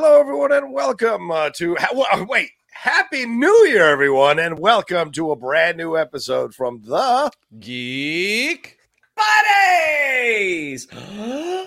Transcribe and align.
Hello, 0.00 0.20
everyone, 0.20 0.52
and 0.52 0.72
welcome 0.72 1.28
uh, 1.32 1.50
to. 1.56 1.74
Ha- 1.74 2.24
wait, 2.28 2.50
Happy 2.70 3.26
New 3.26 3.66
Year, 3.66 3.82
everyone, 3.82 4.38
and 4.38 4.56
welcome 4.56 5.10
to 5.10 5.32
a 5.32 5.36
brand 5.36 5.76
new 5.76 5.96
episode 5.96 6.54
from 6.54 6.80
the 6.84 7.32
Geek 7.58 8.78
Buddies. 9.16 10.86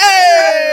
Hey! 0.00 0.66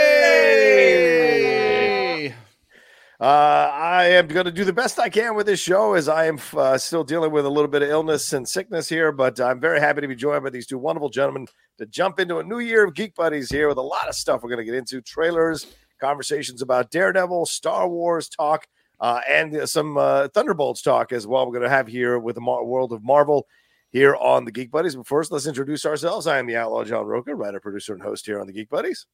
Uh, 3.20 3.70
I 3.72 4.04
am 4.06 4.26
going 4.26 4.44
to 4.44 4.52
do 4.52 4.64
the 4.64 4.72
best 4.72 4.98
I 4.98 5.08
can 5.08 5.36
with 5.36 5.46
this 5.46 5.60
show 5.60 5.94
as 5.94 6.08
I 6.08 6.26
am 6.26 6.38
uh, 6.56 6.76
still 6.76 7.04
dealing 7.04 7.30
with 7.30 7.46
a 7.46 7.48
little 7.48 7.70
bit 7.70 7.82
of 7.82 7.88
illness 7.88 8.32
and 8.32 8.46
sickness 8.46 8.88
here, 8.88 9.12
but 9.12 9.40
I'm 9.40 9.60
very 9.60 9.80
happy 9.80 10.00
to 10.00 10.08
be 10.08 10.16
joined 10.16 10.42
by 10.42 10.50
these 10.50 10.66
two 10.66 10.76
wonderful 10.76 11.08
gentlemen 11.08 11.46
to 11.78 11.86
jump 11.86 12.20
into 12.20 12.38
a 12.38 12.42
new 12.44 12.58
year 12.58 12.84
of 12.84 12.94
Geek 12.94 13.14
Buddies 13.14 13.48
here 13.50 13.68
with 13.68 13.78
a 13.78 13.82
lot 13.82 14.08
of 14.08 14.14
stuff 14.14 14.42
we're 14.42 14.50
going 14.50 14.58
to 14.58 14.64
get 14.64 14.74
into 14.74 15.00
trailers, 15.00 15.68
conversations 16.04 16.60
about 16.60 16.90
Daredevil, 16.90 17.46
Star 17.46 17.88
Wars 17.88 18.28
talk, 18.28 18.66
uh, 19.00 19.20
and 19.28 19.66
some 19.68 19.96
uh, 19.96 20.28
Thunderbolts 20.28 20.82
talk 20.82 21.12
as 21.12 21.26
well. 21.26 21.46
We're 21.46 21.52
going 21.52 21.62
to 21.62 21.70
have 21.70 21.86
here 21.86 22.18
with 22.18 22.34
the 22.34 22.42
Mar- 22.42 22.64
world 22.64 22.92
of 22.92 23.02
Marvel 23.02 23.46
here 23.90 24.14
on 24.16 24.44
the 24.44 24.52
Geek 24.52 24.70
Buddies. 24.70 24.96
But 24.96 25.06
first, 25.06 25.32
let's 25.32 25.46
introduce 25.46 25.86
ourselves. 25.86 26.26
I 26.26 26.38
am 26.38 26.46
the 26.46 26.56
Outlaw 26.56 26.84
John 26.84 27.06
Rocha, 27.06 27.34
writer, 27.34 27.58
producer, 27.58 27.94
and 27.94 28.02
host 28.02 28.26
here 28.26 28.38
on 28.38 28.46
the 28.46 28.52
Geek 28.52 28.68
Buddies. 28.68 29.06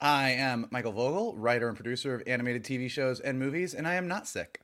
I 0.00 0.30
am 0.30 0.66
Michael 0.70 0.92
Vogel, 0.92 1.36
writer 1.36 1.68
and 1.68 1.76
producer 1.76 2.14
of 2.14 2.22
animated 2.26 2.64
TV 2.64 2.90
shows 2.90 3.20
and 3.20 3.38
movies, 3.38 3.74
and 3.74 3.86
I 3.86 3.94
am 3.94 4.08
not 4.08 4.26
sick. 4.26 4.62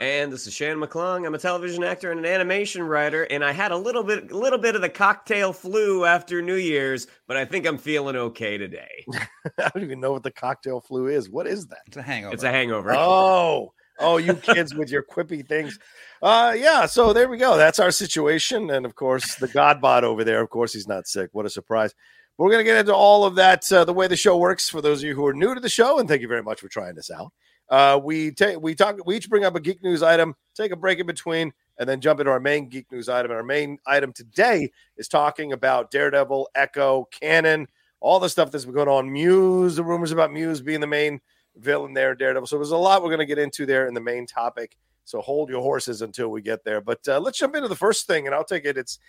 And 0.00 0.32
this 0.32 0.46
is 0.46 0.54
Shannon 0.54 0.78
McClung. 0.78 1.26
I'm 1.26 1.34
a 1.34 1.38
television 1.38 1.82
actor 1.82 2.12
and 2.12 2.20
an 2.20 2.26
animation 2.26 2.82
writer, 2.82 3.24
and 3.24 3.44
I 3.44 3.52
had 3.52 3.72
a 3.72 3.76
little 3.76 4.04
bit, 4.04 4.30
little 4.30 4.58
bit 4.58 4.76
of 4.76 4.80
the 4.80 4.88
cocktail 4.88 5.52
flu 5.52 6.04
after 6.04 6.40
New 6.40 6.54
Year's, 6.54 7.08
but 7.26 7.36
I 7.36 7.44
think 7.44 7.66
I'm 7.66 7.78
feeling 7.78 8.14
okay 8.14 8.56
today. 8.56 9.04
I 9.58 9.70
don't 9.74 9.82
even 9.82 10.00
know 10.00 10.12
what 10.12 10.22
the 10.22 10.30
cocktail 10.30 10.80
flu 10.80 11.08
is. 11.08 11.28
What 11.28 11.46
is 11.48 11.66
that? 11.68 11.80
It's 11.86 11.96
a 11.96 12.02
hangover. 12.02 12.34
It's 12.34 12.44
a 12.44 12.50
hangover. 12.50 12.92
Oh, 12.94 13.72
oh, 13.98 14.18
you 14.18 14.34
kids 14.34 14.74
with 14.74 14.90
your 14.90 15.02
quippy 15.02 15.46
things. 15.46 15.78
Uh, 16.22 16.54
yeah. 16.56 16.86
So 16.86 17.12
there 17.12 17.28
we 17.28 17.36
go. 17.36 17.56
That's 17.56 17.80
our 17.80 17.90
situation, 17.90 18.70
and 18.70 18.86
of 18.86 18.94
course, 18.94 19.34
the 19.36 19.48
Godbot 19.48 20.04
over 20.04 20.22
there. 20.22 20.40
Of 20.40 20.50
course, 20.50 20.72
he's 20.72 20.88
not 20.88 21.08
sick. 21.08 21.30
What 21.32 21.46
a 21.46 21.50
surprise. 21.50 21.94
We're 22.36 22.50
going 22.50 22.60
to 22.60 22.70
get 22.70 22.78
into 22.78 22.94
all 22.94 23.24
of 23.24 23.34
that. 23.34 23.70
Uh, 23.72 23.84
the 23.84 23.92
way 23.92 24.06
the 24.06 24.14
show 24.14 24.36
works 24.36 24.68
for 24.68 24.80
those 24.80 25.02
of 25.02 25.08
you 25.08 25.16
who 25.16 25.26
are 25.26 25.34
new 25.34 25.54
to 25.54 25.60
the 25.60 25.68
show, 25.68 25.98
and 25.98 26.08
thank 26.08 26.22
you 26.22 26.28
very 26.28 26.44
much 26.44 26.60
for 26.60 26.68
trying 26.68 26.94
this 26.94 27.10
out. 27.10 27.32
Uh, 27.70 28.00
we 28.02 28.30
take 28.30 28.60
we 28.60 28.74
talk 28.74 28.96
we 29.04 29.16
each 29.16 29.28
bring 29.28 29.44
up 29.44 29.54
a 29.54 29.60
geek 29.60 29.82
news 29.82 30.02
item, 30.02 30.34
take 30.54 30.72
a 30.72 30.76
break 30.76 30.98
in 30.98 31.06
between, 31.06 31.52
and 31.78 31.88
then 31.88 32.00
jump 32.00 32.20
into 32.20 32.32
our 32.32 32.40
main 32.40 32.68
geek 32.68 32.90
news 32.90 33.08
item. 33.08 33.30
And 33.30 33.36
our 33.38 33.44
main 33.44 33.78
item 33.86 34.12
today 34.12 34.70
is 34.96 35.08
talking 35.08 35.52
about 35.52 35.90
Daredevil, 35.90 36.48
Echo, 36.54 37.08
Canon, 37.10 37.68
all 38.00 38.20
the 38.20 38.28
stuff 38.28 38.50
that's 38.50 38.64
been 38.64 38.74
going 38.74 38.88
on. 38.88 39.12
Muse, 39.12 39.76
the 39.76 39.84
rumors 39.84 40.12
about 40.12 40.32
Muse 40.32 40.60
being 40.62 40.80
the 40.80 40.86
main 40.86 41.20
villain 41.56 41.92
there, 41.92 42.14
Daredevil. 42.14 42.46
So 42.46 42.56
there's 42.56 42.70
a 42.70 42.76
lot 42.76 43.02
we're 43.02 43.08
going 43.08 43.18
to 43.18 43.26
get 43.26 43.38
into 43.38 43.66
there 43.66 43.86
in 43.86 43.94
the 43.94 44.00
main 44.00 44.26
topic. 44.26 44.76
So 45.08 45.22
hold 45.22 45.48
your 45.48 45.62
horses 45.62 46.02
until 46.02 46.28
we 46.28 46.42
get 46.42 46.64
there. 46.64 46.82
But 46.82 47.00
uh, 47.08 47.18
let's 47.18 47.38
jump 47.38 47.56
into 47.56 47.66
the 47.66 47.74
first 47.74 48.06
thing, 48.06 48.26
and 48.26 48.34
I'll 48.34 48.44
take 48.44 48.66
it. 48.66 48.76
It's. 48.76 48.98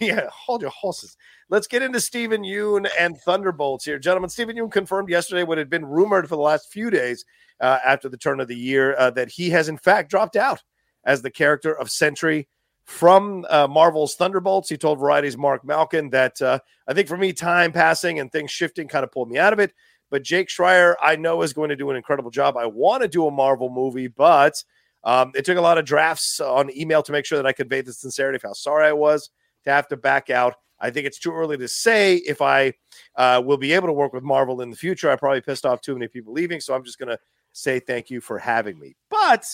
Yeah, 0.00 0.28
hold 0.32 0.62
your 0.62 0.70
horses. 0.70 1.16
Let's 1.48 1.66
get 1.66 1.82
into 1.82 2.00
Steven 2.00 2.42
Yeun 2.42 2.88
and 2.98 3.18
Thunderbolts 3.18 3.84
here, 3.84 3.98
gentlemen. 3.98 4.30
Steven 4.30 4.56
Yeun 4.56 4.70
confirmed 4.70 5.08
yesterday 5.08 5.42
what 5.42 5.58
had 5.58 5.68
been 5.68 5.84
rumored 5.84 6.28
for 6.28 6.36
the 6.36 6.42
last 6.42 6.72
few 6.72 6.90
days 6.90 7.24
uh, 7.60 7.78
after 7.84 8.08
the 8.08 8.16
turn 8.16 8.40
of 8.40 8.48
the 8.48 8.56
year 8.56 8.94
uh, 8.96 9.10
that 9.10 9.28
he 9.28 9.50
has 9.50 9.68
in 9.68 9.76
fact 9.76 10.10
dropped 10.10 10.36
out 10.36 10.62
as 11.04 11.22
the 11.22 11.30
character 11.30 11.76
of 11.76 11.90
Sentry 11.90 12.48
from 12.84 13.44
uh, 13.50 13.68
Marvel's 13.68 14.14
Thunderbolts. 14.16 14.68
He 14.68 14.76
told 14.76 14.98
Variety's 14.98 15.36
Mark 15.36 15.64
Malkin 15.64 16.10
that 16.10 16.40
uh, 16.40 16.58
I 16.88 16.94
think 16.94 17.08
for 17.08 17.16
me, 17.16 17.32
time 17.32 17.72
passing 17.72 18.18
and 18.18 18.30
things 18.30 18.50
shifting 18.50 18.88
kind 18.88 19.04
of 19.04 19.12
pulled 19.12 19.30
me 19.30 19.38
out 19.38 19.52
of 19.52 19.58
it. 19.58 19.72
But 20.10 20.24
Jake 20.24 20.48
Schreier, 20.48 20.94
I 21.00 21.16
know, 21.16 21.42
is 21.42 21.52
going 21.52 21.70
to 21.70 21.76
do 21.76 21.90
an 21.90 21.96
incredible 21.96 22.30
job. 22.30 22.56
I 22.56 22.66
want 22.66 23.02
to 23.02 23.08
do 23.08 23.26
a 23.26 23.30
Marvel 23.30 23.70
movie, 23.70 24.08
but 24.08 24.62
um, 25.04 25.32
it 25.34 25.44
took 25.44 25.56
a 25.56 25.62
lot 25.62 25.78
of 25.78 25.84
drafts 25.84 26.40
on 26.40 26.70
email 26.76 27.02
to 27.02 27.12
make 27.12 27.24
sure 27.24 27.38
that 27.38 27.46
I 27.46 27.52
conveyed 27.52 27.86
the 27.86 27.92
sincerity 27.92 28.36
of 28.36 28.42
how 28.42 28.52
sorry 28.52 28.86
I 28.86 28.92
was 28.92 29.30
to 29.64 29.70
have 29.70 29.88
to 29.88 29.96
back 29.96 30.30
out. 30.30 30.54
I 30.80 30.90
think 30.90 31.06
it's 31.06 31.18
too 31.18 31.32
early 31.32 31.58
to 31.58 31.68
say 31.68 32.16
if 32.16 32.40
I 32.40 32.72
uh, 33.16 33.42
will 33.44 33.58
be 33.58 33.72
able 33.72 33.88
to 33.88 33.92
work 33.92 34.12
with 34.12 34.22
Marvel 34.22 34.62
in 34.62 34.70
the 34.70 34.76
future. 34.76 35.10
I 35.10 35.16
probably 35.16 35.42
pissed 35.42 35.66
off 35.66 35.80
too 35.80 35.94
many 35.94 36.08
people 36.08 36.32
leaving, 36.32 36.60
so 36.60 36.74
I'm 36.74 36.84
just 36.84 36.98
going 36.98 37.10
to 37.10 37.18
say 37.52 37.80
thank 37.80 38.10
you 38.10 38.20
for 38.20 38.38
having 38.38 38.78
me. 38.78 38.96
But 39.10 39.44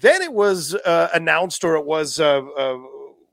then 0.00 0.22
it 0.22 0.32
was 0.32 0.74
uh, 0.74 1.10
announced 1.14 1.64
or 1.64 1.76
it 1.76 1.84
was 1.84 2.18
uh, 2.18 2.42
uh, 2.56 2.78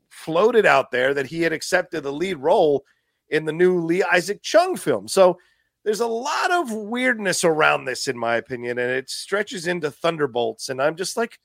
floated 0.08 0.66
out 0.66 0.90
there 0.90 1.14
that 1.14 1.26
he 1.26 1.42
had 1.42 1.52
accepted 1.52 2.02
the 2.02 2.12
lead 2.12 2.38
role 2.38 2.84
in 3.30 3.44
the 3.44 3.52
new 3.52 3.80
Lee 3.80 4.02
Isaac 4.04 4.42
Chung 4.42 4.76
film. 4.76 5.08
So 5.08 5.38
there's 5.86 6.00
a 6.00 6.06
lot 6.08 6.50
of 6.50 6.72
weirdness 6.72 7.44
around 7.44 7.84
this, 7.84 8.08
in 8.08 8.18
my 8.18 8.34
opinion, 8.34 8.76
and 8.76 8.90
it 8.90 9.08
stretches 9.08 9.68
into 9.68 9.88
Thunderbolts. 9.88 10.68
And 10.68 10.82
I'm 10.82 10.96
just 10.96 11.16
like, 11.16 11.38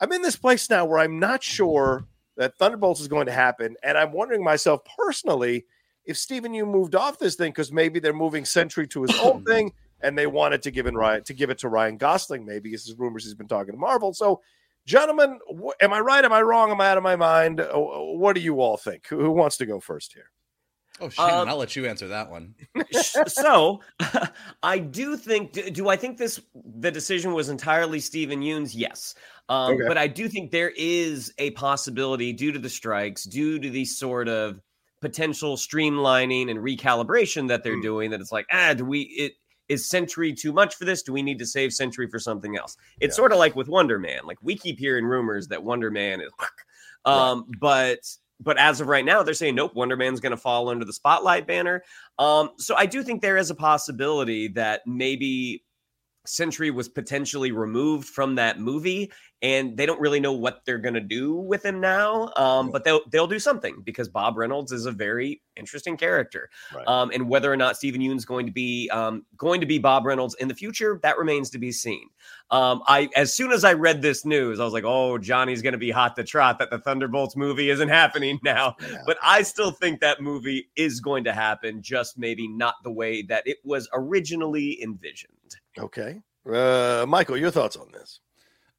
I'm 0.00 0.12
in 0.12 0.22
this 0.22 0.36
place 0.36 0.70
now 0.70 0.84
where 0.84 1.00
I'm 1.00 1.18
not 1.18 1.42
sure 1.42 2.06
that 2.36 2.56
Thunderbolts 2.56 3.00
is 3.00 3.08
going 3.08 3.26
to 3.26 3.32
happen. 3.32 3.74
And 3.82 3.98
I'm 3.98 4.12
wondering 4.12 4.44
myself 4.44 4.82
personally 4.96 5.66
if 6.04 6.16
Steven 6.16 6.52
Yeun 6.52 6.70
moved 6.70 6.94
off 6.94 7.18
this 7.18 7.34
thing 7.34 7.50
because 7.50 7.72
maybe 7.72 7.98
they're 7.98 8.12
moving 8.12 8.44
Sentry 8.44 8.86
to 8.86 9.02
his 9.02 9.18
own 9.18 9.42
thing 9.48 9.72
and 10.00 10.16
they 10.16 10.28
wanted 10.28 10.62
to 10.62 10.70
give 10.70 10.86
in 10.86 10.94
Ryan 10.94 11.24
to 11.24 11.34
give 11.34 11.50
it 11.50 11.58
to 11.58 11.68
Ryan 11.68 11.96
Gosling, 11.96 12.46
maybe 12.46 12.72
as 12.74 12.94
rumors 12.96 13.24
he's 13.24 13.34
been 13.34 13.48
talking 13.48 13.72
to 13.72 13.80
Marvel. 13.80 14.14
So, 14.14 14.42
gentlemen, 14.86 15.40
wh- 15.52 15.74
am 15.82 15.92
I 15.92 15.98
right? 15.98 16.24
Am 16.24 16.32
I 16.32 16.42
wrong? 16.42 16.70
Am 16.70 16.80
I 16.80 16.88
out 16.90 16.98
of 16.98 17.02
my 17.02 17.16
mind? 17.16 17.60
Uh, 17.60 17.72
What 17.76 18.36
do 18.36 18.40
you 18.40 18.60
all 18.60 18.76
think? 18.76 19.08
Who 19.08 19.32
wants 19.32 19.56
to 19.56 19.66
go 19.66 19.80
first 19.80 20.12
here? 20.12 20.30
Oh, 21.00 21.08
Shannon, 21.08 21.40
Um, 21.42 21.48
I'll 21.48 21.56
let 21.56 21.76
you 21.76 21.86
answer 21.86 22.08
that 22.08 22.30
one. 22.30 22.54
so 23.26 23.80
I 24.62 24.78
do 24.78 25.16
think. 25.16 25.52
Do, 25.52 25.70
do 25.70 25.88
I 25.88 25.96
think 25.96 26.18
this 26.18 26.40
the 26.54 26.90
decision 26.90 27.32
was 27.32 27.48
entirely 27.48 28.00
Steven 28.00 28.42
Yeun's? 28.42 28.74
Yes, 28.74 29.14
um, 29.48 29.74
Okay. 29.74 29.84
but 29.86 29.96
I 29.98 30.06
do 30.08 30.28
think 30.28 30.50
there 30.50 30.72
is 30.76 31.32
a 31.38 31.50
possibility 31.52 32.32
due 32.32 32.52
to 32.52 32.58
the 32.58 32.68
strikes, 32.68 33.24
due 33.24 33.58
to 33.58 33.70
the 33.70 33.84
sort 33.84 34.28
of 34.28 34.60
potential 35.00 35.56
streamlining 35.56 36.50
and 36.50 36.58
recalibration 36.58 37.46
that 37.48 37.62
they're 37.62 37.76
Hmm. 37.76 37.82
doing. 37.82 38.10
That 38.10 38.20
it's 38.20 38.32
like, 38.32 38.46
ah, 38.52 38.74
do 38.74 38.84
we 38.84 39.02
it. 39.02 39.32
Is 39.68 39.86
Sentry 39.86 40.32
too 40.32 40.50
much 40.52 40.76
for 40.76 40.86
this? 40.86 41.02
Do 41.02 41.12
we 41.12 41.20
need 41.22 41.38
to 41.40 41.46
save 41.46 41.74
Sentry 41.74 42.08
for 42.08 42.18
something 42.18 42.56
else? 42.56 42.76
It's 43.00 43.12
Yeah. 43.12 43.16
sort 43.16 43.32
of 43.32 43.38
like 43.38 43.54
with 43.54 43.68
Wonder 43.68 43.98
Man. 43.98 44.20
Like 44.24 44.38
we 44.40 44.56
keep 44.56 44.78
hearing 44.78 45.04
rumors 45.04 45.46
that 45.48 45.62
Wonder 45.62 45.90
Man 45.90 46.22
is, 46.22 46.32
um, 47.04 47.44
but 47.60 47.98
but 48.40 48.58
as 48.58 48.80
of 48.80 48.86
right 48.88 49.04
now, 49.04 49.22
they're 49.22 49.34
saying 49.34 49.54
nope, 49.54 49.74
Wonder 49.74 49.96
Man's 49.96 50.20
going 50.20 50.30
to 50.30 50.36
fall 50.36 50.68
under 50.68 50.84
the 50.84 50.92
spotlight 50.92 51.46
banner. 51.46 51.82
Um, 52.18 52.50
so 52.58 52.74
I 52.76 52.86
do 52.86 53.02
think 53.02 53.22
there 53.22 53.36
is 53.36 53.50
a 53.50 53.54
possibility 53.54 54.48
that 54.48 54.82
maybe 54.86 55.64
Sentry 56.28 56.70
was 56.70 56.88
potentially 56.88 57.52
removed 57.52 58.08
from 58.08 58.34
that 58.36 58.60
movie, 58.60 59.10
and 59.42 59.76
they 59.76 59.86
don't 59.86 60.00
really 60.00 60.20
know 60.20 60.32
what 60.32 60.62
they're 60.64 60.78
gonna 60.78 61.00
do 61.00 61.34
with 61.34 61.64
him 61.64 61.80
now. 61.80 62.30
Um, 62.36 62.70
but 62.70 62.84
they'll 62.84 63.00
they'll 63.10 63.26
do 63.26 63.38
something 63.38 63.82
because 63.84 64.08
Bob 64.08 64.36
Reynolds 64.36 64.72
is 64.72 64.86
a 64.86 64.92
very 64.92 65.42
interesting 65.58 65.96
character. 65.96 66.48
Right. 66.74 66.86
Um, 66.86 67.10
and 67.12 67.28
whether 67.28 67.52
or 67.52 67.56
not 67.56 67.76
Steven 67.76 68.00
Yeun's 68.00 68.24
going 68.24 68.46
to 68.46 68.52
be 68.52 68.88
um, 68.90 69.26
going 69.36 69.60
to 69.60 69.66
be 69.66 69.78
Bob 69.78 70.06
Reynolds 70.06 70.34
in 70.36 70.48
the 70.48 70.54
future, 70.54 70.98
that 71.02 71.18
remains 71.18 71.50
to 71.50 71.58
be 71.58 71.72
seen. 71.72 72.08
Um, 72.50 72.82
I 72.86 73.08
as 73.14 73.34
soon 73.34 73.52
as 73.52 73.64
I 73.64 73.74
read 73.74 74.00
this 74.00 74.24
news, 74.24 74.60
I 74.60 74.64
was 74.64 74.72
like, 74.72 74.84
"Oh, 74.84 75.18
Johnny's 75.18 75.62
going 75.62 75.72
to 75.72 75.78
be 75.78 75.90
hot 75.90 76.16
to 76.16 76.24
trot 76.24 76.58
that 76.60 76.70
the 76.70 76.78
Thunderbolts 76.78 77.36
movie 77.36 77.70
isn't 77.70 77.88
happening 77.88 78.38
now." 78.44 78.76
Yeah. 78.80 79.02
But 79.06 79.18
I 79.22 79.42
still 79.42 79.70
think 79.70 80.00
that 80.00 80.22
movie 80.22 80.68
is 80.76 81.00
going 81.00 81.24
to 81.24 81.32
happen, 81.32 81.82
just 81.82 82.18
maybe 82.18 82.48
not 82.48 82.76
the 82.84 82.92
way 82.92 83.22
that 83.22 83.46
it 83.46 83.58
was 83.64 83.88
originally 83.92 84.82
envisioned. 84.82 85.32
Okay. 85.78 86.20
Uh, 86.50 87.04
Michael, 87.08 87.36
your 87.36 87.50
thoughts 87.50 87.76
on 87.76 87.90
this? 87.92 88.20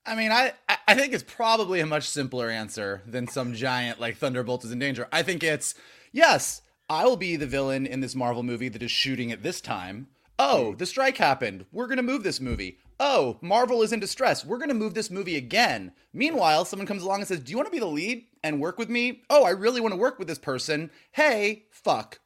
I 0.06 0.16
mean, 0.16 0.32
I 0.32 0.54
I- 0.88 0.96
think 0.96 1.14
it's 1.14 1.24
probably 1.24 1.80
a 1.82 1.86
much 1.86 2.10
simpler 2.10 2.50
answer 2.50 3.04
than 3.06 3.28
some 3.28 3.54
giant 3.54 4.00
like 4.00 4.18
Thunderbolt 4.18 4.64
is 4.66 4.72
in 4.72 4.80
danger. 4.80 5.08
I 5.12 5.22
think 5.24 5.44
it's 5.44 5.76
yes, 6.12 6.62
I 6.90 7.06
will 7.06 7.18
be 7.18 7.36
the 7.36 7.46
villain 7.46 7.86
in 7.86 8.00
this 8.00 8.16
Marvel 8.16 8.42
movie 8.42 8.70
that 8.70 8.82
is 8.82 8.90
shooting 8.92 9.32
at 9.32 9.44
this 9.44 9.62
time. 9.62 10.08
Oh, 10.40 10.74
the 10.76 10.86
strike 10.86 11.18
happened. 11.18 11.66
We're 11.72 11.88
gonna 11.88 12.02
move 12.02 12.24
this 12.24 12.40
movie. 12.42 12.80
Oh, 13.00 13.38
Marvel 13.42 13.82
is 13.84 13.94
in 13.94 14.00
distress. 14.00 14.44
We're 14.46 14.58
gonna 14.58 14.74
move 14.74 14.94
this 14.96 15.12
movie 15.12 15.36
again. 15.36 15.92
Meanwhile, 16.14 16.66
someone 16.66 16.88
comes 16.88 17.04
along 17.04 17.20
and 17.20 17.28
says, 17.28 17.42
"Do 17.42 17.52
you 17.52 17.58
want 17.58 17.68
to 17.68 17.72
be 17.72 17.80
the 17.80 17.86
lead 17.86 18.26
and 18.44 18.60
work 18.60 18.78
with 18.80 18.90
me?" 18.90 19.22
Oh, 19.30 19.44
I 19.44 19.52
really 19.52 19.82
want 19.82 19.92
to 19.94 20.00
work 20.00 20.18
with 20.18 20.28
this 20.28 20.40
person. 20.40 20.90
Hey, 21.12 21.66
fuck. 21.70 22.20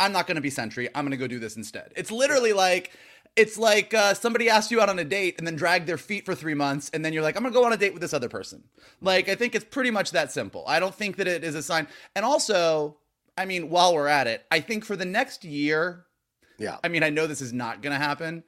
I'm 0.00 0.12
not 0.12 0.28
going 0.28 0.36
to 0.36 0.40
be 0.40 0.50
Sentry. 0.50 0.88
I'm 0.94 1.04
going 1.04 1.10
to 1.10 1.16
go 1.16 1.26
do 1.26 1.40
this 1.40 1.56
instead. 1.56 1.92
It's 1.96 2.12
literally 2.12 2.52
like 2.52 2.92
it's 3.38 3.56
like 3.56 3.94
uh, 3.94 4.12
somebody 4.14 4.50
asked 4.50 4.70
you 4.70 4.80
out 4.80 4.88
on 4.88 4.98
a 4.98 5.04
date 5.04 5.36
and 5.38 5.46
then 5.46 5.56
dragged 5.56 5.86
their 5.86 5.96
feet 5.96 6.26
for 6.26 6.34
three 6.34 6.54
months, 6.54 6.90
and 6.92 7.04
then 7.04 7.12
you're 7.12 7.22
like, 7.22 7.36
I'm 7.36 7.44
to 7.44 7.50
go 7.50 7.64
on 7.64 7.72
a 7.72 7.76
date 7.76 7.92
with 7.94 8.02
this 8.02 8.12
other 8.12 8.28
person. 8.28 8.64
Like 9.00 9.28
I 9.28 9.34
think 9.36 9.54
it's 9.54 9.64
pretty 9.64 9.90
much 9.90 10.10
that 10.10 10.32
simple. 10.32 10.64
I 10.66 10.80
don't 10.80 10.94
think 10.94 11.16
that 11.16 11.26
it 11.28 11.44
is 11.44 11.54
a 11.54 11.62
sign. 11.62 11.86
And 12.16 12.24
also, 12.24 12.98
I 13.36 13.44
mean, 13.44 13.70
while 13.70 13.94
we're 13.94 14.08
at 14.08 14.26
it, 14.26 14.44
I 14.50 14.60
think 14.60 14.84
for 14.84 14.96
the 14.96 15.04
next 15.04 15.44
year, 15.44 16.04
Yeah. 16.58 16.78
I 16.82 16.88
mean, 16.88 17.02
I 17.04 17.10
know 17.10 17.26
this 17.26 17.40
is 17.40 17.52
not 17.52 17.80
to 17.82 17.90
happen, 17.94 18.42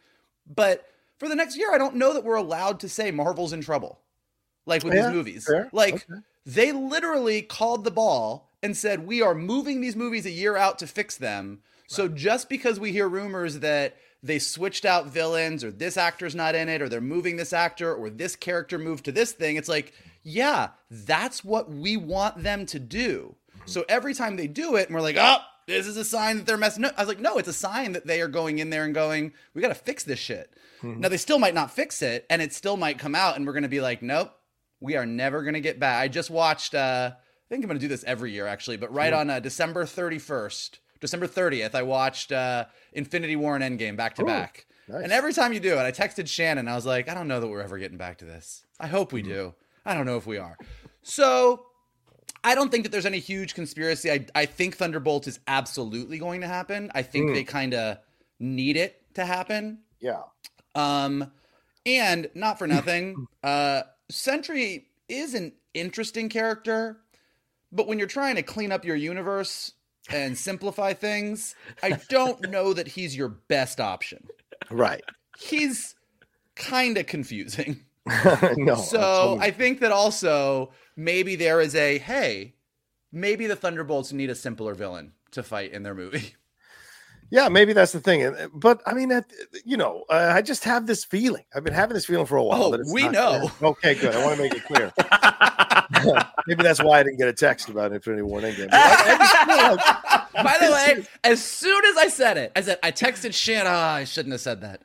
but 0.53 0.87
for 1.19 1.29
the 1.29 1.37
next 1.37 1.57
year, 1.57 1.73
I 1.73 1.79
don't 1.79 1.95
know 1.97 2.13
that 2.15 2.25
we're 2.25 2.35
allowed 2.35 2.81
to 2.81 2.89
say 2.89 3.11
Marvel's 3.13 3.53
in 3.53 3.61
trouble, 3.61 4.01
like 4.67 4.83
with 4.83 4.95
Yeah, 4.95 5.03
these 5.07 5.13
movies. 5.15 5.45
fair. 5.47 5.69
Like 5.73 5.95
Okay. 5.95 6.21
they 6.47 6.73
literally 6.73 7.43
called 7.43 7.85
the 7.85 7.91
ball 7.93 8.51
and 8.63 8.77
said, 8.77 9.07
We 9.07 9.23
are 9.23 9.35
moving 9.35 9.81
these 9.81 9.95
movies 9.95 10.27
a 10.27 10.31
year 10.31 10.57
out 10.57 10.79
to 10.81 10.87
fix 10.87 11.17
them. 11.17 11.63
So 11.91 12.07
just 12.07 12.49
because 12.49 12.79
we 12.79 12.93
hear 12.93 13.09
rumors 13.09 13.59
that 13.61 13.97
they 14.23 14.39
switched 14.39 14.85
out 14.85 15.07
villains 15.09 15.65
or 15.65 15.73
this 15.73 15.97
actor's 15.97 16.37
not 16.37 16.55
in 16.55 16.69
it 16.69 16.81
or 16.81 16.89
they're 16.89 17.01
moving 17.01 17.37
this 17.37 17.53
actor 17.53 17.93
or 17.93 18.09
this 18.11 18.37
character 18.37 18.79
moved 18.79 19.07
to 19.07 19.13
this 19.13 19.33
thing, 19.33 19.57
it's 19.57 19.69
like, 19.69 19.93
yeah, 20.23 20.69
that's 20.89 21.45
what 21.45 21.69
we 21.69 21.97
want 21.97 22.45
them 22.45 22.65
to 22.67 22.79
do. 22.79 23.35
So 23.67 23.85
every 23.89 24.15
time 24.15 24.37
they 24.37 24.47
do 24.47 24.77
it, 24.77 24.87
and 24.87 24.95
we're 24.95 25.01
like, 25.03 25.17
oh, 25.19 25.39
this 25.67 25.87
is 25.89 25.97
a 25.97 26.05
sign 26.05 26.37
that 26.37 26.47
they're 26.47 26.57
messing 26.57 26.85
up. 26.85 26.95
I 26.97 27.03
was 27.03 27.09
like, 27.09 27.19
no, 27.21 27.39
it's 27.39 27.49
a 27.49 27.53
sign 27.53 27.93
that 27.93 28.07
they 28.07 28.21
are 28.21 28.29
going 28.29 28.61
in 28.61 28.71
there 28.71 28.85
and 28.85 28.95
going, 28.95 29.33
we 29.55 29.61
got 29.61 29.69
to 29.69 29.75
fix 29.75 30.05
this 30.05 30.19
shit. 30.21 30.53
Now 30.83 31.09
they 31.09 31.17
still 31.17 31.39
might 31.41 31.55
not 31.55 31.71
fix 31.73 32.01
it, 32.03 32.25
and 32.31 32.41
it 32.41 32.53
still 32.55 32.77
might 32.77 32.99
come 32.99 33.15
out, 33.17 33.37
and 33.37 33.47
we're 33.47 33.53
gonna 33.53 33.69
be 33.69 33.81
like, 33.83 34.01
nope, 34.01 34.31
we 34.81 34.97
are 34.97 35.05
never 35.05 35.43
gonna 35.43 35.61
get 35.61 35.79
back. 35.81 36.01
I 36.01 36.09
just 36.09 36.31
watched. 36.31 36.75
uh 36.75 37.11
I 37.15 37.49
think 37.51 37.65
I'm 37.65 37.69
gonna 37.69 37.81
do 37.81 37.89
this 37.89 38.05
every 38.05 38.33
year, 38.33 38.47
actually, 38.47 38.77
but 38.79 38.95
right 38.95 39.13
on 39.13 39.29
uh, 39.29 39.41
December 39.41 39.85
31st, 39.85 40.79
December 41.01 41.27
30th, 41.27 41.75
I 41.75 41.83
watched 41.83 42.33
uh 42.33 42.67
Infinity 42.93 43.37
War 43.37 43.57
and 43.57 43.65
Endgame 43.79 43.97
back 43.97 44.15
to 44.17 44.25
back. 44.25 44.67
And 44.89 45.13
every 45.13 45.33
time 45.33 45.53
you 45.53 45.61
do 45.61 45.75
it, 45.75 45.79
I 45.83 45.93
texted 45.93 46.27
Shannon. 46.27 46.67
I 46.67 46.75
was 46.75 46.85
like, 46.85 47.09
I 47.09 47.15
don't 47.15 47.29
know 47.29 47.39
that 47.39 47.47
we're 47.47 47.61
ever 47.63 47.79
getting 47.79 47.97
back 47.97 48.19
to 48.19 48.25
this. 48.25 48.65
I 48.81 48.89
hope 48.89 49.13
we 49.13 49.23
do. 49.23 49.55
I 49.87 49.95
don't 49.95 50.05
know 50.05 50.17
if 50.17 50.27
we 50.27 50.37
are. 50.39 50.59
So 51.03 51.65
I 52.43 52.57
don't 52.57 52.71
think 52.73 52.83
that 52.85 52.91
there's 52.91 53.07
any 53.07 53.21
huge 53.21 53.55
conspiracy. 53.55 54.11
I, 54.11 54.27
I 54.35 54.47
think 54.47 54.77
Thunderbolt 54.77 55.29
is 55.29 55.39
absolutely 55.47 56.19
going 56.19 56.41
to 56.41 56.49
happen. 56.49 56.91
I 56.93 57.03
think 57.03 57.31
Mm. 57.31 57.35
they 57.35 57.45
kind 57.45 57.75
of 57.75 57.99
need 58.41 58.77
it 58.77 59.01
to 59.15 59.25
happen. 59.25 59.79
Yeah. 60.01 60.23
Um, 60.75 61.31
and 61.87 62.29
not 62.35 62.59
for 62.59 62.67
nothing, 62.67 63.27
uh, 63.45 63.83
Sentry 64.11 64.89
is 65.09 65.35
an 65.35 65.53
interesting 65.73 66.29
character, 66.29 66.99
but 67.71 67.87
when 67.87 67.99
you're 67.99 68.09
trying 68.09 68.35
to 68.37 68.43
clean 68.43 68.73
up 68.73 68.85
your 68.85 68.97
universe 68.97 69.73
and 70.09 70.37
simplify 70.37 70.93
things, 70.93 71.55
I 71.83 71.99
don't 72.09 72.41
know 72.51 72.73
that 72.73 72.89
he's 72.89 73.17
your 73.17 73.29
best 73.29 73.81
option. 73.81 74.27
Right. 74.71 75.03
He's 75.39 75.95
kind 76.57 76.97
of 76.97 77.07
confusing. 77.07 77.85
no. 78.57 78.77
so. 78.77 79.39
I 79.41 79.51
think 79.51 79.81
that 79.81 79.93
also 79.93 80.73
maybe 80.97 81.37
there 81.37 81.61
is 81.61 81.75
a 81.75 81.99
hey, 81.99 82.55
maybe 83.13 83.47
the 83.47 83.57
Thunderbolts 83.57 84.13
need 84.13 84.31
a 84.31 84.35
simpler 84.35 84.75
villain 84.75 85.13
to 85.33 85.43
fight 85.43 85.73
in 85.73 85.83
their 85.83 85.95
movie. 85.95 86.35
Yeah, 87.33 87.49
maybe 87.49 87.73
that's 87.73 87.93
the 87.93 88.01
thing. 88.01 88.35
But 88.53 88.83
I 88.87 88.93
mean, 88.93 89.13
you 89.65 89.77
know, 89.77 90.05
uh, 90.11 90.33
I 90.35 90.43
just 90.43 90.65
have 90.65 90.87
this 90.89 91.05
feeling. 91.05 91.45
I've 91.55 91.63
been 91.63 91.73
having 91.73 91.95
this 91.95 92.07
feeling 92.07 92.27
for 92.27 92.37
a 92.37 92.43
while. 92.43 92.65
Oh, 92.65 92.71
that 92.73 92.81
it's 92.81 92.93
we 92.93 93.09
know. 93.09 93.49
Okay, 93.63 93.95
good. 93.95 94.17
I 94.17 94.25
want 94.25 94.37
to 94.39 94.43
make 94.43 94.53
it 94.53 94.65
clear. 94.65 94.93
maybe 96.47 96.63
that's 96.63 96.83
why 96.83 97.01
I 97.01 97.03
didn't 97.03 97.19
get 97.19 97.29
a 97.29 97.33
text 97.33 97.69
about 97.69 97.93
Infinity 97.93 98.23
War 98.23 98.41
Endgame. 98.41 98.71
But 98.71 98.75
I, 98.75 100.29
I 100.35 100.43
like 100.43 100.45
By 100.45 100.67
the 100.67 100.73
way, 100.73 101.05
as 101.25 101.45
soon 101.45 101.85
as 101.85 101.97
I 101.97 102.09
said 102.09 102.37
it, 102.37 102.53
I 102.55 102.61
said 102.61 102.79
I 102.83 102.93
texted 102.93 103.35
Shan. 103.35 103.65
Ah, 103.67 103.95
I 103.95 104.05
shouldn't 104.05 104.33
have 104.33 104.41
said 104.41 104.61
that. 104.61 104.83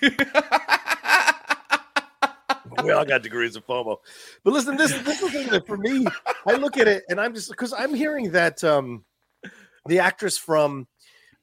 we 2.84 2.92
all 2.92 3.04
got 3.04 3.22
degrees 3.22 3.56
of 3.56 3.66
FOMO. 3.66 3.96
But 4.44 4.52
listen, 4.52 4.76
this, 4.76 4.92
this 5.02 5.20
is 5.20 5.20
the 5.20 5.30
thing 5.30 5.48
that 5.48 5.66
for 5.66 5.76
me, 5.76 6.06
I 6.46 6.54
look 6.54 6.76
at 6.76 6.88
it 6.88 7.04
and 7.08 7.20
I'm 7.20 7.34
just 7.34 7.50
because 7.50 7.72
I'm 7.72 7.94
hearing 7.94 8.32
that 8.32 8.62
um, 8.64 9.04
the 9.86 10.00
actress 10.00 10.38
from 10.38 10.86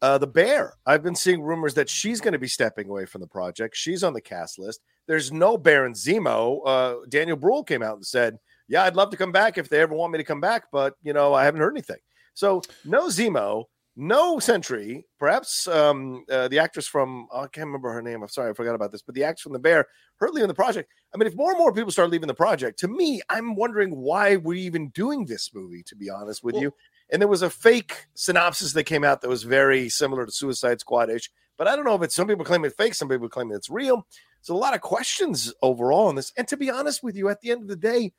uh, 0.01 0.17
The 0.17 0.27
Bear, 0.27 0.73
I've 0.85 1.03
been 1.03 1.15
seeing 1.15 1.41
rumors 1.41 1.73
that 1.75 1.89
she's 1.89 2.21
going 2.21 2.33
to 2.33 2.39
be 2.39 2.47
stepping 2.47 2.89
away 2.89 3.05
from 3.05 3.21
the 3.21 3.27
project. 3.27 3.75
She's 3.75 4.03
on 4.03 4.13
the 4.13 4.21
cast 4.21 4.59
list. 4.59 4.81
There's 5.07 5.31
no 5.31 5.57
Baron 5.57 5.93
Zemo. 5.93 6.61
Uh, 6.65 6.95
Daniel 7.09 7.38
Bruhl 7.38 7.63
came 7.63 7.83
out 7.83 7.95
and 7.95 8.05
said, 8.05 8.38
Yeah, 8.67 8.83
I'd 8.83 8.95
love 8.95 9.12
to 9.12 9.17
come 9.17 9.31
back 9.31 9.57
if 9.57 9.69
they 9.69 9.79
ever 9.79 9.95
want 9.95 10.12
me 10.12 10.17
to 10.17 10.23
come 10.23 10.41
back, 10.41 10.65
but 10.71 10.95
you 11.03 11.13
know, 11.13 11.33
I 11.33 11.45
haven't 11.45 11.62
heard 11.62 11.73
anything. 11.73 12.00
So 12.33 12.62
no 12.83 13.07
Zemo, 13.07 13.65
no 13.95 14.39
Sentry, 14.39 15.06
perhaps 15.19 15.67
um, 15.67 16.25
uh, 16.29 16.47
the 16.47 16.59
actress 16.59 16.88
from 16.88 17.27
oh, 17.31 17.41
I 17.41 17.47
can't 17.47 17.67
remember 17.67 17.91
her 17.94 18.01
name. 18.01 18.21
I'm 18.21 18.29
sorry, 18.29 18.50
I 18.50 18.53
forgot 18.53 18.75
about 18.75 18.91
this, 18.91 19.01
but 19.01 19.15
the 19.15 19.23
actress 19.23 19.44
from 19.44 19.53
the 19.53 19.59
Bear, 19.59 19.85
her 20.17 20.29
leaving 20.29 20.47
the 20.47 20.53
project. 20.53 20.91
I 21.13 21.17
mean, 21.17 21.27
if 21.27 21.35
more 21.35 21.51
and 21.51 21.59
more 21.59 21.71
people 21.71 21.91
start 21.91 22.09
leaving 22.09 22.27
the 22.27 22.33
project, 22.33 22.79
to 22.79 22.88
me, 22.88 23.21
I'm 23.29 23.56
wondering 23.56 23.95
why 23.95 24.35
we're 24.35 24.57
even 24.57 24.89
doing 24.89 25.25
this 25.25 25.51
movie. 25.53 25.83
To 25.83 25.95
be 25.95 26.09
honest 26.09 26.44
with 26.44 26.56
Well- 26.56 26.63
you, 26.63 26.73
and 27.12 27.21
there 27.21 27.29
was 27.29 27.44
a 27.44 27.50
fake 27.50 28.07
synopsis 28.15 28.73
that 28.73 28.85
came 28.85 29.03
out 29.03 29.21
that 29.21 29.29
was 29.29 29.44
very 29.44 29.89
similar 29.89 30.25
to 30.25 30.31
Suicide 30.31 30.79
Squad 30.79 31.09
ish, 31.09 31.29
but 31.57 31.67
I 31.67 31.75
don't 31.75 31.85
know 31.85 31.95
if 31.95 32.01
it's 32.01 32.15
some 32.15 32.27
people 32.27 32.45
claim 32.45 32.65
it's 32.65 32.75
fake, 32.75 32.95
some 32.95 33.09
people 33.09 33.29
claim 33.29 33.51
it's 33.51 33.69
real. 33.69 34.05
So 34.41 34.55
a 34.55 34.57
lot 34.57 34.75
of 34.75 34.81
questions 34.81 35.53
overall 35.62 36.07
on 36.07 36.15
this. 36.15 36.31
And 36.38 36.48
to 36.50 36.57
be 36.57 36.69
honest 36.69 37.03
with 37.03 37.15
you, 37.15 37.29
at 37.29 37.41
the 37.41 37.51
end 37.51 37.62
of 37.62 37.67
the 37.67 37.75
day, 37.75 38.12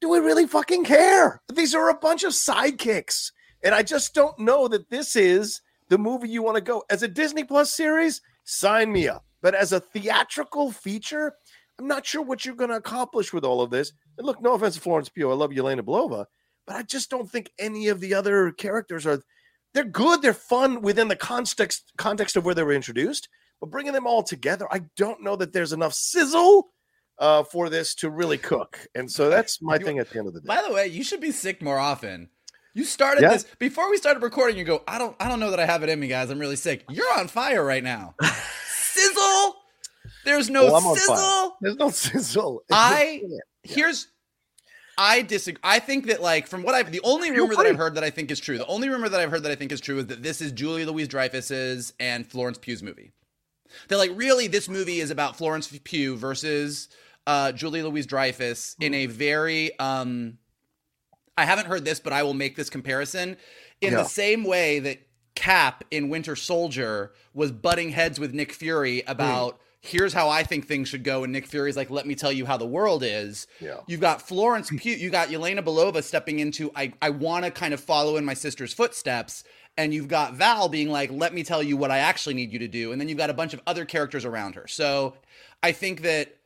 do 0.00 0.08
we 0.08 0.18
really 0.18 0.46
fucking 0.46 0.84
care? 0.84 1.40
These 1.52 1.74
are 1.74 1.90
a 1.90 1.98
bunch 1.98 2.24
of 2.24 2.32
sidekicks. 2.32 3.32
And 3.62 3.74
I 3.74 3.82
just 3.82 4.14
don't 4.14 4.38
know 4.38 4.68
that 4.68 4.90
this 4.90 5.16
is 5.16 5.60
the 5.88 5.98
movie 5.98 6.28
you 6.28 6.42
want 6.42 6.56
to 6.56 6.60
go. 6.60 6.84
As 6.90 7.02
a 7.02 7.08
Disney 7.08 7.44
Plus 7.44 7.72
series, 7.72 8.20
sign 8.44 8.92
me 8.92 9.08
up. 9.08 9.24
But 9.42 9.54
as 9.54 9.72
a 9.72 9.80
theatrical 9.80 10.70
feature, 10.70 11.34
I'm 11.78 11.86
not 11.86 12.06
sure 12.06 12.22
what 12.22 12.44
you're 12.44 12.54
going 12.54 12.70
to 12.70 12.76
accomplish 12.76 13.32
with 13.32 13.44
all 13.44 13.60
of 13.60 13.70
this. 13.70 13.92
And 14.16 14.26
look, 14.26 14.42
no 14.42 14.54
offense 14.54 14.74
to 14.74 14.80
Florence 14.80 15.08
Pugh. 15.08 15.30
I 15.30 15.34
love 15.34 15.50
Yelena 15.50 15.80
Belova, 15.80 16.26
but 16.66 16.76
I 16.76 16.82
just 16.82 17.10
don't 17.10 17.30
think 17.30 17.50
any 17.58 17.88
of 17.88 18.00
the 18.00 18.14
other 18.14 18.50
characters 18.52 19.06
are 19.06 19.22
they're 19.74 19.84
good, 19.84 20.22
they're 20.22 20.32
fun 20.32 20.80
within 20.80 21.08
the 21.08 21.16
context 21.16 21.92
context 21.98 22.36
of 22.36 22.44
where 22.44 22.54
they 22.54 22.62
were 22.62 22.72
introduced, 22.72 23.28
but 23.60 23.70
bringing 23.70 23.92
them 23.92 24.06
all 24.06 24.22
together, 24.22 24.66
I 24.70 24.82
don't 24.96 25.22
know 25.22 25.36
that 25.36 25.52
there's 25.52 25.72
enough 25.72 25.92
sizzle 25.92 26.70
uh, 27.18 27.42
for 27.44 27.68
this 27.68 27.94
to 27.96 28.10
really 28.10 28.38
cook. 28.38 28.86
And 28.94 29.10
so 29.10 29.28
that's 29.30 29.60
my 29.62 29.76
You- 29.76 29.84
thing 29.84 29.98
at 29.98 30.10
the 30.10 30.18
end 30.18 30.28
of 30.28 30.34
the 30.34 30.40
day. 30.40 30.46
By 30.46 30.62
the 30.66 30.72
way, 30.72 30.86
you 30.86 31.02
should 31.04 31.20
be 31.20 31.32
sick 31.32 31.60
more 31.62 31.78
often. 31.78 32.28
You 32.74 32.84
started 32.84 33.22
Yeah. 33.22 33.30
this 33.30 33.44
before 33.58 33.90
we 33.90 33.96
started 33.96 34.22
recording. 34.22 34.56
You 34.56 34.64
go, 34.64 34.82
I 34.86 34.98
don't, 34.98 35.16
I 35.18 35.28
don't 35.28 35.40
know 35.40 35.50
that 35.50 35.58
I 35.58 35.66
have 35.66 35.82
it 35.82 35.88
in 35.88 35.98
me, 35.98 36.06
guys. 36.06 36.30
I'm 36.30 36.38
really 36.38 36.54
sick. 36.56 36.84
You're 36.88 37.12
on 37.18 37.26
fire 37.26 37.64
right 37.64 37.82
now. 37.82 38.14
Sizzle. 38.70 39.56
There's 40.24 40.50
no 40.50 40.66
Well, 40.66 40.94
sizzle. 40.96 41.56
There's 41.60 41.76
no 41.76 41.90
sizzle. 41.90 42.62
I 42.70 43.22
here's 43.62 44.08
I 44.96 45.22
disagree. 45.22 45.60
I 45.62 45.78
think 45.78 46.06
that 46.06 46.20
like 46.20 46.46
from 46.46 46.62
what 46.62 46.74
I've 46.74 46.90
the 46.92 47.00
only 47.04 47.30
rumor 47.30 47.54
that. 47.56 47.66
I've 47.66 47.76
heard 47.76 47.94
that 47.94 48.04
I 48.04 48.10
think 48.10 48.30
is 48.30 48.40
true. 48.40 48.58
The 48.58 48.66
only 48.66 48.88
rumor 48.88 49.08
that 49.08 49.20
I've 49.20 49.30
heard 49.30 49.44
that 49.44 49.52
I 49.52 49.54
think 49.54 49.72
is 49.72 49.80
true 49.80 49.98
is 49.98 50.06
that 50.06 50.22
this 50.22 50.40
is 50.40 50.52
Julia 50.52 50.86
Louis-Dreyfus's 50.90 51.92
and 52.00 52.26
Florence 52.26 52.58
Pugh's 52.58 52.82
movie. 52.82 53.12
That 53.88 53.98
like 53.98 54.10
really 54.14 54.48
this 54.48 54.68
movie 54.68 55.00
is 55.00 55.10
about 55.10 55.36
Florence 55.36 55.68
Pugh 55.84 56.16
versus 56.16 56.88
uh, 57.28 57.52
Julie 57.52 57.82
Louis-Dreyfus 57.82 58.74
in 58.80 58.92
a 58.94 59.06
very 59.06 59.78
um 59.78 60.38
I 61.36 61.44
haven't 61.44 61.66
heard 61.66 61.84
this, 61.84 62.00
but 62.00 62.12
I 62.12 62.24
will 62.24 62.34
make 62.34 62.56
this 62.56 62.68
comparison 62.68 63.36
in 63.80 63.92
Yeah. 63.92 63.98
the 64.02 64.08
same 64.08 64.42
way 64.42 64.80
that 64.80 64.98
Cap 65.36 65.84
in 65.92 66.08
Winter 66.08 66.34
Soldier 66.34 67.12
was 67.32 67.52
butting 67.52 67.90
heads 67.90 68.18
with 68.18 68.34
Nick 68.34 68.52
Fury 68.52 69.04
about 69.06 69.60
here's 69.80 70.12
how 70.12 70.28
I 70.28 70.42
think 70.42 70.66
things 70.66 70.88
should 70.88 71.04
go. 71.04 71.22
And 71.22 71.32
Nick 71.32 71.46
Fury's 71.46 71.76
like, 71.76 71.88
let 71.90 72.04
me 72.04 72.16
tell 72.16 72.32
you 72.32 72.44
how 72.44 72.56
the 72.56 72.66
world 72.66 73.04
is. 73.04 73.46
Yeah. 73.60 73.76
You've 73.86 74.00
got 74.00 74.20
Florence 74.20 74.68
Pugh, 74.76 74.96
you 74.96 75.10
got 75.10 75.28
Yelena 75.28 75.60
Belova 75.62 76.02
stepping 76.02 76.40
into, 76.40 76.72
I, 76.74 76.92
I 77.00 77.10
want 77.10 77.44
to 77.44 77.52
kind 77.52 77.72
of 77.72 77.78
follow 77.78 78.16
in 78.16 78.24
my 78.24 78.34
sister's 78.34 78.72
footsteps. 78.74 79.44
And 79.76 79.94
you've 79.94 80.08
got 80.08 80.34
Val 80.34 80.68
being 80.68 80.88
like, 80.88 81.12
let 81.12 81.32
me 81.32 81.44
tell 81.44 81.62
you 81.62 81.76
what 81.76 81.92
I 81.92 81.98
actually 81.98 82.34
need 82.34 82.52
you 82.52 82.58
to 82.58 82.66
do. 82.66 82.90
And 82.90 83.00
then 83.00 83.08
you've 83.08 83.18
got 83.18 83.30
a 83.30 83.34
bunch 83.34 83.54
of 83.54 83.60
other 83.68 83.84
characters 83.84 84.24
around 84.24 84.56
her. 84.56 84.66
So 84.66 85.14
I 85.62 85.70
think 85.70 86.02
that 86.02 86.36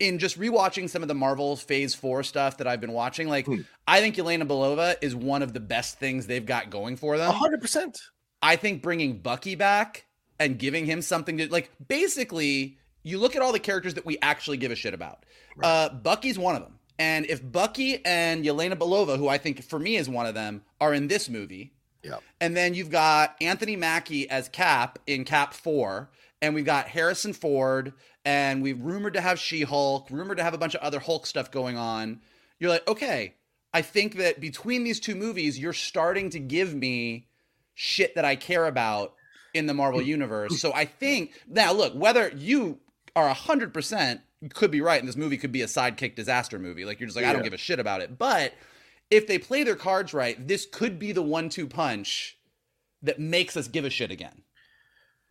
in 0.00 0.18
just 0.18 0.38
rewatching 0.38 0.88
some 0.88 1.02
of 1.02 1.08
the 1.08 1.14
Marvel 1.14 1.56
Phase 1.56 1.94
Four 1.94 2.22
stuff 2.22 2.58
that 2.58 2.66
I've 2.66 2.80
been 2.80 2.92
watching, 2.92 3.28
like 3.28 3.46
Hmm. 3.46 3.60
I 3.86 4.00
think 4.00 4.16
Yelena 4.16 4.46
Belova 4.46 4.96
is 5.00 5.14
one 5.14 5.42
of 5.42 5.52
the 5.52 5.60
best 5.60 5.98
things 5.98 6.26
they've 6.26 6.44
got 6.44 6.70
going 6.70 6.96
for 6.96 7.16
them. 7.18 7.32
hundred 7.32 7.60
percent. 7.60 7.98
I 8.42 8.56
think 8.56 8.82
bringing 8.82 9.18
Bucky 9.18 9.54
back 9.56 10.04
and 10.38 10.58
giving 10.58 10.86
him 10.86 11.02
something 11.02 11.38
to 11.38 11.50
like 11.50 11.70
basically 11.88 12.78
you 13.02 13.18
look 13.18 13.34
at 13.36 13.42
all 13.42 13.52
the 13.52 13.58
characters 13.58 13.94
that 13.94 14.06
we 14.06 14.18
actually 14.22 14.56
give 14.56 14.70
a 14.70 14.74
shit 14.76 14.94
about. 14.94 15.24
Uh, 15.62 15.88
Bucky's 15.88 16.38
one 16.38 16.54
of 16.56 16.62
them. 16.62 16.78
And 16.98 17.26
if 17.26 17.40
Bucky 17.52 18.04
and 18.04 18.44
Yelena 18.44 18.74
Belova, 18.74 19.16
who 19.16 19.28
I 19.28 19.38
think 19.38 19.62
for 19.64 19.78
me 19.78 19.96
is 19.96 20.08
one 20.08 20.26
of 20.26 20.34
them, 20.34 20.62
are 20.80 20.92
in 20.92 21.06
this 21.08 21.28
movie, 21.28 21.72
Yeah. 22.02 22.18
and 22.40 22.56
then 22.56 22.74
you've 22.74 22.90
got 22.90 23.36
Anthony 23.40 23.76
Mackie 23.76 24.28
as 24.28 24.48
Cap 24.48 24.98
in 25.06 25.24
Cap 25.24 25.54
4, 25.54 26.10
and 26.42 26.54
we've 26.54 26.64
got 26.64 26.88
Harrison 26.88 27.32
Ford, 27.32 27.92
and 28.28 28.62
we've 28.62 28.82
rumored 28.82 29.14
to 29.14 29.22
have 29.22 29.38
She 29.38 29.62
Hulk, 29.62 30.08
rumored 30.10 30.36
to 30.36 30.42
have 30.42 30.52
a 30.52 30.58
bunch 30.58 30.74
of 30.74 30.82
other 30.82 31.00
Hulk 31.00 31.24
stuff 31.24 31.50
going 31.50 31.78
on. 31.78 32.20
You're 32.60 32.68
like, 32.68 32.86
okay, 32.86 33.36
I 33.72 33.80
think 33.80 34.16
that 34.16 34.38
between 34.38 34.84
these 34.84 35.00
two 35.00 35.14
movies, 35.14 35.58
you're 35.58 35.72
starting 35.72 36.28
to 36.30 36.38
give 36.38 36.74
me 36.74 37.26
shit 37.72 38.14
that 38.16 38.26
I 38.26 38.36
care 38.36 38.66
about 38.66 39.14
in 39.54 39.64
the 39.64 39.72
Marvel 39.72 40.02
universe. 40.02 40.60
So 40.60 40.74
I 40.74 40.84
think 40.84 41.42
now 41.48 41.72
look, 41.72 41.94
whether 41.94 42.28
you 42.36 42.80
are 43.16 43.32
hundred 43.32 43.72
percent 43.72 44.20
could 44.52 44.70
be 44.70 44.82
right, 44.82 45.00
and 45.00 45.08
this 45.08 45.16
movie 45.16 45.38
could 45.38 45.50
be 45.50 45.62
a 45.62 45.66
sidekick 45.66 46.14
disaster 46.14 46.58
movie. 46.58 46.84
Like 46.84 47.00
you're 47.00 47.06
just 47.06 47.16
like, 47.16 47.24
I 47.24 47.32
don't 47.32 47.42
give 47.42 47.54
a 47.54 47.56
shit 47.56 47.80
about 47.80 48.02
it. 48.02 48.18
But 48.18 48.52
if 49.10 49.26
they 49.26 49.38
play 49.38 49.62
their 49.62 49.74
cards 49.74 50.12
right, 50.12 50.46
this 50.46 50.66
could 50.70 50.98
be 50.98 51.12
the 51.12 51.22
one-two 51.22 51.66
punch 51.66 52.36
that 53.00 53.18
makes 53.18 53.56
us 53.56 53.68
give 53.68 53.86
a 53.86 53.90
shit 53.90 54.10
again. 54.10 54.42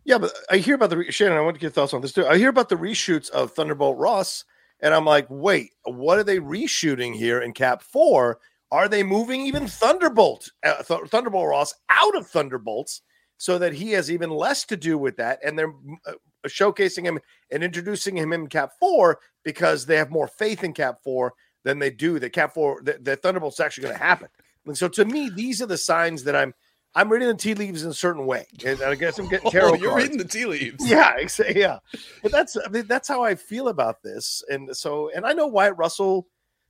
Yeah, 0.08 0.16
but 0.16 0.32
I 0.50 0.56
hear 0.56 0.74
about 0.74 0.88
the 0.88 0.96
re- 0.96 1.12
Shannon. 1.12 1.36
I 1.36 1.42
want 1.42 1.56
to 1.56 1.60
get 1.60 1.74
thoughts 1.74 1.92
on 1.92 2.00
this 2.00 2.14
too. 2.14 2.26
I 2.26 2.38
hear 2.38 2.48
about 2.48 2.70
the 2.70 2.76
reshoots 2.76 3.28
of 3.28 3.52
Thunderbolt 3.52 3.98
Ross, 3.98 4.42
and 4.80 4.94
I'm 4.94 5.04
like, 5.04 5.26
wait, 5.28 5.72
what 5.84 6.18
are 6.18 6.24
they 6.24 6.38
reshooting 6.38 7.14
here 7.14 7.42
in 7.42 7.52
Cap 7.52 7.82
Four? 7.82 8.38
Are 8.70 8.88
they 8.88 9.02
moving 9.02 9.42
even 9.42 9.66
Thunderbolt, 9.66 10.50
uh, 10.64 10.82
Th- 10.82 11.10
Thunderbolt 11.10 11.46
Ross 11.46 11.74
out 11.90 12.16
of 12.16 12.26
Thunderbolts 12.26 13.02
so 13.36 13.58
that 13.58 13.74
he 13.74 13.92
has 13.92 14.10
even 14.10 14.30
less 14.30 14.64
to 14.64 14.78
do 14.78 14.96
with 14.96 15.18
that, 15.18 15.40
and 15.44 15.58
they're 15.58 15.74
uh, 16.06 16.12
showcasing 16.46 17.04
him 17.04 17.18
and 17.50 17.62
introducing 17.62 18.16
him 18.16 18.32
in 18.32 18.46
Cap 18.46 18.70
Four 18.80 19.18
because 19.44 19.84
they 19.84 19.96
have 19.96 20.10
more 20.10 20.26
faith 20.26 20.64
in 20.64 20.72
Cap 20.72 21.00
Four 21.04 21.34
than 21.64 21.80
they 21.80 21.90
do 21.90 22.18
that 22.18 22.32
Cap 22.32 22.54
Four 22.54 22.80
that 22.84 23.04
the 23.04 23.16
Thunderbolt's 23.16 23.60
actually 23.60 23.82
going 23.82 23.98
to 23.98 24.02
happen. 24.02 24.28
And 24.64 24.78
so, 24.78 24.88
to 24.88 25.04
me, 25.04 25.28
these 25.28 25.60
are 25.60 25.66
the 25.66 25.76
signs 25.76 26.24
that 26.24 26.34
I'm 26.34 26.54
I'm 26.98 27.08
reading 27.10 27.28
the 27.28 27.34
tea 27.34 27.54
leaves 27.54 27.84
in 27.84 27.90
a 27.90 27.94
certain 27.94 28.26
way, 28.26 28.46
and 28.66 28.82
I 28.82 28.94
guess 28.96 29.18
I'm 29.18 29.28
getting 29.28 29.46
oh, 29.48 29.50
tarot 29.50 29.70
Oh, 29.70 29.74
you're 29.74 29.90
cards. 29.90 30.02
reading 30.04 30.18
the 30.18 30.24
tea 30.24 30.46
leaves. 30.46 30.88
Yeah, 30.90 31.16
yeah. 31.54 31.78
But 32.22 32.32
that's 32.32 32.56
I 32.56 32.68
mean 32.70 32.86
that's 32.86 33.06
how 33.06 33.22
I 33.22 33.34
feel 33.36 33.68
about 33.68 34.02
this. 34.02 34.42
And 34.50 34.76
so 34.76 35.10
and 35.14 35.24
I 35.24 35.32
know 35.32 35.46
Wyatt 35.46 35.76
Russell 35.76 36.26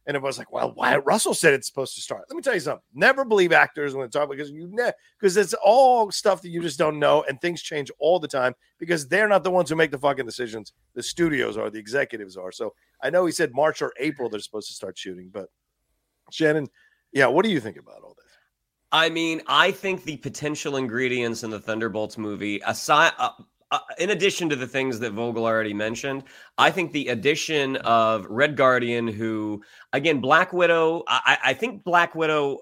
and 0.06 0.16
everyone's 0.16 0.38
like, 0.38 0.52
well, 0.52 0.72
Wyatt 0.74 1.04
Russell 1.04 1.34
said 1.34 1.52
it's 1.54 1.66
supposed 1.66 1.94
to 1.94 2.00
start. 2.00 2.24
Let 2.28 2.36
me 2.36 2.42
tell 2.42 2.54
you 2.54 2.60
something. 2.60 2.82
Never 2.94 3.24
believe 3.24 3.52
actors 3.52 3.94
when 3.94 4.06
they 4.06 4.10
talk 4.10 4.28
because 4.30 4.50
you 4.50 4.68
ne- 4.70 4.92
because 5.18 5.36
it's 5.36 5.54
all 5.64 6.10
stuff 6.10 6.42
that 6.42 6.50
you 6.50 6.60
just 6.62 6.78
don't 6.78 6.98
know 6.98 7.24
and 7.28 7.40
things 7.40 7.62
change 7.62 7.90
all 7.98 8.18
the 8.18 8.28
time 8.28 8.54
because 8.78 9.08
they're 9.08 9.28
not 9.28 9.44
the 9.44 9.50
ones 9.50 9.70
who 9.70 9.76
make 9.76 9.90
the 9.90 9.98
fucking 9.98 10.26
decisions. 10.26 10.72
The 10.94 11.02
studios 11.02 11.56
are, 11.56 11.70
the 11.70 11.78
executives 11.78 12.36
are. 12.36 12.52
So 12.52 12.74
I 13.02 13.10
know 13.10 13.24
he 13.24 13.32
said 13.32 13.52
March 13.54 13.80
or 13.82 13.92
April 13.98 14.28
they're 14.28 14.40
supposed 14.40 14.68
to 14.68 14.74
start 14.74 14.98
shooting, 14.98 15.30
but 15.32 15.48
Shannon, 16.30 16.66
yeah, 17.12 17.26
what 17.26 17.44
do 17.46 17.50
you 17.50 17.60
think 17.60 17.78
about 17.78 18.02
all? 18.02 18.14
I 18.90 19.10
mean, 19.10 19.42
I 19.46 19.70
think 19.70 20.04
the 20.04 20.16
potential 20.16 20.76
ingredients 20.76 21.42
in 21.42 21.50
the 21.50 21.60
Thunderbolts 21.60 22.16
movie, 22.16 22.60
aside, 22.66 23.12
uh, 23.18 23.30
uh, 23.70 23.78
in 23.98 24.10
addition 24.10 24.48
to 24.48 24.56
the 24.56 24.66
things 24.66 24.98
that 25.00 25.12
Vogel 25.12 25.44
already 25.44 25.74
mentioned, 25.74 26.24
I 26.56 26.70
think 26.70 26.92
the 26.92 27.08
addition 27.08 27.76
of 27.76 28.24
Red 28.30 28.56
Guardian, 28.56 29.06
who 29.06 29.62
again, 29.92 30.20
Black 30.20 30.54
Widow, 30.54 31.04
I, 31.06 31.38
I 31.44 31.54
think 31.54 31.84
Black 31.84 32.14
Widow. 32.14 32.60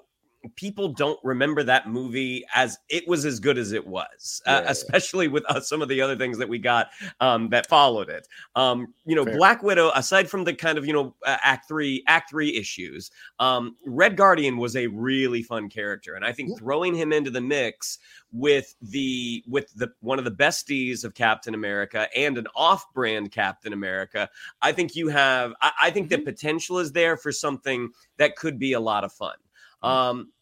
People 0.54 0.88
don't 0.88 1.18
remember 1.24 1.62
that 1.64 1.88
movie 1.88 2.44
as 2.54 2.78
it 2.88 3.06
was 3.08 3.24
as 3.24 3.40
good 3.40 3.58
as 3.58 3.72
it 3.72 3.86
was, 3.86 4.40
uh, 4.46 4.62
especially 4.66 5.28
with 5.28 5.44
uh, 5.48 5.60
some 5.60 5.82
of 5.82 5.88
the 5.88 6.00
other 6.00 6.16
things 6.16 6.38
that 6.38 6.48
we 6.48 6.58
got 6.58 6.88
um, 7.20 7.48
that 7.50 7.68
followed 7.68 8.08
it. 8.08 8.28
Um, 8.54 8.94
you 9.04 9.16
know, 9.16 9.24
Fair. 9.24 9.36
Black 9.36 9.62
Widow, 9.62 9.90
aside 9.94 10.30
from 10.30 10.44
the 10.44 10.54
kind 10.54 10.78
of 10.78 10.86
you 10.86 10.92
know 10.92 11.14
uh, 11.26 11.36
Act 11.42 11.68
three, 11.68 12.04
Act 12.06 12.30
three 12.30 12.54
issues, 12.56 13.10
um, 13.40 13.76
Red 13.84 14.16
Guardian 14.16 14.56
was 14.56 14.76
a 14.76 14.86
really 14.86 15.42
fun 15.42 15.68
character, 15.68 16.14
and 16.14 16.24
I 16.24 16.32
think 16.32 16.50
Yeah. 16.50 16.56
throwing 16.58 16.94
him 16.94 17.12
into 17.12 17.30
the 17.30 17.40
mix 17.40 17.98
with 18.32 18.74
the 18.82 19.42
with 19.48 19.72
the 19.74 19.92
one 20.00 20.18
of 20.18 20.24
the 20.24 20.30
besties 20.30 21.04
of 21.04 21.14
Captain 21.14 21.54
America 21.54 22.08
and 22.16 22.36
an 22.38 22.46
off-brand 22.54 23.32
Captain 23.32 23.72
America, 23.72 24.28
I 24.62 24.72
think 24.72 24.94
you 24.96 25.08
have. 25.08 25.52
I, 25.60 25.72
I 25.82 25.90
think 25.90 26.08
Mm-hmm. 26.10 26.24
the 26.24 26.32
potential 26.32 26.78
is 26.78 26.92
there 26.92 27.16
for 27.16 27.32
something 27.32 27.90
that 28.18 28.36
could 28.36 28.58
be 28.58 28.74
a 28.74 28.80
lot 28.80 29.02
of 29.04 29.12
fun. 29.12 29.34
Um, 29.82 30.32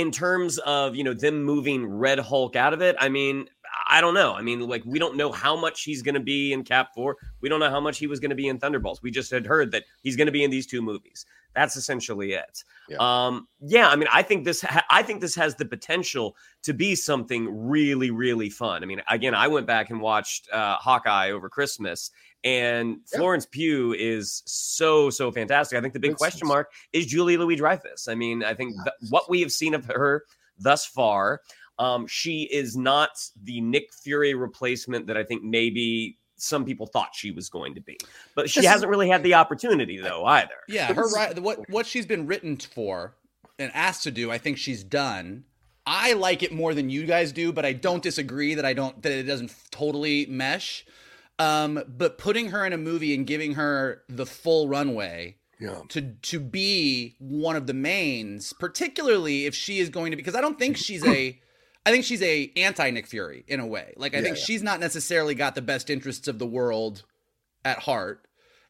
in 0.00 0.10
terms 0.10 0.58
of 0.58 0.96
you 0.96 1.04
know 1.04 1.12
them 1.12 1.44
moving 1.44 1.86
Red 1.86 2.18
Hulk 2.18 2.56
out 2.56 2.72
of 2.72 2.80
it, 2.80 2.96
I 2.98 3.10
mean, 3.10 3.48
I 3.86 4.00
don't 4.00 4.14
know. 4.14 4.32
I 4.32 4.40
mean, 4.40 4.60
like 4.66 4.82
we 4.86 4.98
don't 4.98 5.16
know 5.16 5.30
how 5.30 5.56
much 5.56 5.82
he's 5.82 6.00
going 6.02 6.14
to 6.14 6.20
be 6.20 6.52
in 6.52 6.64
Cap 6.64 6.94
Four. 6.94 7.16
We 7.42 7.48
don't 7.48 7.60
know 7.60 7.70
how 7.70 7.80
much 7.80 7.98
he 7.98 8.06
was 8.06 8.18
going 8.18 8.30
to 8.30 8.36
be 8.36 8.48
in 8.48 8.58
Thunderbolts. 8.58 9.02
We 9.02 9.10
just 9.10 9.30
had 9.30 9.46
heard 9.46 9.72
that 9.72 9.84
he's 10.02 10.16
going 10.16 10.26
to 10.26 10.32
be 10.32 10.42
in 10.42 10.50
these 10.50 10.66
two 10.66 10.80
movies. 10.80 11.26
That's 11.54 11.76
essentially 11.76 12.32
it. 12.32 12.62
Yeah. 12.88 12.96
Um, 13.00 13.48
yeah. 13.60 13.88
I 13.88 13.96
mean, 13.96 14.08
I 14.12 14.22
think 14.22 14.44
this. 14.44 14.60
Ha- 14.62 14.84
I 14.88 15.02
think 15.02 15.20
this 15.20 15.34
has 15.34 15.54
the 15.56 15.64
potential 15.64 16.36
to 16.62 16.72
be 16.72 16.94
something 16.94 17.48
really, 17.68 18.10
really 18.10 18.50
fun. 18.50 18.82
I 18.82 18.86
mean, 18.86 19.02
again, 19.08 19.34
I 19.34 19.48
went 19.48 19.66
back 19.66 19.90
and 19.90 20.00
watched 20.00 20.48
uh, 20.52 20.76
Hawkeye 20.76 21.30
over 21.32 21.48
Christmas, 21.48 22.10
and 22.44 22.98
Yeah. 23.12 23.18
Florence 23.18 23.46
Pugh 23.46 23.94
is 23.94 24.42
so 24.46 25.10
so 25.10 25.32
fantastic. 25.32 25.76
I 25.76 25.80
think 25.80 25.92
the 25.94 26.00
big 26.00 26.12
Makes 26.12 26.18
question 26.18 26.38
sense. 26.40 26.48
mark 26.48 26.72
is 26.92 27.06
Julie 27.06 27.36
Louis-Dreyfus. 27.36 28.06
I 28.08 28.14
mean, 28.14 28.44
I 28.44 28.54
think 28.54 28.74
th- 28.84 29.10
what 29.10 29.28
we 29.28 29.40
have 29.40 29.50
seen 29.52 29.74
of 29.74 29.84
her 29.86 30.24
thus 30.58 30.86
far, 30.86 31.40
um, 31.78 32.06
she 32.06 32.42
is 32.44 32.76
not 32.76 33.10
the 33.42 33.60
Nick 33.60 33.92
Fury 33.92 34.34
replacement 34.34 35.06
that 35.08 35.16
I 35.16 35.24
think 35.24 35.42
maybe 35.42 36.16
some 36.40 36.64
people 36.64 36.86
thought 36.86 37.10
she 37.14 37.30
was 37.30 37.48
going 37.48 37.74
to 37.74 37.80
be. 37.80 37.98
But 38.34 38.50
she 38.50 38.60
This 38.60 38.68
hasn't 38.70 38.90
really 38.90 39.08
had 39.08 39.22
the 39.22 39.34
opportunity 39.34 39.98
though 39.98 40.24
either. 40.24 40.54
Yeah, 40.68 40.92
her 40.94 41.08
right. 41.08 41.38
What 41.38 41.68
what 41.70 41.86
she's 41.86 42.06
been 42.06 42.26
written 42.26 42.56
for 42.56 43.14
and 43.58 43.70
asked 43.74 44.02
to 44.04 44.10
do, 44.10 44.30
I 44.30 44.38
think 44.38 44.58
she's 44.58 44.82
done. 44.82 45.44
I 45.86 46.12
like 46.12 46.42
it 46.42 46.52
more 46.52 46.72
than 46.74 46.88
you 46.90 47.04
guys 47.06 47.32
do, 47.32 47.52
but 47.52 47.64
I 47.64 47.72
don't 47.72 48.02
disagree 48.02 48.54
that 48.54 48.64
I 48.64 48.72
don't 48.74 49.02
that 49.02 49.12
it 49.12 49.24
doesn't 49.24 49.52
totally 49.70 50.26
mesh. 50.26 50.84
Um, 51.38 51.82
but 51.88 52.18
putting 52.18 52.50
her 52.50 52.66
in 52.66 52.72
a 52.74 52.76
movie 52.76 53.14
and 53.14 53.26
giving 53.26 53.54
her 53.54 54.02
the 54.10 54.26
full 54.26 54.68
runway 54.68 55.36
Yeah. 55.58 55.80
to 55.88 56.02
to 56.02 56.38
be 56.38 57.16
one 57.18 57.56
of 57.56 57.66
the 57.66 57.72
mains, 57.74 58.52
particularly 58.52 59.46
if 59.46 59.54
she 59.54 59.78
is 59.78 59.88
going 59.88 60.10
to 60.10 60.16
be 60.16 60.20
because 60.22 60.34
I 60.34 60.42
don't 60.42 60.58
think 60.58 60.76
she's 60.76 61.04
a 61.06 61.40
I 61.90 61.92
think 61.92 62.04
she's 62.04 62.22
a 62.22 62.52
anti 62.56 62.90
Nick 62.90 63.06
Fury 63.06 63.44
in 63.48 63.60
a 63.60 63.66
way. 63.66 63.92
Like 63.96 64.14
I 64.14 64.18
Yeah, 64.18 64.24
think 64.24 64.36
yeah. 64.38 64.44
she's 64.44 64.62
not 64.62 64.80
necessarily 64.80 65.34
got 65.34 65.54
the 65.54 65.62
best 65.62 65.90
interests 65.90 66.28
of 66.28 66.38
the 66.38 66.46
world 66.46 67.02
at 67.64 67.80
heart. 67.80 68.26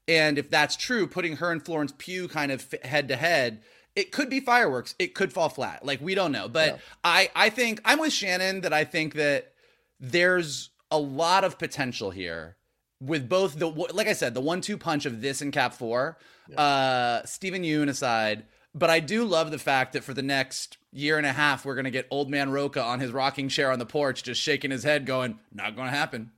And 0.08 0.38
if 0.38 0.50
that's 0.50 0.74
true, 0.76 1.06
putting 1.06 1.36
her 1.36 1.52
and 1.52 1.64
Florence 1.64 1.92
Pugh 1.96 2.26
kind 2.28 2.50
of 2.50 2.74
head 2.82 3.08
to 3.08 3.16
head, 3.16 3.62
it 3.94 4.10
could 4.12 4.28
be 4.30 4.40
fireworks. 4.40 4.94
It 4.98 5.14
could 5.14 5.32
fall 5.32 5.48
flat. 5.48 5.84
Like 5.84 6.00
we 6.00 6.14
don't 6.14 6.32
know. 6.32 6.48
But 6.48 6.68
Yeah. 6.74 6.78
I 7.04 7.30
I 7.36 7.50
think 7.50 7.80
I'm 7.84 8.00
with 8.00 8.12
Shannon 8.12 8.62
that 8.62 8.72
I 8.72 8.84
think 8.84 9.14
that 9.14 9.52
there's 10.00 10.70
a 10.90 10.98
lot 10.98 11.44
of 11.44 11.58
potential 11.58 12.10
here 12.10 12.56
with 13.00 13.28
both 13.28 13.58
the 13.58 13.66
like 13.68 14.08
I 14.08 14.12
said, 14.14 14.34
the 14.34 14.40
one-two 14.40 14.76
punch 14.78 15.06
of 15.06 15.20
this 15.20 15.40
and 15.40 15.52
Cap 15.52 15.74
Four, 15.74 16.18
uh, 16.56 17.22
Steven 17.24 17.62
Yeun 17.62 17.88
aside. 17.88 18.44
But 18.74 18.90
I 18.90 19.00
do 19.00 19.24
love 19.24 19.50
the 19.50 19.58
fact 19.58 19.92
that 19.92 20.04
for 20.04 20.14
the 20.14 20.22
next 20.22 20.76
year 20.92 21.18
and 21.18 21.26
a 21.26 21.32
half, 21.32 21.64
we're 21.64 21.74
gonna 21.74 21.90
get 21.90 22.06
old 22.10 22.30
man 22.30 22.50
Rocha 22.50 22.82
on 22.82 23.00
his 23.00 23.12
rocking 23.12 23.48
chair 23.48 23.72
on 23.72 23.78
the 23.78 23.86
porch, 23.86 24.22
just 24.22 24.40
shaking 24.40 24.70
his 24.70 24.82
head, 24.82 25.06
going, 25.06 25.38
"Not 25.52 25.76
gonna 25.76 25.90
happen, 25.90 26.30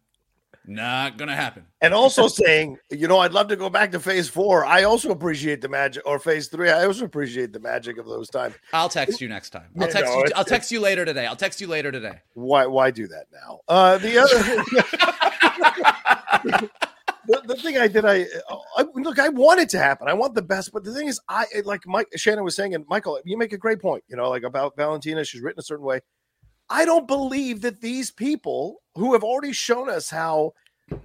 not 0.66 1.18
gonna 1.18 1.36
happen." 1.36 1.66
and 1.80 1.92
also 1.92 2.28
saying, 2.28 2.78
you 2.90 3.08
know, 3.08 3.18
I'd 3.18 3.32
love 3.32 3.48
to 3.48 3.56
go 3.56 3.68
back 3.68 3.90
to 3.92 4.00
phase 4.00 4.28
four. 4.28 4.64
I 4.64 4.84
also 4.84 5.10
appreciate 5.10 5.60
the 5.60 5.68
magic, 5.68 6.02
or 6.06 6.18
phase 6.18 6.48
three. 6.48 6.70
I 6.70 6.86
also 6.86 7.04
appreciate 7.04 7.52
the 7.52 7.60
magic 7.60 7.98
of 7.98 8.06
those 8.06 8.30
times. 8.30 8.54
I'll 8.72 8.88
text 8.88 9.20
you 9.20 9.28
next 9.28 9.50
time. 9.50 9.68
I'll 9.80 9.88
text 9.88 10.12
no, 10.12 10.18
you. 10.18 10.24
I'll 10.34 10.44
text 10.44 10.72
you 10.72 10.80
later 10.80 11.04
today. 11.04 11.26
I'll 11.26 11.36
text 11.36 11.60
you 11.60 11.66
later 11.66 11.92
today. 11.92 12.20
Why? 12.34 12.66
Why 12.66 12.90
do 12.90 13.06
that 13.08 13.26
now? 13.32 13.60
Uh, 13.68 13.98
the 13.98 14.18
other. 14.18 14.64
The, 17.32 17.54
the 17.54 17.56
thing 17.56 17.78
I 17.78 17.88
did, 17.88 18.04
I, 18.04 18.26
I 18.76 18.84
look, 18.94 19.18
I 19.18 19.30
want 19.30 19.60
it 19.60 19.70
to 19.70 19.78
happen. 19.78 20.06
I 20.06 20.12
want 20.12 20.34
the 20.34 20.42
best, 20.42 20.70
but 20.72 20.84
the 20.84 20.92
thing 20.92 21.08
is, 21.08 21.18
I 21.28 21.46
like 21.64 21.86
Mike 21.86 22.08
Shannon 22.16 22.44
was 22.44 22.54
saying, 22.54 22.74
and 22.74 22.84
Michael, 22.88 23.18
you 23.24 23.38
make 23.38 23.54
a 23.54 23.58
great 23.58 23.80
point. 23.80 24.04
You 24.08 24.16
know, 24.16 24.28
like 24.28 24.42
about 24.42 24.76
Valentina, 24.76 25.24
she's 25.24 25.40
written 25.40 25.60
a 25.60 25.62
certain 25.62 25.86
way. 25.86 26.00
I 26.68 26.84
don't 26.84 27.06
believe 27.06 27.62
that 27.62 27.80
these 27.80 28.10
people 28.10 28.82
who 28.94 29.14
have 29.14 29.24
already 29.24 29.52
shown 29.52 29.88
us 29.88 30.10
how 30.10 30.52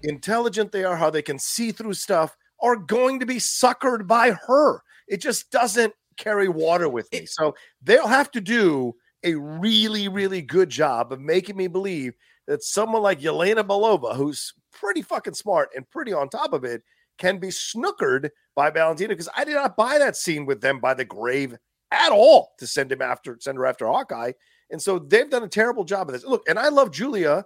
intelligent 0.03 0.71
they 0.71 0.83
are, 0.83 0.97
how 0.97 1.09
they 1.09 1.21
can 1.21 1.39
see 1.39 1.71
through 1.71 1.93
stuff, 1.93 2.35
are 2.61 2.75
going 2.75 3.19
to 3.19 3.25
be 3.25 3.35
suckered 3.35 4.07
by 4.07 4.31
her. 4.47 4.81
It 5.07 5.21
just 5.21 5.49
doesn't 5.51 5.93
carry 6.17 6.49
water 6.49 6.89
with 6.89 7.11
me. 7.13 7.25
So 7.25 7.55
they'll 7.81 8.07
have 8.07 8.31
to 8.31 8.41
do 8.41 8.95
a 9.23 9.35
really, 9.35 10.07
really 10.07 10.41
good 10.41 10.69
job 10.69 11.11
of 11.11 11.21
making 11.21 11.55
me 11.55 11.67
believe 11.67 12.13
that 12.47 12.63
someone 12.63 13.01
like 13.01 13.19
Yelena 13.19 13.63
Belova, 13.63 14.15
who's 14.15 14.53
pretty 14.79 15.01
fucking 15.01 15.33
smart 15.33 15.69
and 15.75 15.89
pretty 15.89 16.13
on 16.13 16.29
top 16.29 16.53
of 16.53 16.63
it, 16.63 16.83
can 17.17 17.39
be 17.39 17.47
snookered 17.47 18.29
by 18.55 18.69
Valentina. 18.69 19.09
Because 19.09 19.29
I 19.35 19.43
did 19.43 19.55
not 19.55 19.75
buy 19.77 19.97
that 19.97 20.15
scene 20.15 20.45
with 20.45 20.61
them 20.61 20.79
by 20.79 20.93
the 20.93 21.05
grave 21.05 21.57
at 21.91 22.11
all 22.11 22.53
to 22.59 22.67
send 22.67 22.91
him 22.91 23.01
after 23.01 23.37
send 23.39 23.57
her 23.57 23.65
after 23.65 23.87
Hawkeye. 23.87 24.33
And 24.69 24.81
so 24.81 24.99
they've 24.99 25.29
done 25.29 25.43
a 25.43 25.49
terrible 25.49 25.83
job 25.83 26.09
of 26.09 26.13
this. 26.13 26.25
Look, 26.25 26.47
and 26.47 26.59
I 26.59 26.69
love 26.69 26.91
Julia. 26.91 27.45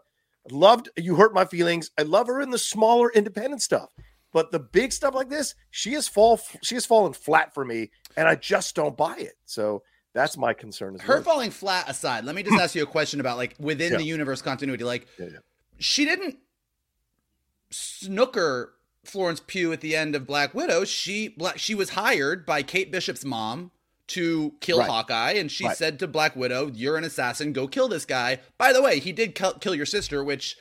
Loved 0.50 0.90
you 0.98 1.16
hurt 1.16 1.34
my 1.34 1.46
feelings. 1.46 1.92
I 2.00 2.02
love 2.02 2.28
her 2.28 2.42
in 2.42 2.50
the 2.50 2.58
smaller 2.58 3.12
independent 3.12 3.62
stuff. 3.62 3.90
But 4.34 4.52
the 4.52 4.60
big 4.60 4.94
stuff 4.94 5.14
like 5.14 5.30
this, 5.30 5.56
she 5.70 5.94
has 5.94 6.08
fall 6.08 6.40
she 6.64 6.76
has 6.76 6.86
fallen 6.86 7.14
flat 7.14 7.54
for 7.54 7.64
me, 7.66 7.92
and 8.18 8.28
I 8.28 8.36
just 8.36 8.76
don't 8.76 8.98
buy 8.98 9.18
it. 9.18 9.34
So 9.46 9.84
that's 10.14 10.38
my 10.38 10.54
concern. 10.54 10.98
Her 11.00 11.16
well. 11.16 11.24
falling 11.24 11.52
flat 11.52 11.90
aside, 11.90 12.26
let 12.26 12.36
me 12.36 12.44
just 12.44 12.60
ask 12.60 12.74
you 12.74 12.84
a 12.84 12.88
question 12.88 13.20
about 13.20 13.38
like 13.38 13.56
within 13.60 13.92
yeah. 13.92 13.98
the 13.98 14.04
universe 14.04 14.42
continuity. 14.42 14.84
Like, 14.84 15.08
yeah, 15.20 15.28
yeah. 15.34 15.38
she 15.80 16.06
didn't 16.06 16.38
snooker 17.72 18.74
Florence 19.04 19.42
Pugh 19.46 19.72
at 19.72 19.82
the 19.82 19.96
end 19.96 20.16
of 20.16 20.28
Black 20.28 20.54
Widow. 20.54 20.86
She 20.86 21.36
she 21.56 21.74
was 21.76 21.92
hired 21.92 22.46
by 22.46 22.64
Kate 22.64 22.92
Bishop's 22.92 23.26
mom 23.26 23.72
to 24.08 24.54
kill 24.60 24.80
right. 24.80 24.90
Hawkeye, 24.90 25.32
and 25.34 25.50
she 25.50 25.66
right. 25.66 25.78
said 25.78 25.98
to 26.00 26.08
Black 26.08 26.36
Widow, 26.36 26.70
"You're 26.74 26.98
an 26.98 27.04
assassin. 27.04 27.54
Go 27.54 27.68
kill 27.68 27.88
this 27.88 28.06
guy." 28.06 28.40
By 28.58 28.74
the 28.74 28.82
way, 28.82 29.00
he 29.00 29.12
did 29.12 29.36
kill 29.36 29.76
your 29.76 29.86
sister, 29.86 30.24
which 30.24 30.58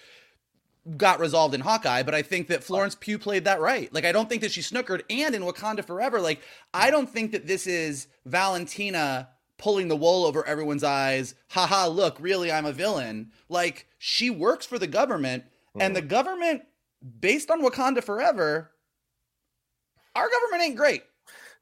got 0.97 1.21
resolved 1.21 1.55
in 1.55 1.61
Hawkeye, 1.61 2.03
but 2.03 2.15
I 2.15 2.23
think 2.23 2.49
that 2.49 2.65
Florence 2.65 2.95
Pugh 2.95 3.19
played 3.19 3.45
that 3.45 3.61
right. 3.61 3.93
Like 3.93 4.05
I 4.05 4.13
don't 4.13 4.29
think 4.29 4.43
that 4.43 4.53
she 4.53 4.63
snookered 4.63 5.03
and 5.11 5.35
in 5.35 5.43
Wakanda 5.43 5.85
Forever, 5.85 6.21
like 6.21 6.41
I 6.73 6.91
don't 6.91 7.09
think 7.09 7.33
that 7.33 7.47
this 7.47 7.67
is 7.67 8.07
Valentina 8.25 9.29
pulling 9.59 9.89
the 9.89 9.97
wool 9.97 10.25
over 10.25 10.47
everyone's 10.47 10.83
eyes. 10.83 11.35
Haha, 11.49 11.87
look, 11.89 12.17
really 12.19 12.51
I'm 12.51 12.65
a 12.65 12.73
villain. 12.73 13.31
Like 13.49 13.87
she 13.99 14.31
works 14.31 14.65
for 14.65 14.79
the 14.79 14.87
government 14.87 15.45
mm. 15.77 15.83
and 15.83 15.95
the 15.95 16.03
government 16.03 16.63
based 17.21 17.51
on 17.51 17.63
Wakanda 17.63 18.03
Forever 18.03 18.71
our 20.17 20.29
government 20.29 20.63
ain't 20.63 20.77
great. 20.77 21.03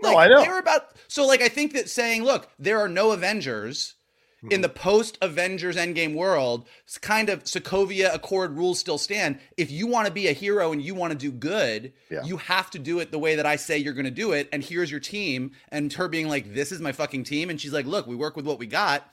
Like, 0.00 0.12
no, 0.12 0.18
I 0.18 0.28
know. 0.28 0.40
They 0.40 0.48
were 0.48 0.58
about 0.58 0.96
so 1.08 1.26
like 1.26 1.42
I 1.42 1.48
think 1.48 1.74
that 1.74 1.88
saying, 1.88 2.24
look, 2.24 2.48
there 2.58 2.78
are 2.78 2.88
no 2.88 3.12
Avengers 3.12 3.94
Mm-hmm. 4.38 4.52
In 4.52 4.60
the 4.60 4.68
post 4.68 5.18
Avengers 5.20 5.76
Endgame 5.76 6.14
world, 6.14 6.68
it's 6.84 6.96
kind 6.96 7.28
of 7.28 7.42
Sokovia 7.42 8.14
Accord 8.14 8.56
rules 8.56 8.78
still 8.78 8.96
stand. 8.96 9.40
If 9.56 9.72
you 9.72 9.88
want 9.88 10.06
to 10.06 10.12
be 10.12 10.28
a 10.28 10.32
hero 10.32 10.70
and 10.70 10.80
you 10.80 10.94
want 10.94 11.12
to 11.12 11.18
do 11.18 11.32
good, 11.32 11.92
yeah. 12.08 12.22
you 12.22 12.36
have 12.36 12.70
to 12.70 12.78
do 12.78 13.00
it 13.00 13.10
the 13.10 13.18
way 13.18 13.34
that 13.34 13.46
I 13.46 13.56
say 13.56 13.78
you're 13.78 13.94
going 13.94 14.04
to 14.04 14.12
do 14.12 14.30
it. 14.30 14.48
And 14.52 14.62
here's 14.62 14.92
your 14.92 15.00
team. 15.00 15.50
And 15.70 15.92
her 15.94 16.06
being 16.06 16.28
like, 16.28 16.54
this 16.54 16.70
is 16.70 16.80
my 16.80 16.92
fucking 16.92 17.24
team. 17.24 17.50
And 17.50 17.60
she's 17.60 17.72
like, 17.72 17.86
look, 17.86 18.06
we 18.06 18.14
work 18.14 18.36
with 18.36 18.46
what 18.46 18.60
we 18.60 18.66
got. 18.66 19.10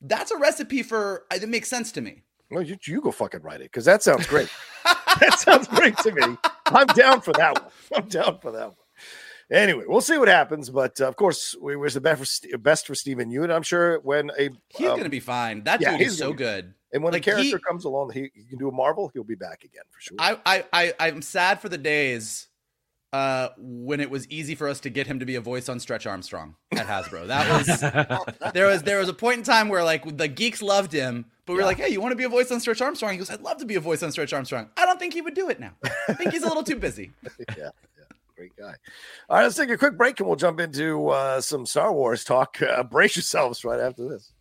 That's 0.00 0.30
a 0.30 0.38
recipe 0.38 0.82
for, 0.82 1.24
it 1.30 1.46
makes 1.46 1.68
sense 1.68 1.92
to 1.92 2.00
me. 2.00 2.22
Well, 2.54 2.62
you, 2.62 2.76
you 2.86 3.00
go 3.00 3.10
fucking 3.10 3.42
write 3.42 3.60
it 3.60 3.64
because 3.64 3.84
that 3.84 4.02
sounds 4.02 4.26
great. 4.26 4.48
that 5.20 5.38
sounds 5.38 5.66
great 5.68 5.96
to 5.98 6.12
me. 6.12 6.38
I'm 6.66 6.86
down 6.88 7.20
for 7.20 7.32
that 7.34 7.60
one. 7.60 7.72
I'm 7.94 8.08
down 8.08 8.38
for 8.40 8.52
that 8.52 8.68
one. 8.68 8.76
Anyway, 9.52 9.84
we'll 9.86 10.00
see 10.00 10.18
what 10.18 10.28
happens. 10.28 10.70
But 10.70 11.00
uh, 11.00 11.08
of 11.08 11.16
course, 11.16 11.54
we 11.60 11.76
wish 11.76 11.94
the 11.94 12.00
best 12.00 12.46
for, 12.50 12.58
best 12.58 12.86
for 12.86 12.94
Steven 12.94 13.30
Yeun. 13.30 13.54
I'm 13.54 13.62
sure 13.62 13.98
when 14.00 14.30
a 14.38 14.50
he's 14.68 14.86
um, 14.86 14.94
going 14.94 15.04
to 15.04 15.10
be 15.10 15.20
fine. 15.20 15.64
That 15.64 15.80
yeah, 15.80 15.96
dude 15.96 16.06
is 16.06 16.18
so 16.18 16.32
good. 16.32 16.74
And 16.92 17.02
when 17.02 17.12
like 17.12 17.22
a 17.22 17.24
character 17.24 17.56
he, 17.56 17.62
comes 17.66 17.84
along, 17.84 18.12
he, 18.12 18.30
he, 18.34 18.44
can 18.44 18.58
do 18.58 18.68
a 18.68 18.72
Marvel. 18.72 19.10
He'll 19.12 19.24
be 19.24 19.34
back 19.34 19.64
again 19.64 19.82
for 19.90 20.00
sure. 20.00 20.16
I 20.20 20.38
I, 20.46 20.64
I 20.72 20.94
I'm 21.00 21.22
sad 21.22 21.60
for 21.60 21.68
the 21.68 21.78
days 21.78 22.48
uh, 23.12 23.50
when 23.58 24.00
it 24.00 24.10
was 24.10 24.28
easy 24.28 24.54
for 24.54 24.68
us 24.68 24.80
to 24.80 24.90
get 24.90 25.06
him 25.06 25.20
to 25.20 25.26
be 25.26 25.36
a 25.36 25.40
voice 25.40 25.68
on 25.68 25.78
Stretch 25.78 26.06
Armstrong 26.06 26.56
at 26.72 26.86
Hasbro. 26.86 27.28
That 27.28 27.48
was 27.48 28.52
there 28.54 28.66
was 28.66 28.82
there 28.82 28.98
was 28.98 29.08
a 29.08 29.14
point 29.14 29.38
in 29.38 29.44
time 29.44 29.68
where 29.68 29.84
like 29.84 30.16
the 30.16 30.28
geeks 30.28 30.62
loved 30.62 30.92
him, 30.92 31.26
but 31.46 31.52
we 31.54 31.58
were 31.58 31.64
like, 31.64 31.78
"Hey, 31.78 31.88
you 31.88 32.00
want 32.00 32.12
to 32.12 32.16
be 32.16 32.24
a 32.24 32.28
voice 32.28 32.50
on 32.50 32.60
Stretch 32.60 32.80
Armstrong?" 32.80 33.12
He 33.12 33.18
goes, 33.18 33.30
"I'd 33.30 33.42
love 33.42 33.58
to 33.58 33.64
be 33.64 33.74
a 33.74 33.80
voice 33.80 34.02
on 34.02 34.12
Stretch 34.12 34.32
Armstrong." 34.32 34.70
I 34.76 34.84
don't 34.84 34.98
think 34.98 35.14
he 35.14 35.20
would 35.22 35.34
do 35.34 35.48
it 35.48 35.60
now. 35.60 35.72
I 36.08 36.14
think 36.14 36.32
he's 36.32 36.42
a 36.42 36.48
little 36.48 36.62
too 36.62 36.76
busy. 36.76 37.12
yeah. 37.58 37.70
Great 38.36 38.56
guy. 38.56 38.74
All 39.28 39.36
right, 39.36 39.44
let's 39.44 39.56
take 39.56 39.70
a 39.70 39.78
quick 39.78 39.96
break 39.96 40.18
and 40.18 40.26
we'll 40.26 40.36
jump 40.36 40.58
into 40.58 41.08
uh, 41.08 41.40
some 41.40 41.66
Star 41.66 41.92
Wars 41.92 42.24
talk. 42.24 42.60
Uh, 42.60 42.82
brace 42.82 43.14
yourselves 43.16 43.64
right 43.64 43.78
after 43.78 44.08
this. 44.08 44.32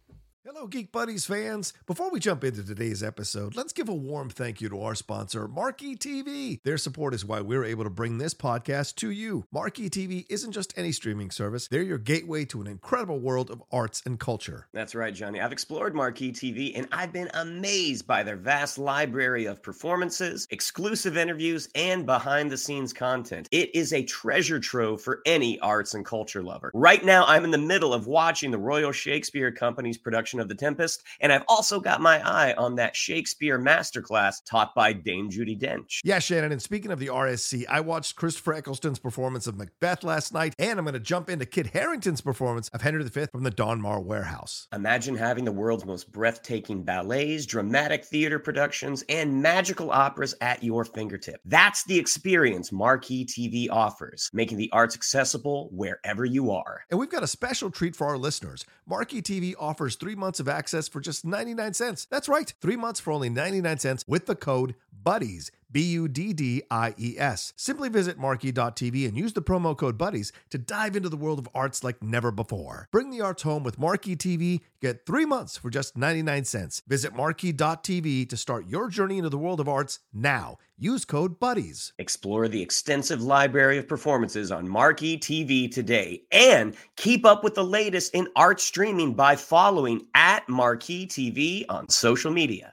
Hello, 0.45 0.67
Geek 0.67 0.91
Buddies 0.91 1.25
fans. 1.25 1.71
Before 1.87 2.11
we 2.11 2.19
jump 2.19 2.43
into 2.43 2.65
today's 2.65 3.01
episode, 3.01 3.55
let's 3.55 3.71
give 3.71 3.87
a 3.87 3.93
warm 3.93 4.29
thank 4.29 4.59
you 4.59 4.67
to 4.67 4.81
our 4.81 4.93
sponsor, 4.93 5.47
Marquee 5.47 5.95
TV. 5.95 6.61
Their 6.63 6.77
support 6.77 7.13
is 7.13 7.23
why 7.23 7.39
we're 7.39 7.63
able 7.63 7.85
to 7.85 7.89
bring 7.89 8.17
this 8.17 8.33
podcast 8.33 8.95
to 8.95 9.09
you. 9.09 9.45
Marquee 9.53 9.89
TV 9.89 10.25
isn't 10.29 10.51
just 10.51 10.77
any 10.77 10.91
streaming 10.91 11.31
service, 11.31 11.69
they're 11.69 11.81
your 11.81 11.97
gateway 11.97 12.43
to 12.43 12.59
an 12.59 12.67
incredible 12.67 13.21
world 13.21 13.49
of 13.51 13.63
arts 13.71 14.03
and 14.05 14.19
culture. 14.19 14.67
That's 14.73 14.95
right, 14.95 15.13
Johnny. 15.13 15.39
I've 15.39 15.53
explored 15.53 15.95
Marquee 15.95 16.33
TV 16.33 16.73
and 16.75 16.89
I've 16.91 17.13
been 17.13 17.29
amazed 17.35 18.05
by 18.05 18.23
their 18.23 18.35
vast 18.35 18.77
library 18.77 19.45
of 19.45 19.63
performances, 19.63 20.45
exclusive 20.51 21.15
interviews, 21.15 21.69
and 21.73 22.05
behind 22.05 22.51
the 22.51 22.57
scenes 22.57 22.91
content. 22.91 23.47
It 23.51 23.73
is 23.73 23.93
a 23.93 24.03
treasure 24.03 24.59
trove 24.59 25.01
for 25.01 25.21
any 25.25 25.57
arts 25.61 25.93
and 25.93 26.05
culture 26.05 26.43
lover. 26.43 26.69
Right 26.73 27.05
now, 27.05 27.23
I'm 27.27 27.45
in 27.45 27.51
the 27.51 27.57
middle 27.57 27.93
of 27.93 28.07
watching 28.07 28.51
the 28.51 28.57
Royal 28.57 28.91
Shakespeare 28.91 29.49
Company's 29.49 29.97
production 29.97 30.32
of 30.39 30.47
The 30.47 30.55
Tempest. 30.55 31.03
And 31.19 31.31
I've 31.31 31.43
also 31.47 31.79
got 31.79 32.01
my 32.01 32.21
eye 32.27 32.53
on 32.53 32.75
that 32.75 32.95
Shakespeare 32.95 33.59
masterclass 33.59 34.43
taught 34.45 34.75
by 34.75 34.93
Dame 34.93 35.29
Judi 35.29 35.59
Dench. 35.59 35.99
Yeah, 36.03 36.19
Shannon. 36.19 36.51
And 36.51 36.61
speaking 36.61 36.91
of 36.91 36.99
the 36.99 37.07
RSC, 37.07 37.65
I 37.69 37.79
watched 37.79 38.15
Christopher 38.15 38.53
Eccleston's 38.53 38.99
performance 38.99 39.47
of 39.47 39.57
Macbeth 39.57 40.03
last 40.03 40.33
night, 40.33 40.53
and 40.59 40.79
I'm 40.79 40.85
going 40.85 40.93
to 40.93 40.99
jump 40.99 41.29
into 41.29 41.45
Kit 41.45 41.67
Harington's 41.67 42.21
performance 42.21 42.69
of 42.69 42.81
Henry 42.81 43.03
V 43.03 43.25
from 43.31 43.43
the 43.43 43.51
Donmar 43.51 44.03
Warehouse. 44.03 44.67
Imagine 44.73 45.15
having 45.15 45.45
the 45.45 45.51
world's 45.51 45.85
most 45.85 46.11
breathtaking 46.11 46.83
ballets, 46.83 47.45
dramatic 47.45 48.05
theater 48.05 48.39
productions, 48.39 49.03
and 49.09 49.41
magical 49.41 49.91
operas 49.91 50.35
at 50.41 50.63
your 50.63 50.85
fingertip. 50.85 51.41
That's 51.45 51.83
the 51.83 51.97
experience 51.97 52.71
Marquee 52.71 53.25
TV 53.25 53.67
offers, 53.69 54.29
making 54.33 54.57
the 54.57 54.69
arts 54.71 54.95
accessible 54.95 55.69
wherever 55.71 56.25
you 56.25 56.51
are. 56.51 56.81
And 56.89 56.99
we've 56.99 57.09
got 57.09 57.23
a 57.23 57.27
special 57.27 57.69
treat 57.69 57.95
for 57.95 58.07
our 58.07 58.17
listeners. 58.17 58.65
Marquee 58.85 59.21
TV 59.21 59.53
offers 59.59 59.95
three 59.95 60.15
months 60.23 60.39
of 60.39 60.47
access 60.47 60.87
for 60.87 61.01
just 61.01 61.25
99 61.25 61.73
cents. 61.73 62.07
That's 62.09 62.29
right, 62.29 62.53
three 62.61 62.77
months 62.77 63.01
for 63.01 63.11
only 63.11 63.29
99 63.29 63.77
cents 63.79 64.05
with 64.07 64.25
the 64.25 64.35
code 64.35 64.73
BUDDIES. 65.03 65.51
B 65.73 65.81
U 65.81 66.07
D 66.07 66.31
D 66.31 66.61
I 66.71 66.93
E 66.97 67.15
S. 67.17 67.51
Simply 67.57 67.89
visit 67.89 68.17
marquee.tv 68.17 69.07
and 69.07 69.17
use 69.17 69.33
the 69.33 69.41
promo 69.41 69.75
code 69.75 69.97
BUDDIES 69.97 70.31
to 70.51 70.57
dive 70.57 70.95
into 70.95 71.09
the 71.09 71.17
world 71.17 71.39
of 71.39 71.49
arts 71.53 71.83
like 71.83 72.01
never 72.01 72.31
before. 72.31 72.87
Bring 72.91 73.09
the 73.09 73.21
arts 73.21 73.43
home 73.43 73.63
with 73.63 73.79
Marquee 73.79 74.15
TV. 74.15 74.61
Get 74.81 75.05
three 75.05 75.25
months 75.25 75.57
for 75.57 75.69
just 75.69 75.97
99 75.97 76.45
cents. 76.45 76.81
Visit 76.87 77.15
marquee.tv 77.15 78.29
to 78.29 78.37
start 78.37 78.67
your 78.67 78.87
journey 78.87 79.17
into 79.17 79.29
the 79.29 79.37
world 79.37 79.59
of 79.59 79.67
arts 79.67 79.99
now. 80.13 80.57
Use 80.77 81.05
code 81.05 81.39
BUDDIES. 81.39 81.93
Explore 81.97 82.47
the 82.47 82.61
extensive 82.61 83.21
library 83.21 83.77
of 83.77 83.87
performances 83.87 84.51
on 84.51 84.67
Marquee 84.67 85.17
TV 85.17 85.71
today 85.71 86.21
and 86.31 86.75
keep 86.97 87.25
up 87.25 87.43
with 87.43 87.55
the 87.55 87.63
latest 87.63 88.13
in 88.13 88.27
art 88.35 88.59
streaming 88.59 89.13
by 89.13 89.35
following 89.35 90.05
at 90.13 90.47
Marquee 90.47 91.07
TV 91.07 91.65
on 91.69 91.89
social 91.89 92.31
media. 92.31 92.72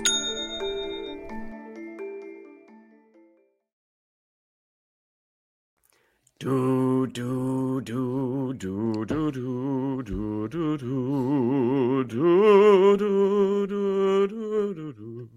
Do 6.41 7.05
do 7.05 7.81
do 7.81 8.51
do 8.57 9.05
do 9.05 9.05
do 9.05 10.01
do 10.01 10.47
do 10.47 10.47
do 10.47 12.03
do 12.07 12.97
do 12.97 13.67
do 13.67 14.27
do 14.27 14.73
do 14.73 14.93
do. 14.93 15.29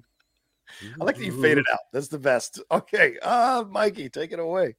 I 0.99 1.05
like 1.05 1.19
that 1.19 1.25
you 1.27 1.43
faded 1.43 1.67
out. 1.71 1.81
That's 1.93 2.09
the 2.09 2.19
best. 2.19 2.63
Okay, 2.71 3.19
uh, 3.21 3.65
Mikey, 3.69 4.09
take 4.09 4.33
it 4.33 4.39
away. 4.39 4.77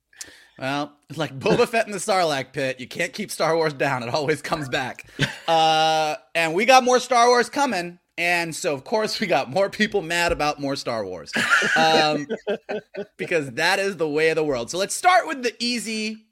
Well, 0.57 0.97
it's 1.11 1.19
like 1.19 1.37
Boba 1.37 1.67
Fett 1.67 1.85
in 1.85 1.91
the 1.91 1.99
Sarlacc 1.99 2.53
pit, 2.53 2.79
you 2.79 2.87
can't 2.87 3.13
keep 3.13 3.29
Star 3.29 3.55
Wars 3.55 3.73
down. 3.73 4.01
It 4.01 4.09
always 4.09 4.41
comes 4.41 4.67
back. 4.67 5.07
Uh, 5.47 6.15
and 6.33 6.55
we 6.55 6.65
got 6.65 6.83
more 6.83 6.99
Star 6.99 7.27
Wars 7.27 7.51
coming. 7.51 7.99
And 8.17 8.55
so, 8.55 8.73
of 8.73 8.83
course, 8.85 9.19
we 9.19 9.27
got 9.27 9.49
more 9.49 9.69
people 9.69 10.01
mad 10.01 10.31
about 10.31 10.59
more 10.59 10.75
Star 10.75 11.05
Wars 11.05 11.33
um, 11.75 12.27
because 13.17 13.51
that 13.51 13.77
is 13.79 13.97
the 13.97 14.07
way 14.07 14.29
of 14.29 14.35
the 14.35 14.43
world. 14.43 14.71
So 14.71 14.77
let's 14.77 14.95
start 14.95 15.27
with 15.27 15.43
the 15.43 15.53
easy, 15.59 16.25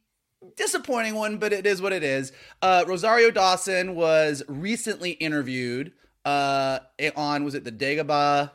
disappointing 0.56 1.16
one, 1.16 1.38
but 1.38 1.52
it 1.52 1.66
is 1.66 1.82
what 1.82 1.92
it 1.92 2.04
is. 2.04 2.32
Uh, 2.62 2.86
Rosario 2.88 3.32
Dawson 3.32 3.96
was 3.96 4.44
recently 4.48 5.12
interviewed 5.12 5.92
uh, 6.24 6.80
on, 7.18 7.44
was 7.44 7.54
it 7.54 7.66
the 7.66 7.72
Dagobah? 7.72 8.52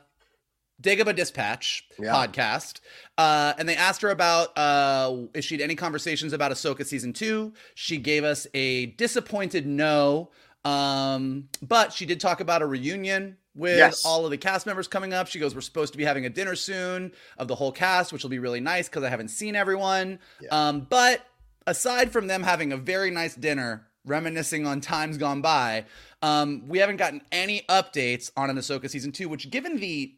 Dagobah 0.81 1.15
Dispatch 1.17 1.83
Yeah. 1.99 2.13
podcast, 2.15 2.79
uh, 3.19 3.53
and 3.59 3.69
they 3.69 3.75
asked 3.75 4.01
her 4.03 4.11
about 4.11 4.57
uh, 4.57 5.27
if 5.35 5.45
she 5.45 5.57
had 5.57 5.61
any 5.61 5.75
conversations 5.75 6.33
about 6.33 6.53
Ahsoka 6.53 6.87
season 6.87 7.13
two. 7.13 7.53
She 7.75 7.99
gave 7.99 8.23
us 8.23 8.47
a 8.55 8.87
disappointed 8.87 9.67
no, 9.67 10.31
um, 10.65 11.49
but 11.63 11.93
she 11.93 12.07
did 12.07 12.21
talk 12.21 12.41
about 12.41 12.63
a 12.63 12.67
reunion 12.67 13.37
with 13.55 13.79
Yes. 13.79 14.05
all 14.05 14.25
of 14.25 14.31
the 14.31 14.39
cast 14.39 14.67
members 14.67 14.87
coming 14.89 15.13
up. 15.13 15.27
She 15.27 15.39
goes, 15.39 15.55
"We're 15.55 15.61
supposed 15.63 15.93
to 15.93 15.99
be 15.99 16.05
having 16.05 16.27
a 16.27 16.31
dinner 16.31 16.55
soon 16.55 17.13
of 17.39 17.49
the 17.49 17.55
whole 17.55 17.73
cast, 17.73 18.13
which 18.13 18.23
will 18.23 18.31
be 18.31 18.39
really 18.39 18.61
nice 18.61 18.89
because 18.89 19.03
I 19.05 19.09
haven't 19.09 19.29
seen 19.29 19.57
everyone." 19.57 20.19
Um, 20.51 20.81
but 20.89 21.27
aside 21.67 22.13
from 22.13 22.27
them 22.27 22.43
having 22.43 22.73
a 22.73 22.77
very 22.77 23.11
nice 23.11 23.35
dinner, 23.35 23.87
reminiscing 24.05 24.67
on 24.67 24.81
times 24.81 25.17
gone 25.19 25.43
by, 25.43 25.85
um, 26.23 26.69
we 26.69 26.79
haven't 26.79 26.97
gotten 26.97 27.23
any 27.33 27.63
updates 27.69 28.31
on 28.37 28.49
an 28.51 28.57
Ahsoka 28.57 28.89
season 28.89 29.13
two. 29.13 29.29
Which, 29.29 29.51
given 29.51 29.79
the 29.79 30.15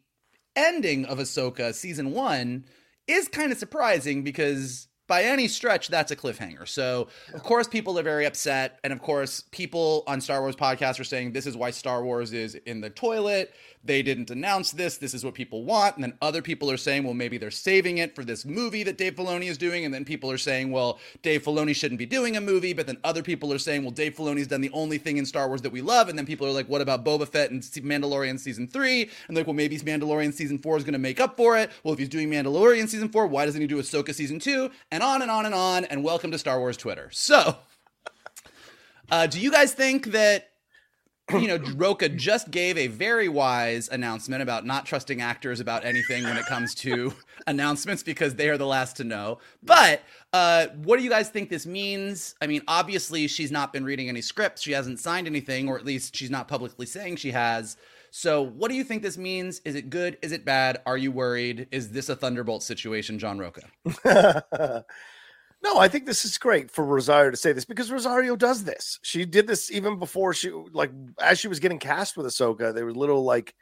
ending 0.55 1.05
of 1.05 1.17
Ahsoka 1.17 1.73
season 1.73 2.11
one 2.11 2.65
is 3.07 3.27
kind 3.27 3.51
of 3.51 3.57
surprising 3.57 4.23
because 4.23 4.87
by 5.11 5.23
any 5.23 5.45
stretch 5.45 5.89
that's 5.89 6.09
a 6.09 6.15
cliffhanger. 6.15 6.65
So 6.65 7.09
of 7.33 7.43
course 7.43 7.67
people 7.67 7.99
are 7.99 8.03
very 8.03 8.25
upset, 8.25 8.79
and 8.85 8.93
of 8.93 9.01
course 9.01 9.43
people 9.51 10.05
on 10.07 10.21
Star 10.21 10.39
Wars 10.39 10.55
podcasts 10.55 11.01
are 11.01 11.03
saying 11.03 11.33
this 11.33 11.45
is 11.45 11.57
why 11.57 11.71
Star 11.71 12.01
Wars 12.01 12.31
is 12.31 12.55
in 12.55 12.79
the 12.79 12.89
toilet. 12.89 13.53
They 13.83 14.03
didn't 14.03 14.29
announce 14.29 14.71
this. 14.71 14.97
This 14.97 15.15
is 15.15 15.25
what 15.25 15.33
people 15.33 15.63
want. 15.63 15.95
And 15.95 16.03
then 16.03 16.13
other 16.21 16.43
people 16.43 16.69
are 16.69 16.77
saying, 16.77 17.03
well, 17.03 17.15
maybe 17.15 17.39
they're 17.39 17.49
saving 17.49 17.97
it 17.97 18.13
for 18.13 18.23
this 18.23 18.45
movie 18.45 18.83
that 18.83 18.95
Dave 18.95 19.15
Filoni 19.15 19.49
is 19.49 19.57
doing. 19.57 19.85
And 19.85 19.93
then 19.93 20.05
people 20.05 20.29
are 20.29 20.37
saying, 20.37 20.71
well, 20.71 20.99
Dave 21.23 21.43
Filoni 21.43 21.75
shouldn't 21.75 21.97
be 21.97 22.05
doing 22.05 22.37
a 22.37 22.41
movie. 22.41 22.73
But 22.73 22.85
then 22.85 22.99
other 23.03 23.23
people 23.23 23.51
are 23.51 23.57
saying, 23.57 23.83
well, 23.83 23.91
Dave 23.91 24.13
Filoni's 24.13 24.45
done 24.45 24.61
the 24.61 24.69
only 24.71 24.99
thing 24.99 25.17
in 25.17 25.25
Star 25.25 25.47
Wars 25.47 25.63
that 25.63 25.71
we 25.71 25.81
love. 25.81 26.09
And 26.09 26.17
then 26.17 26.27
people 26.27 26.45
are 26.45 26.51
like, 26.51 26.69
what 26.69 26.81
about 26.81 27.03
Boba 27.03 27.27
Fett 27.27 27.49
and 27.49 27.63
Mandalorian 27.63 28.39
season 28.39 28.67
three? 28.67 29.09
And 29.27 29.35
like, 29.35 29.47
well, 29.47 29.55
maybe 29.55 29.79
Mandalorian 29.79 30.31
season 30.31 30.59
four 30.59 30.77
is 30.77 30.83
going 30.83 30.93
to 30.93 30.99
make 30.99 31.19
up 31.19 31.35
for 31.35 31.57
it. 31.57 31.71
Well, 31.83 31.93
if 31.93 31.99
he's 31.99 32.09
doing 32.09 32.29
Mandalorian 32.29 32.87
season 32.87 33.09
four, 33.09 33.25
why 33.25 33.45
doesn't 33.45 33.61
he 33.61 33.65
do 33.65 33.81
Ahsoka 33.81 34.13
season 34.13 34.37
two? 34.37 34.69
And 34.91 35.00
on 35.03 35.21
and 35.21 35.31
on 35.31 35.45
and 35.45 35.55
on. 35.55 35.85
And 35.85 36.03
welcome 36.03 36.31
to 36.31 36.37
Star 36.37 36.59
Wars 36.59 36.77
Twitter. 36.77 37.09
So, 37.11 37.57
uh, 39.09 39.27
do 39.27 39.39
you 39.39 39.51
guys 39.51 39.73
think 39.73 40.07
that 40.07 40.51
you 41.33 41.47
know, 41.47 41.57
Rocha 41.75 42.09
just 42.09 42.51
gave 42.51 42.77
a 42.77 42.87
very 42.87 43.29
wise 43.29 43.87
announcement 43.89 44.41
about 44.41 44.65
not 44.65 44.85
trusting 44.85 45.21
actors 45.21 45.59
about 45.59 45.85
anything 45.85 46.23
when 46.23 46.37
it 46.37 46.45
comes 46.45 46.75
to 46.75 47.13
announcements 47.47 48.03
because 48.03 48.35
they 48.35 48.49
are 48.49 48.57
the 48.57 48.65
last 48.65 48.97
to 48.97 49.03
know. 49.03 49.39
But 49.63 50.01
uh, 50.33 50.67
what 50.83 50.97
do 50.97 51.03
you 51.03 51.09
guys 51.09 51.29
think 51.29 51.49
this 51.49 51.65
means? 51.65 52.35
I 52.41 52.47
mean, 52.47 52.61
obviously, 52.67 53.27
she's 53.27 53.51
not 53.51 53.71
been 53.71 53.85
reading 53.85 54.09
any 54.09 54.21
scripts. 54.21 54.61
She 54.61 54.71
hasn't 54.71 54.99
signed 54.99 55.27
anything, 55.27 55.69
or 55.69 55.77
at 55.77 55.85
least 55.85 56.15
she's 56.15 56.29
not 56.29 56.47
publicly 56.47 56.85
saying 56.85 57.17
she 57.17 57.31
has. 57.31 57.77
So, 58.13 58.41
what 58.41 58.69
do 58.69 58.75
you 58.75 58.83
think 58.83 59.03
this 59.03 59.17
means? 59.17 59.61
Is 59.63 59.75
it 59.75 59.89
good? 59.89 60.17
Is 60.21 60.33
it 60.33 60.43
bad? 60.43 60.81
Are 60.85 60.97
you 60.97 61.13
worried? 61.13 61.67
Is 61.71 61.91
this 61.91 62.09
a 62.09 62.15
Thunderbolt 62.15 62.61
situation, 62.61 63.17
John 63.17 63.39
Rocha? 63.39 63.61
no, 65.63 65.79
I 65.79 65.87
think 65.87 66.05
this 66.05 66.25
is 66.25 66.37
great 66.37 66.69
for 66.69 66.83
Rosario 66.83 67.31
to 67.31 67.37
say 67.37 67.53
this 67.53 67.63
because 67.63 67.89
Rosario 67.89 68.35
does 68.35 68.65
this. 68.65 68.99
She 69.01 69.23
did 69.23 69.47
this 69.47 69.71
even 69.71 69.97
before 69.97 70.33
she 70.33 70.51
like 70.73 70.91
as 71.21 71.39
she 71.39 71.47
was 71.47 71.61
getting 71.61 71.79
cast 71.79 72.17
with 72.17 72.25
Ahsoka. 72.25 72.73
There 72.75 72.85
was 72.85 72.97
little 72.97 73.23
like 73.23 73.55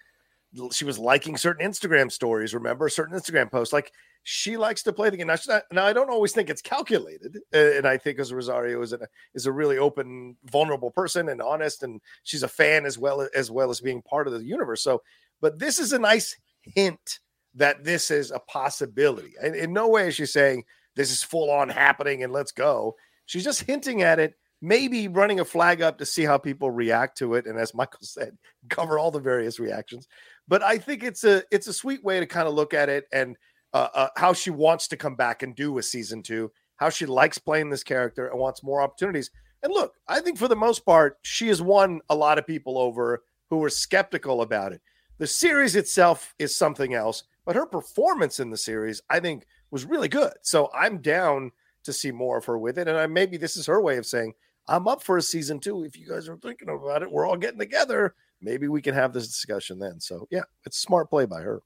she 0.72 0.86
was 0.86 0.98
liking 0.98 1.38
certain 1.38 1.70
Instagram 1.70 2.12
stories. 2.12 2.54
Remember 2.54 2.90
certain 2.90 3.18
Instagram 3.18 3.52
posts. 3.52 3.74
Like 3.74 3.92
she 4.24 4.58
likes 4.58 4.84
to 4.84 4.94
play 4.94 5.10
the 5.10 5.18
game. 5.18 5.28
Now, 5.28 5.36
not- 5.48 5.64
now 5.72 5.86
I 5.86 5.94
don't 5.94 6.10
always 6.10 6.34
think 6.34 6.50
it's 6.50 6.62
calculated, 6.62 7.38
and 7.54 7.88
I 7.88 7.98
think 7.98 8.20
as 8.20 8.34
Rosario 8.34 8.82
is 8.82 8.94
a 8.94 9.00
is 9.34 9.46
a 9.46 9.52
really 9.52 9.78
open, 9.78 10.36
vulnerable 10.46 10.92
person 10.92 11.30
and 11.30 11.42
honest, 11.42 11.84
and 11.84 12.02
she's 12.24 12.44
a 12.44 12.48
fan 12.48 12.86
as 12.86 12.98
well 12.98 13.28
as 13.36 13.52
well 13.52 13.70
as 13.70 13.82
being 13.82 14.02
part 14.02 14.28
of 14.28 14.34
the 14.34 14.44
universe. 14.44 14.84
So, 14.84 15.02
but 15.42 15.60
this 15.60 15.80
is 15.80 15.94
a 15.94 16.00
nice 16.00 16.36
hint 16.62 17.20
that 17.56 17.84
this 17.84 18.12
is 18.12 18.32
a 18.32 18.40
possibility. 18.40 19.34
In 19.42 19.74
no 19.74 19.88
way 19.88 20.08
is 20.08 20.16
she 20.16 20.26
saying 20.26 20.64
this 20.96 21.12
is 21.12 21.24
full 21.24 21.50
on 21.50 21.70
happening 21.70 22.24
and 22.24 22.34
let's 22.34 22.52
go. 22.52 22.96
She's 23.26 23.44
just 23.44 23.64
hinting 23.64 24.02
at 24.02 24.20
it, 24.20 24.36
maybe 24.62 25.08
running 25.08 25.40
a 25.40 25.46
flag 25.46 25.82
up 25.82 25.98
to 26.00 26.06
see 26.06 26.24
how 26.24 26.38
people 26.38 26.72
react 26.72 27.18
to 27.20 27.36
it. 27.36 27.46
And 27.46 27.58
as 27.58 27.74
Michael 27.74 28.00
said, 28.02 28.38
cover 28.70 29.00
all 29.00 29.12
the 29.12 29.20
various 29.20 29.60
reactions. 29.60 30.08
But 30.50 30.64
I 30.64 30.80
think 30.80 31.04
it's 31.04 31.24
a 31.24 31.44
it's 31.52 31.68
a 31.68 31.74
sweet 31.74 32.04
way 32.04 32.20
to 32.20 32.26
kind 32.26 32.48
of 32.48 32.56
look 32.56 32.74
at 32.74 32.90
it 32.90 33.06
and 33.14 33.38
uh, 33.74 33.88
uh, 33.94 34.08
how 34.18 34.34
she 34.34 34.50
wants 34.50 34.88
to 34.90 34.98
come 34.98 35.16
back 35.16 35.44
and 35.44 35.56
do 35.56 35.72
with 35.72 35.86
season 35.86 36.24
two, 36.24 36.52
how 36.78 36.90
she 36.90 37.06
likes 37.06 37.38
playing 37.38 37.70
this 37.70 37.84
character 37.84 38.28
and 38.28 38.40
wants 38.40 38.64
more 38.64 38.82
opportunities. 38.82 39.30
And 39.62 39.72
look, 39.72 39.94
I 40.08 40.20
think 40.22 40.40
for 40.40 40.48
the 40.48 40.56
most 40.56 40.86
part, 40.86 41.20
she 41.22 41.50
has 41.50 41.62
won 41.62 42.02
a 42.10 42.16
lot 42.16 42.40
of 42.40 42.48
people 42.48 42.80
over 42.80 43.22
who 43.50 43.58
were 43.58 43.70
skeptical 43.70 44.42
about 44.42 44.74
it. 44.74 44.82
The 45.20 45.28
series 45.28 45.76
itself 45.76 46.34
is 46.40 46.56
something 46.56 46.94
else, 46.94 47.24
but 47.46 47.56
her 47.56 47.66
performance 47.66 48.40
in 48.40 48.50
the 48.50 48.58
series, 48.58 49.02
I 49.10 49.20
think, 49.20 49.46
was 49.70 49.86
really 49.86 50.08
good. 50.08 50.34
So 50.42 50.72
I'm 50.74 51.00
down 51.00 51.52
to 51.84 51.94
see 51.94 52.12
more 52.12 52.38
of 52.38 52.46
her 52.46 52.58
with 52.58 52.78
it. 52.78 52.88
And 52.88 52.98
I, 52.98 53.06
maybe 53.06 53.38
this 53.38 53.56
is 53.56 53.68
her 53.68 53.82
way 53.82 53.98
of 53.98 54.06
saying, 54.06 54.34
I'm 54.68 54.88
up 54.88 55.04
for 55.04 55.18
a 55.18 55.22
season 55.22 55.60
two. 55.60 55.84
If 55.84 55.98
you 55.98 56.08
guys 56.08 56.30
are 56.30 56.38
thinking 56.38 56.70
about 56.70 57.04
it, 57.04 57.12
we're 57.12 57.28
all 57.28 57.38
getting 57.38 57.60
together. 57.60 58.16
Maybe 58.42 58.68
we 58.68 58.82
can 58.82 58.94
have 58.96 59.14
this 59.14 59.28
discussion 59.28 59.80
then. 59.80 60.00
So 60.00 60.28
yeah, 60.32 60.44
it's 60.66 60.78
a 60.78 60.82
smart 60.82 61.10
play 61.10 61.26
by 61.26 61.42
her. 61.42 61.62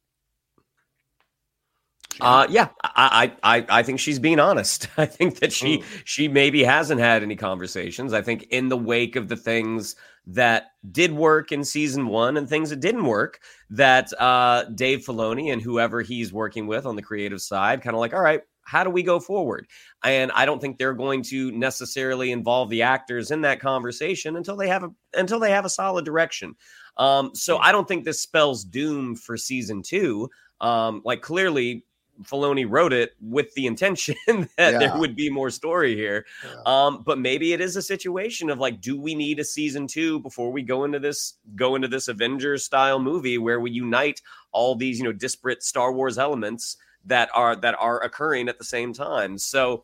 Uh, 2.21 2.45
yeah, 2.47 2.69
I, 2.83 3.33
I, 3.43 3.57
I- 3.57 3.65
I 3.79 3.83
think 3.83 3.99
she's 3.99 4.19
being 4.19 4.39
honest. 4.39 4.87
I 4.97 5.05
think 5.07 5.39
that 5.39 5.51
she, 5.51 5.79
Mm. 5.79 5.83
she 6.05 6.27
maybe 6.27 6.63
hasn't 6.63 7.01
had 7.01 7.23
any 7.23 7.35
conversations. 7.35 8.13
I 8.13 8.21
think 8.21 8.43
in 8.51 8.69
the 8.69 8.77
wake 8.77 9.15
of 9.15 9.27
the 9.29 9.35
things 9.35 9.95
that 10.27 10.67
did 10.91 11.11
work 11.11 11.51
in 11.51 11.63
season 11.63 12.07
one 12.07 12.37
and 12.37 12.47
things 12.47 12.69
that 12.69 12.79
didn't 12.81 13.05
work, 13.05 13.39
that 13.71 14.13
uh, 14.21 14.65
Dave 14.75 14.99
Filoni 14.99 15.51
and 15.51 15.61
whoever 15.61 16.01
he's 16.01 16.31
working 16.31 16.67
with 16.67 16.85
on 16.85 16.95
the 16.95 17.01
creative 17.01 17.41
side, 17.41 17.81
kind 17.81 17.95
of 17.95 17.99
like, 17.99 18.13
all 18.13 18.21
right, 18.21 18.41
how 18.63 18.83
do 18.83 18.89
we 18.89 19.03
go 19.03 19.19
forward? 19.19 19.67
And 20.03 20.31
I 20.33 20.45
don't 20.45 20.59
think 20.59 20.77
they're 20.77 20.93
going 20.93 21.21
to 21.23 21.51
necessarily 21.51 22.31
involve 22.31 22.69
the 22.69 22.81
actors 22.83 23.31
in 23.31 23.41
that 23.41 23.59
conversation 23.59 24.35
until 24.37 24.55
they 24.55 24.67
have 24.67 24.83
a 24.83 24.91
until 25.13 25.39
they 25.39 25.51
have 25.51 25.65
a 25.65 25.69
solid 25.69 26.05
direction. 26.05 26.55
Um, 26.97 27.31
so 27.33 27.57
I 27.57 27.71
don't 27.71 27.87
think 27.87 28.05
this 28.05 28.21
spells 28.21 28.63
doom 28.63 29.15
for 29.15 29.37
season 29.37 29.81
two. 29.81 30.29
Um, 30.61 31.01
like 31.03 31.21
clearly, 31.21 31.85
Filoni 32.21 32.65
wrote 32.69 32.93
it 32.93 33.13
with 33.19 33.51
the 33.55 33.65
intention 33.65 34.15
that 34.27 34.47
Yeah. 34.57 34.77
there 34.77 34.97
would 34.97 35.15
be 35.15 35.29
more 35.31 35.49
story 35.49 35.95
here. 35.95 36.25
Yeah. 36.45 36.61
Um, 36.65 37.01
but 37.03 37.17
maybe 37.17 37.53
it 37.53 37.59
is 37.61 37.75
a 37.75 37.81
situation 37.81 38.49
of 38.51 38.59
like, 38.59 38.79
do 38.79 38.99
we 38.99 39.15
need 39.15 39.39
a 39.39 39.43
season 39.43 39.87
two 39.87 40.19
before 40.19 40.51
we 40.51 40.61
go 40.61 40.83
into 40.83 40.99
this 40.99 41.33
go 41.55 41.73
into 41.75 41.87
this 41.87 42.07
Avengers 42.07 42.63
style 42.63 42.99
movie 42.99 43.39
where 43.39 43.59
we 43.59 43.71
unite 43.71 44.21
all 44.51 44.75
these 44.75 44.99
you 44.99 45.05
know 45.05 45.11
disparate 45.11 45.63
Star 45.63 45.91
Wars 45.91 46.17
elements 46.19 46.77
that 47.05 47.29
are 47.33 47.55
that 47.57 47.75
are 47.79 48.01
occurring 48.01 48.49
at 48.49 48.57
the 48.57 48.65
same 48.65 48.93
time? 48.93 49.37
So, 49.37 49.83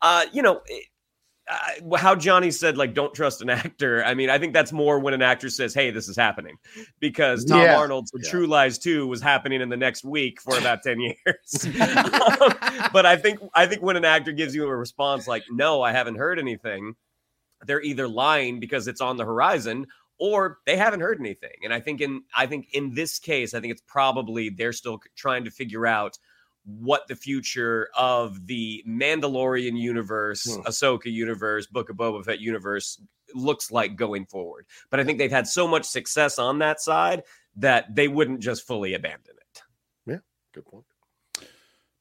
uh, 0.00 0.26
you 0.32 0.42
know. 0.42 0.62
It, 0.66 0.86
uh, 1.48 1.96
how 1.96 2.14
Johnny 2.14 2.52
said, 2.52 2.76
like, 2.76 2.94
don't 2.94 3.12
trust 3.14 3.42
an 3.42 3.50
actor. 3.50 4.04
I 4.04 4.14
mean, 4.14 4.30
I 4.30 4.38
think 4.38 4.52
that's 4.52 4.72
more 4.72 5.00
when 5.00 5.12
an 5.12 5.22
actor 5.22 5.50
says, 5.50 5.74
"Hey, 5.74 5.90
this 5.90 6.08
is 6.08 6.16
happening," 6.16 6.56
because 7.00 7.44
Tom 7.44 7.60
Yeah. 7.62 7.76
Arnold's 7.76 8.12
Yeah. 8.14 8.30
True 8.30 8.46
Lies 8.46 8.78
Two 8.78 9.08
was 9.08 9.20
happening 9.20 9.60
in 9.60 9.68
the 9.68 9.76
next 9.76 10.04
week 10.04 10.40
for 10.40 10.56
about 10.56 10.84
ten 10.84 11.00
years. 11.00 11.16
Um, 11.64 11.72
but 12.92 13.06
I 13.06 13.16
think 13.16 13.40
I 13.54 13.66
think 13.66 13.82
when 13.82 13.96
an 13.96 14.04
actor 14.04 14.30
gives 14.30 14.54
you 14.54 14.64
a 14.66 14.76
response 14.76 15.26
like, 15.26 15.42
"No, 15.50 15.82
I 15.82 15.90
haven't 15.90 16.14
heard 16.14 16.38
anything," 16.38 16.94
they're 17.66 17.82
either 17.82 18.06
lying 18.06 18.60
because 18.60 18.86
it's 18.86 19.00
on 19.00 19.16
the 19.16 19.24
horizon 19.24 19.88
or 20.18 20.58
they 20.66 20.76
haven't 20.76 21.00
heard 21.00 21.18
anything. 21.18 21.56
And 21.64 21.74
I 21.74 21.80
think 21.80 22.00
in 22.00 22.22
I 22.36 22.46
think 22.46 22.68
in 22.72 22.94
this 22.94 23.18
case, 23.18 23.52
I 23.52 23.60
think 23.60 23.72
it's 23.72 23.82
probably 23.84 24.48
they're 24.48 24.72
still 24.72 25.00
trying 25.16 25.44
to 25.44 25.50
figure 25.50 25.88
out 25.88 26.18
what 26.64 27.08
the 27.08 27.16
future 27.16 27.88
of 27.96 28.46
the 28.46 28.84
Mandalorian 28.86 29.76
universe, 29.78 30.44
Hmm. 30.44 30.60
Ahsoka 30.62 31.06
universe, 31.06 31.66
Book 31.66 31.90
of 31.90 31.96
Boba 31.96 32.24
Fett 32.24 32.40
universe 32.40 33.00
looks 33.34 33.70
like 33.70 33.96
going 33.96 34.26
forward. 34.26 34.66
But 34.90 35.00
I 35.00 35.04
think 35.04 35.18
they've 35.18 35.30
had 35.30 35.48
so 35.48 35.66
much 35.66 35.84
success 35.84 36.38
on 36.38 36.58
that 36.58 36.80
side 36.80 37.22
that 37.56 37.94
they 37.94 38.08
wouldn't 38.08 38.40
just 38.40 38.66
fully 38.66 38.94
abandon 38.94 39.34
it. 39.36 39.62
Yeah, 40.06 40.18
good 40.52 40.66
point. 40.66 40.84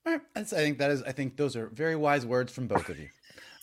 All 0.06 0.14
right, 0.14 0.22
I 0.36 0.44
think 0.44 0.80
that 0.80 0.92
is. 0.92 1.04
I 1.04 1.12
think 1.12 1.38
those 1.38 1.56
are 1.56 1.68
very 1.68 1.96
wise 1.96 2.26
words 2.26 2.52
from 2.52 2.68
both 2.68 2.90
of 2.90 2.98
you. 2.98 3.10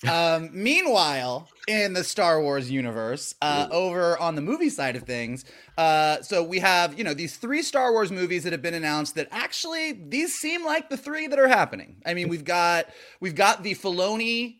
Um, 0.07 0.51
meanwhile, 0.53 1.49
in 1.67 1.93
the 1.93 2.05
Star 2.05 2.41
Wars 2.41 2.71
universe, 2.71 3.35
uh, 3.43 3.69
over 3.73 4.17
on 4.19 4.37
the 4.37 4.41
movie 4.41 4.71
side 4.71 4.95
of 4.95 5.03
things, 5.03 5.45
uh, 5.77 6.23
so 6.23 6.45
we 6.45 6.61
have 6.61 6.97
you 6.97 7.05
know 7.05 7.15
these 7.15 7.37
three 7.37 7.63
Star 7.63 7.93
Wars 7.93 8.13
movies 8.13 8.45
that 8.45 8.53
have 8.53 8.63
been 8.63 8.75
announced. 8.75 9.17
That 9.17 9.29
actually 9.33 9.93
these 9.93 10.35
seem 10.35 10.65
like 10.65 10.89
the 10.89 10.97
three 10.97 11.27
that 11.27 11.39
are 11.39 11.49
happening. 11.49 11.97
I 12.07 12.15
mean, 12.15 12.29
we've 12.29 12.45
got 12.45 12.87
we've 13.21 13.35
got 13.35 13.63
the 13.65 13.75
Filoni 13.75 14.59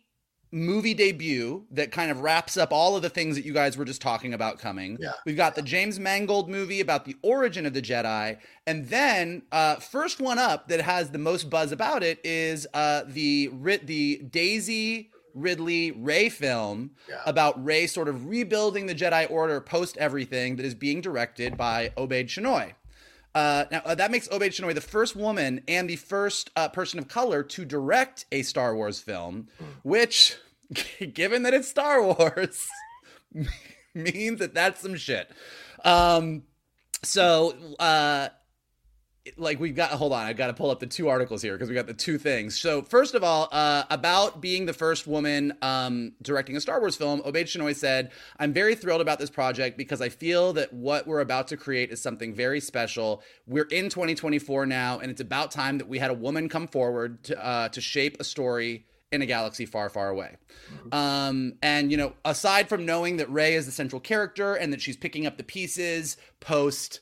movie 0.51 0.95
debut 0.95 1.67
that 1.71 1.93
kind 1.93 2.11
of 2.11 2.21
wraps 2.21 2.57
up 2.57 2.73
all 2.73 2.97
of 2.97 3.03
the 3.03 3.11
things 3.11 3.37
that 3.37 3.45
you 3.45 3.53
guys 3.53 3.77
were 3.77 3.85
just 3.85 4.01
talking 4.01 4.33
about 4.33 4.59
coming. 4.59 4.97
Yeah. 4.99 5.13
We've 5.27 5.37
got 5.37 5.55
the 5.55 5.63
James 5.63 6.01
Mangold 6.01 6.49
movie 6.49 6.81
about 6.81 7.05
the 7.05 7.17
origin 7.23 7.67
of 7.67 7.75
the 7.75 7.83
Jedi, 7.83 8.39
and 8.67 8.89
then 8.89 9.43
uh, 9.53 9.77
first 9.77 10.21
one 10.21 10.39
up 10.39 10.69
that 10.69 10.81
has 10.81 11.11
the 11.11 11.19
most 11.19 11.49
buzz 11.51 11.71
about 11.71 12.03
it 12.03 12.19
is 12.25 12.67
uh, 12.75 13.03
the 13.07 13.51
the 13.85 14.23
Daisy 14.31 15.11
Ridley 15.35 15.91
Rey 15.93 16.29
film 16.29 16.91
Yeah. 17.09 17.21
about 17.27 17.63
Rey 17.65 17.87
sort 17.87 18.09
of 18.09 18.27
rebuilding 18.27 18.87
the 18.87 18.95
Jedi 18.95 19.31
Order 19.31 19.61
post 19.61 19.97
everything 19.99 20.57
that 20.57 20.65
is 20.67 20.75
being 20.75 21.01
directed 21.01 21.57
by 21.57 21.93
Obaid 21.97 22.27
Chinoy. 22.27 22.73
Uh, 23.35 23.67
now 23.71 23.83
uh, 23.85 23.95
that 23.95 24.11
makes 24.11 24.27
Obaid 24.29 24.49
Chinoy 24.51 24.75
the 24.75 24.81
first 24.81 25.15
woman 25.15 25.63
and 25.69 25.89
the 25.89 25.97
first 25.97 26.51
uh, 26.57 26.69
person 26.69 26.99
of 26.99 27.09
color 27.09 27.43
to 27.43 27.65
direct 27.65 28.25
a 28.33 28.43
Star 28.43 28.75
Wars 28.75 29.01
film, 29.01 29.49
which, 29.83 30.37
given 31.13 31.43
that 31.45 31.55
it's 31.55 31.69
Star 31.69 32.03
Wars, 32.03 32.67
means 33.95 34.39
that 34.41 34.55
that's 34.55 34.81
some 34.81 34.97
shit. 34.97 35.31
Um, 35.85 36.43
so, 37.03 37.55
uh, 37.79 38.29
like 39.37 39.61
we've 39.61 39.77
got 39.77 39.91
hold 39.91 40.13
on 40.13 40.27
i've 40.27 40.37
got 40.37 40.49
to 40.49 40.55
pull 40.55 40.71
up 40.71 40.81
the 40.81 40.87
two 40.87 41.09
articles 41.09 41.43
here 41.43 41.55
because 41.55 41.69
we 41.69 41.75
got 41.75 41.87
the 41.87 41.95
two 41.95 42.19
things. 42.19 42.59
So 42.59 42.83
first 42.83 43.15
of 43.15 43.23
all 43.23 43.49
uh, 43.53 43.85
about 43.91 44.41
being 44.41 44.67
the 44.67 44.73
first 44.73 45.07
woman 45.07 45.53
um, 45.63 46.13
directing 46.23 46.57
a 46.57 46.61
star 46.61 46.81
wars 46.81 46.97
film 46.97 47.21
obaid 47.23 47.45
chinoy 47.45 47.75
said 47.75 48.11
i'm 48.39 48.53
very 48.53 48.75
thrilled 48.75 49.01
about 49.01 49.19
this 49.19 49.31
project 49.31 49.77
because 49.77 50.01
i 50.01 50.09
feel 50.09 50.53
that 50.55 50.73
what 50.73 51.07
we're 51.07 51.21
about 51.21 51.49
to 51.49 51.57
create 51.57 51.91
is 51.91 52.01
something 52.01 52.35
very 52.35 52.61
special. 52.61 53.23
We're 53.47 53.65
in 53.65 53.89
2024 53.89 54.67
now 54.67 54.99
and 54.99 55.11
it's 55.11 55.21
about 55.21 55.51
time 55.51 55.79
that 55.79 55.89
we 55.89 55.99
had 55.99 56.11
a 56.11 56.15
woman 56.15 56.49
come 56.49 56.69
forward 56.69 57.23
to, 57.25 57.45
uh, 57.45 57.69
to 57.71 57.81
shape 57.81 58.17
a 58.21 58.25
story 58.25 58.87
in 59.11 59.23
a 59.23 59.27
galaxy 59.27 59.65
far, 59.65 59.89
far 59.89 60.09
away. 60.09 60.37
Um, 60.93 61.55
and, 61.63 61.91
you 61.91 61.97
know, 61.97 62.13
aside 62.25 62.69
from 62.69 62.85
knowing 62.85 63.17
that 63.17 63.31
Rey 63.31 63.55
is 63.55 63.65
the 63.65 63.73
central 63.73 64.01
character 64.01 64.55
and 64.55 64.73
that 64.73 64.83
she's 64.83 64.97
picking 64.97 65.27
up 65.27 65.39
the 65.39 65.45
pieces 65.45 66.19
post 66.41 67.01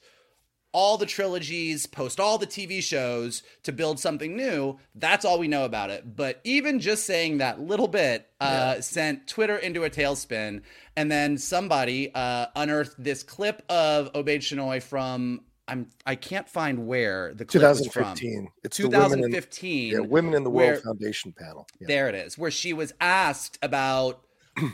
all 0.77 0.99
the 0.99 1.07
trilogies, 1.07 1.87
post 1.87 2.21
all 2.21 2.37
the 2.37 2.47
TV 2.47 2.83
shows 2.83 3.43
to 3.63 3.73
build 3.73 3.99
something 3.99 4.37
new, 4.37 4.79
that's 4.95 5.25
all 5.25 5.39
we 5.39 5.49
know 5.49 5.65
about 5.65 5.89
it. 5.89 6.15
But 6.15 6.39
even 6.45 6.81
just 6.81 7.07
saying 7.07 7.39
that 7.39 7.59
little 7.59 7.89
bit 7.89 8.29
uh, 8.43 8.83
sent 8.83 9.27
Twitter 9.27 9.57
into 9.57 9.85
a 9.85 9.91
tailspin. 9.91 10.61
And 10.95 11.11
then 11.11 11.39
somebody 11.39 12.15
uh, 12.15 12.49
unearthed 12.55 13.03
this 13.03 13.23
clip 13.23 13.63
of 13.71 14.13
Obaid 14.13 14.41
Chinoy 14.41 14.83
from. 14.83 15.41
I'm 15.67 15.89
I 16.05 16.15
can't 16.15 16.47
find 16.49 16.87
where 16.87 17.33
the 17.33 17.47
clip 17.47 17.63
was 17.63 17.79
from. 17.87 18.15
2015. 18.15 18.49
It's 18.63 18.77
the 18.77 18.89
women 18.89 19.03
in, 19.05 19.31
2015. 19.31 19.93
yeah, 19.93 19.99
Women 20.01 20.35
in 20.35 20.45
the 20.45 20.51
where- 20.51 20.73
World 20.73 20.83
Foundation 20.85 21.33
panel. 21.33 21.67
Yeah. 21.81 21.87
There 21.89 22.09
it 22.11 22.15
is, 22.15 22.37
where 22.37 22.51
she 22.51 22.75
was 22.75 22.93
asked 23.01 23.59
about 23.63 24.21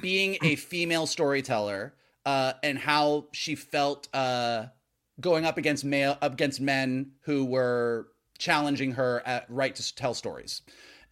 being 0.03 0.37
a 0.43 0.57
female 0.57 1.07
storyteller 1.07 1.95
uh, 2.27 2.55
and 2.65 2.77
how 2.77 3.29
she 3.33 3.55
felt 3.55 4.09
uh, 4.13 4.67
going 5.21 5.45
up 5.45 5.59
against 5.59 5.85
male 5.85 6.19
up 6.23 6.33
against 6.33 6.61
men 6.61 7.13
who 7.23 7.45
were 7.45 8.09
challenging 8.39 8.93
her 8.93 9.23
at 9.25 9.47
right 9.49 9.75
to 9.75 9.95
tell 9.95 10.15
stories. 10.15 10.63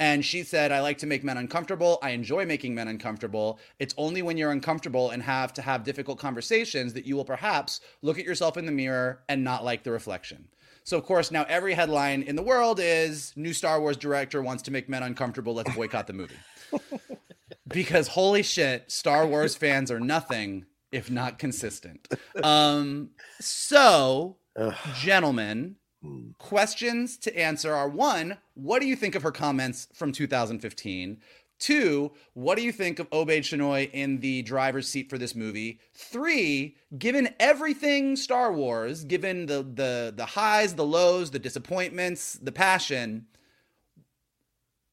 And 0.01 0.25
she 0.25 0.45
said, 0.45 0.73
I 0.73 0.81
like 0.81 0.97
to 0.99 1.07
make 1.07 1.23
men 1.23 1.37
uncomfortable. 1.37 1.99
I 2.03 2.11
enjoy 2.11 2.47
making 2.47 2.75
men 2.75 2.89
uncomfortable. 2.89 3.61
It's 3.79 3.95
only 3.99 4.23
when 4.23 4.39
you're 4.39 4.51
uncomfortable 4.51 5.11
and 5.11 5.23
have 5.23 5.53
to 5.53 5.63
have 5.63 5.85
difficult 5.85 6.19
conversations 6.19 6.95
that 6.95 7.05
you 7.05 7.17
will 7.17 7.25
perhaps 7.25 7.83
look 8.01 8.19
at 8.19 8.25
yourself 8.25 8.57
in 8.57 8.65
the 8.65 8.73
mirror 8.73 9.23
and 9.29 9.45
not 9.45 9.63
like 9.63 9.83
the 9.85 9.93
reflection. 9.93 10.49
So, 10.85 10.97
of 10.97 11.05
course, 11.05 11.31
now 11.31 11.45
every 11.51 11.75
headline 11.75 12.23
in 12.23 12.35
the 12.35 12.43
world 12.43 12.81
is 12.83 13.35
new 13.37 13.53
Star 13.53 13.79
Wars 13.79 13.99
director 13.99 14.41
wants 14.43 14.63
to 14.65 14.71
make 14.71 14.89
men 14.89 15.03
uncomfortable. 15.03 15.53
Let's 15.53 15.75
boycott 15.75 16.07
the 16.07 16.15
movie. 16.15 16.35
because 17.69 18.09
holy 18.09 18.43
shit, 18.43 18.91
Star 18.91 19.27
Wars 19.27 19.55
fans 19.55 19.91
are 19.91 20.01
nothing 20.01 20.65
if 20.93 21.11
not 21.11 21.39
consistent. 21.39 22.09
Um, 22.43 23.11
so, 23.41 24.37
Ugh. 24.57 24.75
gentlemen, 24.97 25.77
Hmm. 26.03 26.31
questions 26.39 27.19
to 27.19 27.39
answer 27.39 27.75
are 27.75 27.89
one, 27.89 28.39
what 28.55 28.81
do 28.81 28.87
you 28.89 28.97
think 28.97 29.15
of 29.15 29.23
her 29.23 29.31
comments 29.33 29.87
from 29.93 30.13
2015? 30.13 31.19
Two, 31.59 32.13
what 32.33 32.57
do 32.57 32.63
you 32.65 32.73
think 32.73 32.99
of 32.99 33.11
Obaid 33.11 33.41
Chinoy 33.43 33.91
in 33.93 34.21
the 34.21 34.41
driver's 34.41 34.89
seat 34.89 35.11
for 35.11 35.19
this 35.19 35.35
movie? 35.35 35.79
Three, 35.93 36.75
given 36.99 37.35
everything 37.39 38.17
Star 38.17 38.51
Wars, 38.51 39.05
given 39.05 39.45
the 39.45 39.63
the 39.63 40.11
the 40.17 40.25
highs, 40.25 40.75
the 40.75 40.87
lows, 40.87 41.31
the 41.33 41.39
disappointments, 41.39 42.33
the 42.41 42.51
passion, 42.53 43.27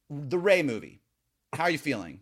the 0.10 0.38
Rey 0.38 0.62
movie. 0.62 1.00
How 1.54 1.64
are 1.64 1.70
you 1.70 1.78
feeling? 1.78 2.20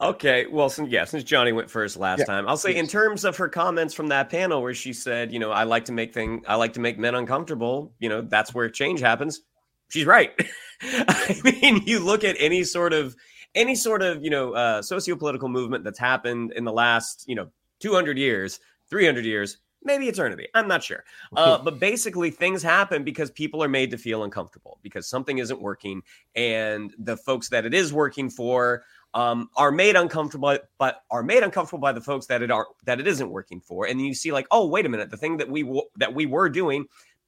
Okay, 0.00 0.46
well, 0.46 0.68
since 0.68 0.90
yeah, 0.90 1.04
since 1.04 1.24
Johnny 1.24 1.52
went 1.52 1.70
first 1.70 1.96
last 1.96 2.20
Yeah, 2.20 2.24
time, 2.26 2.48
I'll 2.48 2.56
say 2.56 2.76
in 2.76 2.86
terms 2.86 3.24
of 3.24 3.36
her 3.36 3.48
comments 3.48 3.94
from 3.94 4.08
that 4.08 4.30
panel 4.30 4.62
where 4.62 4.74
she 4.74 4.92
said, 4.92 5.32
you 5.32 5.38
know, 5.38 5.50
I 5.50 5.64
like 5.64 5.86
to 5.86 5.92
make 5.92 6.14
thing, 6.14 6.44
I 6.46 6.54
like 6.56 6.74
to 6.74 6.80
make 6.80 6.98
men 6.98 7.14
uncomfortable. 7.14 7.92
You 7.98 8.08
know, 8.08 8.20
that's 8.22 8.54
where 8.54 8.68
change 8.68 9.00
happens. 9.00 9.40
She's 9.88 10.06
right. 10.06 10.32
I 10.82 11.40
mean, 11.44 11.82
you 11.86 12.00
look 12.00 12.24
at 12.24 12.36
any 12.38 12.64
sort 12.64 12.92
of 12.92 13.16
any 13.54 13.74
sort 13.74 14.02
of 14.02 14.22
you 14.22 14.30
know 14.30 14.52
uh, 14.52 14.82
socio-political 14.82 15.48
movement 15.48 15.84
that's 15.84 15.98
happened 15.98 16.52
in 16.52 16.64
the 16.64 16.72
last 16.72 17.24
you 17.26 17.34
know 17.34 17.48
200 17.80 18.16
years, 18.18 18.60
300 18.90 19.24
years, 19.24 19.58
maybe 19.84 20.08
eternity. 20.08 20.48
I'm 20.54 20.68
not 20.68 20.82
sure. 20.82 21.04
Uh, 21.36 21.58
but 21.58 21.78
basically, 21.78 22.30
things 22.30 22.62
happen 22.62 23.04
because 23.04 23.30
people 23.30 23.62
are 23.62 23.68
made 23.68 23.90
to 23.90 23.98
feel 23.98 24.24
uncomfortable 24.24 24.78
because 24.82 25.06
something 25.06 25.38
isn't 25.38 25.60
working, 25.60 26.02
and 26.34 26.94
the 26.98 27.16
folks 27.16 27.48
that 27.50 27.66
it 27.66 27.74
is 27.74 27.92
working 27.92 28.30
for 28.30 28.84
um, 29.14 29.48
are 29.56 29.70
made 29.70 29.96
uncomfortable, 29.96 30.58
but 30.78 31.02
are 31.10 31.22
made 31.22 31.42
uncomfortable 31.42 31.80
by 31.80 31.92
the 31.92 32.00
folks 32.00 32.26
that 32.26 32.42
it 32.42 32.50
are 32.50 32.68
that 32.84 33.00
it 33.00 33.06
isn't 33.06 33.30
working 33.30 33.60
for. 33.60 33.86
And 33.86 34.00
you 34.00 34.14
see, 34.14 34.32
like, 34.32 34.46
oh, 34.50 34.66
wait 34.66 34.86
a 34.86 34.88
minute, 34.88 35.10
the 35.10 35.16
thing 35.16 35.36
that 35.38 35.48
we 35.50 35.62
w- 35.62 35.82
that 35.96 36.14
we 36.14 36.26
were 36.26 36.48
doing 36.48 36.86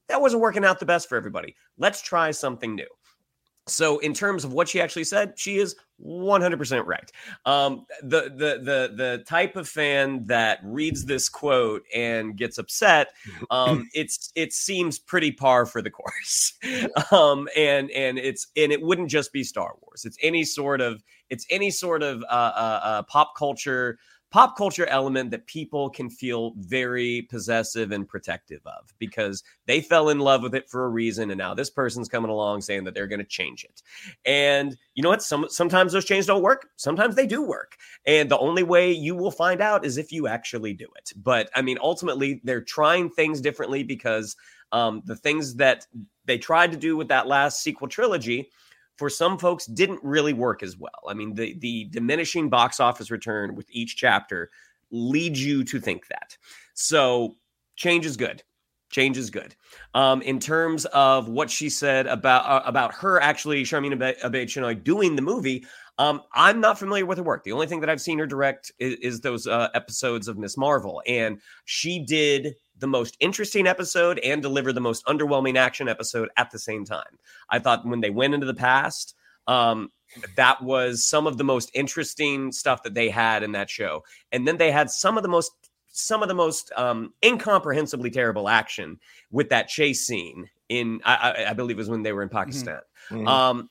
that 0.09 0.21
wasn't 0.21 0.43
working 0.43 0.65
out 0.65 0.79
the 0.79 0.87
best 0.87 1.09
for 1.09 1.17
everybody. 1.17 1.57
Let's 1.79 2.03
try 2.03 2.31
something 2.31 2.75
new. 2.75 2.87
So, 3.67 3.99
in 4.01 4.13
terms 4.13 4.45
of 4.45 4.53
what 4.53 4.69
she 4.69 4.81
actually 4.81 5.05
said, 5.05 5.33
she 5.37 5.57
is 5.57 5.75
100% 6.05 6.85
right. 6.85 7.11
Um, 7.47 7.87
the 8.03 8.25
the 8.25 8.61
the 8.63 8.95
the 8.95 9.25
type 9.27 9.57
of 9.57 9.67
fan 9.67 10.25
that 10.27 10.59
reads 10.63 11.07
this 11.07 11.31
quote 11.31 11.83
and 11.95 12.37
gets 12.37 12.59
upset, 12.59 13.09
um, 13.51 13.89
it's 13.95 14.31
it 14.35 14.53
seems 14.53 14.99
pretty 14.99 15.33
par 15.33 15.65
for 15.65 15.81
the 15.81 15.91
course. 15.91 16.53
um, 17.11 17.49
and 17.57 17.91
and 17.93 18.19
it's 18.19 18.49
and 18.55 18.71
it 18.71 18.83
wouldn't 18.83 19.09
just 19.09 19.33
be 19.33 19.43
Star 19.43 19.75
Wars. 19.81 20.05
It's 20.05 20.19
any 20.21 20.45
sort 20.45 20.83
of 20.83 21.03
it's 21.35 21.47
any 21.51 21.71
sort 21.71 22.03
of 22.03 22.23
uh, 22.23 22.53
uh, 22.55 22.81
uh, 22.83 23.03
pop 23.03 23.37
culture 23.37 23.99
pop 24.31 24.57
culture 24.57 24.87
element 24.87 25.31
that 25.31 25.47
people 25.47 25.89
can 25.89 26.11
feel 26.11 26.55
very 26.57 27.23
possessive 27.31 27.93
and 27.93 28.09
protective 28.09 28.61
of 28.67 28.93
because 28.99 29.45
they 29.67 29.81
fell 29.81 30.09
in 30.09 30.19
love 30.19 30.43
with 30.43 30.55
it 30.55 30.69
for 30.69 30.85
a 30.85 30.89
reason 30.89 31.31
and 31.31 31.39
now 31.39 31.55
this 31.55 31.71
person's 31.71 32.09
coming 32.09 32.31
along 32.31 32.61
saying 32.61 32.83
that 32.85 32.95
they're 32.95 33.07
going 33.07 33.21
to 33.21 33.25
change 33.25 33.65
it. 33.65 33.83
And 34.25 34.77
you 34.95 35.03
know 35.03 35.09
what? 35.09 35.23
Some 35.23 35.47
sometimes 35.49 35.93
those 35.93 36.05
changes 36.05 36.27
don't 36.27 36.43
work. 36.43 36.69
Sometimes 36.77 37.15
they 37.15 37.27
do 37.27 37.43
work. 37.43 37.77
And 38.07 38.29
the 38.29 38.39
only 38.39 38.65
way 38.65 38.91
you 38.91 39.15
will 39.15 39.31
find 39.31 39.61
out 39.61 39.85
is 39.85 39.99
if 39.99 40.11
you 40.11 40.27
actually 40.27 40.73
do 40.73 40.89
it. 40.97 41.13
But 41.17 41.51
i 41.55 41.63
mean 41.63 41.79
ultimately 41.81 42.41
they're 42.45 42.61
trying 42.61 43.11
things 43.11 43.41
differently 43.41 43.83
because 43.83 44.37
um, 44.73 45.03
the 45.05 45.17
things 45.17 45.55
that 45.57 45.87
they 46.25 46.39
tried 46.39 46.73
to 46.73 46.79
do 46.79 46.97
with 46.97 47.09
that 47.09 47.29
last 47.29 47.63
sequel 47.63 47.87
trilogy 47.87 48.51
for 48.97 49.11
some 49.11 49.39
folks 49.39 49.67
didn't 49.67 50.01
really 50.03 50.33
work 50.33 50.63
as 50.63 50.77
well. 50.77 51.03
I 51.09 51.15
mean, 51.15 51.35
the 51.35 51.59
the 51.59 51.85
diminishing 51.87 52.49
box 52.49 52.81
office 52.81 53.11
return 53.11 53.55
with 53.55 53.67
each 53.71 53.97
chapter 53.97 54.51
leads 54.91 55.45
you 55.45 55.65
to 55.65 55.81
think 55.81 56.07
that. 56.09 56.37
So 56.75 57.37
change 57.77 58.07
is 58.07 58.17
good. 58.17 58.43
Change 58.91 59.19
is 59.19 59.31
good. 59.31 59.57
Um, 59.95 60.23
in 60.23 60.39
terms 60.39 60.85
of 60.87 61.29
what 61.29 61.51
she 61.51 61.69
said 61.69 62.07
about 62.07 62.45
uh, 62.47 62.63
about 62.65 62.95
her 62.95 63.21
actually, 63.21 63.65
Sharmeen 63.65 63.97
Obaid 63.99 64.45
Chinoy 64.45 64.85
doing 64.85 65.17
the 65.17 65.23
movie, 65.23 65.65
um, 65.99 66.23
I'm 66.33 66.61
not 66.61 66.79
familiar 66.79 67.05
with 67.05 67.19
her 67.19 67.25
work. 67.25 67.43
The 67.43 67.53
only 67.53 67.67
thing 67.67 67.81
that 67.81 67.91
I've 67.91 68.01
seen 68.01 68.19
her 68.21 68.27
direct 68.27 68.71
is, 68.79 68.95
is 68.97 69.21
those 69.21 69.49
uh, 69.49 69.69
episodes 69.75 70.29
of 70.29 70.39
Miss 70.39 70.57
Marvel, 70.57 71.03
and 71.09 71.41
she 71.65 72.05
did 72.05 72.55
the 72.79 72.87
most 72.87 73.17
interesting 73.21 73.67
episode 73.67 74.19
and 74.19 74.43
deliver 74.43 74.73
the 74.73 74.81
most 74.81 75.05
underwhelming 75.07 75.57
action 75.57 75.89
episode 75.89 76.29
at 76.37 76.51
the 76.51 76.59
same 76.59 76.85
time. 76.85 77.19
I 77.49 77.59
thought 77.59 77.87
when 77.87 78.01
they 78.01 78.11
went 78.11 78.35
into 78.35 78.47
the 78.47 78.55
past, 78.55 79.15
um, 79.47 79.91
that 80.37 80.63
was 80.63 81.05
some 81.05 81.27
of 81.27 81.39
the 81.39 81.45
most 81.45 81.71
interesting 81.75 82.53
stuff 82.53 82.83
that 82.83 82.95
they 82.95 83.09
had 83.09 83.43
in 83.43 83.53
that 83.53 83.71
show, 83.71 84.05
and 84.33 84.47
then 84.47 84.57
they 84.57 84.71
had 84.71 84.91
some 84.91 85.17
of 85.17 85.23
the 85.23 85.29
most 85.29 85.53
some 85.97 86.23
of 86.23 86.29
the 86.29 86.35
most 86.35 86.73
um, 86.77 87.15
incomprehensibly 87.23 88.11
terrible 88.11 88.49
action 88.49 88.99
with 89.31 89.49
that 89.51 89.69
chase 89.69 90.05
scene 90.05 90.51
in 90.69 91.01
I, 91.05 91.47
I 91.49 91.53
believe 91.53 91.77
it 91.77 91.79
was 91.79 91.89
when 91.89 92.03
they 92.03 92.13
were 92.13 92.23
in 92.23 92.29
mm-hmm. 92.29 92.39
Pakistan. 92.39 92.81
Mm-hmm. 93.11 93.29
Um, 93.29 93.71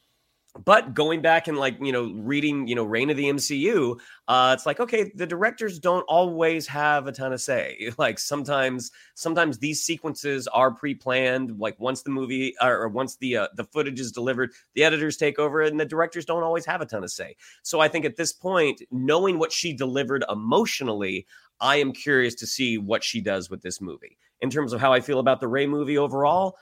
but 0.66 0.94
going 0.94 1.22
back 1.22 1.48
and 1.48 1.58
like 1.58 1.78
you 1.82 1.92
know 1.92 2.12
reading 2.14 2.68
you 2.68 2.76
know 2.76 2.84
reign 2.84 3.10
of 3.10 3.18
the 3.18 3.26
mcu 3.26 4.00
uh 4.28 4.52
it's 4.56 4.68
like 4.68 4.80
okay 4.80 5.12
the 5.16 5.26
directors 5.26 5.80
don't 5.80 6.04
always 6.04 6.68
have 6.68 7.08
a 7.08 7.12
ton 7.12 7.34
of 7.34 7.42
say. 7.42 7.90
Like 8.04 8.20
sometimes 8.20 8.92
sometimes 9.14 9.60
these 9.60 9.82
sequences 9.82 10.48
are 10.48 10.72
pre-planned 10.72 11.60
like 11.60 11.80
once 11.80 12.02
the 12.02 12.10
movie 12.10 12.54
or 12.62 12.88
once 12.90 13.16
the 13.18 13.38
uh, 13.38 13.48
the 13.56 13.64
footage 13.64 14.00
is 14.00 14.12
delivered 14.12 14.52
the 14.74 14.84
editors 14.84 15.16
take 15.16 15.40
over 15.40 15.62
and 15.62 15.80
the 15.80 15.86
directors 15.86 16.26
don't 16.26 16.44
always 16.44 16.66
have 16.66 16.82
a 16.82 16.86
ton 16.86 17.04
of 17.04 17.12
say. 17.12 17.36
So 17.62 17.80
i 17.80 17.88
think 17.88 18.06
at 18.06 18.18
this 18.18 18.34
point 18.34 18.82
knowing 18.92 19.40
what 19.40 19.52
she 19.52 19.74
delivered 19.74 20.26
emotionally 20.30 21.26
i 21.62 21.78
am 21.78 21.94
curious 21.94 22.36
to 22.36 22.48
see 22.48 22.78
what 22.78 23.04
she 23.04 23.22
does 23.22 23.50
with 23.50 23.62
this 23.62 23.80
movie. 23.82 24.18
In 24.42 24.50
terms 24.50 24.74
of 24.74 24.82
how 24.82 24.92
i 24.92 25.00
feel 25.00 25.20
about 25.20 25.40
the 25.40 25.48
Rey 25.48 25.66
movie 25.66 25.98
overall 25.98 26.58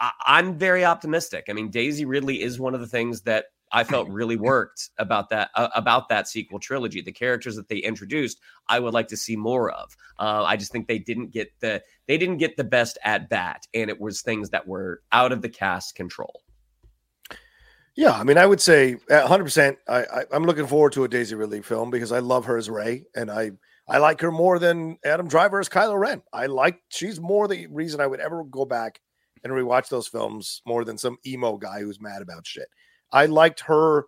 I, 0.00 0.38
am 0.38 0.58
very 0.58 0.84
optimistic. 0.84 1.46
I 1.48 1.52
mean, 1.52 1.70
Daisy 1.70 2.04
Ridley 2.04 2.42
is 2.42 2.58
one 2.58 2.74
of 2.74 2.80
the 2.80 2.86
things 2.86 3.22
that 3.22 3.46
I 3.72 3.84
felt 3.84 4.08
really 4.10 4.36
worked 4.36 4.90
about 4.98 5.30
that 5.30 5.50
uh, 5.54 5.68
about 5.74 6.08
that 6.08 6.28
sequel 6.28 6.58
trilogy. 6.58 7.00
The 7.00 7.12
characters 7.12 7.56
that 7.56 7.68
they 7.68 7.78
introduced, 7.78 8.40
I 8.68 8.80
would 8.80 8.94
like 8.94 9.08
to 9.08 9.16
see 9.16 9.36
more 9.36 9.70
of. 9.70 9.96
Uh, 10.18 10.44
I 10.44 10.56
just 10.56 10.72
think 10.72 10.86
they 10.86 10.98
didn't 10.98 11.30
get 11.30 11.52
the 11.60 11.82
they 12.06 12.18
didn't 12.18 12.38
get 12.38 12.56
the 12.56 12.64
best 12.64 12.98
at 13.04 13.28
bat, 13.28 13.66
and 13.74 13.90
it 13.90 14.00
was 14.00 14.22
things 14.22 14.50
that 14.50 14.66
were 14.66 15.02
out 15.12 15.32
of 15.32 15.42
the 15.42 15.48
cast 15.48 15.94
control. 15.94 16.42
Yeah, 17.96 18.12
I 18.12 18.24
mean, 18.24 18.36
I 18.36 18.44
would 18.44 18.60
say 18.60 18.96
100. 19.08 19.44
percent 19.44 19.78
I, 19.88 20.00
I 20.00 20.24
I'm 20.32 20.44
looking 20.44 20.66
forward 20.66 20.92
to 20.92 21.04
a 21.04 21.08
Daisy 21.08 21.34
Ridley 21.34 21.62
film 21.62 21.90
because 21.90 22.12
I 22.12 22.18
love 22.18 22.44
her 22.46 22.56
as 22.56 22.68
Rey, 22.70 23.04
and 23.14 23.30
I 23.30 23.52
I 23.88 23.98
like 23.98 24.20
her 24.20 24.32
more 24.32 24.58
than 24.58 24.98
Adam 25.04 25.28
Driver 25.28 25.60
as 25.60 25.68
Kylo 25.68 25.98
Ren. 25.98 26.22
I 26.32 26.46
like 26.46 26.80
she's 26.88 27.20
more 27.20 27.48
the 27.48 27.66
reason 27.68 28.00
I 28.00 28.06
would 28.06 28.20
ever 28.20 28.44
go 28.44 28.64
back 28.64 29.00
and 29.44 29.52
rewatch 29.52 29.88
those 29.88 30.08
films 30.08 30.62
more 30.66 30.84
than 30.84 30.98
some 30.98 31.18
emo 31.26 31.56
guy 31.56 31.80
who's 31.80 32.00
mad 32.00 32.22
about 32.22 32.46
shit. 32.46 32.68
I 33.12 33.26
liked 33.26 33.60
her 33.60 34.06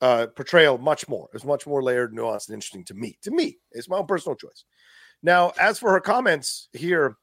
uh, 0.00 0.26
portrayal 0.34 0.78
much 0.78 1.08
more. 1.08 1.26
It 1.26 1.34
was 1.34 1.44
much 1.44 1.66
more 1.66 1.82
layered, 1.82 2.14
nuanced, 2.14 2.48
and 2.48 2.54
interesting 2.54 2.84
to 2.84 2.94
me. 2.94 3.18
To 3.22 3.30
me, 3.30 3.58
it's 3.72 3.88
my 3.88 3.98
own 3.98 4.06
personal 4.06 4.36
choice. 4.36 4.64
Now, 5.22 5.52
as 5.60 5.78
for 5.78 5.90
her 5.92 6.00
comments 6.00 6.68
here, 6.72 7.16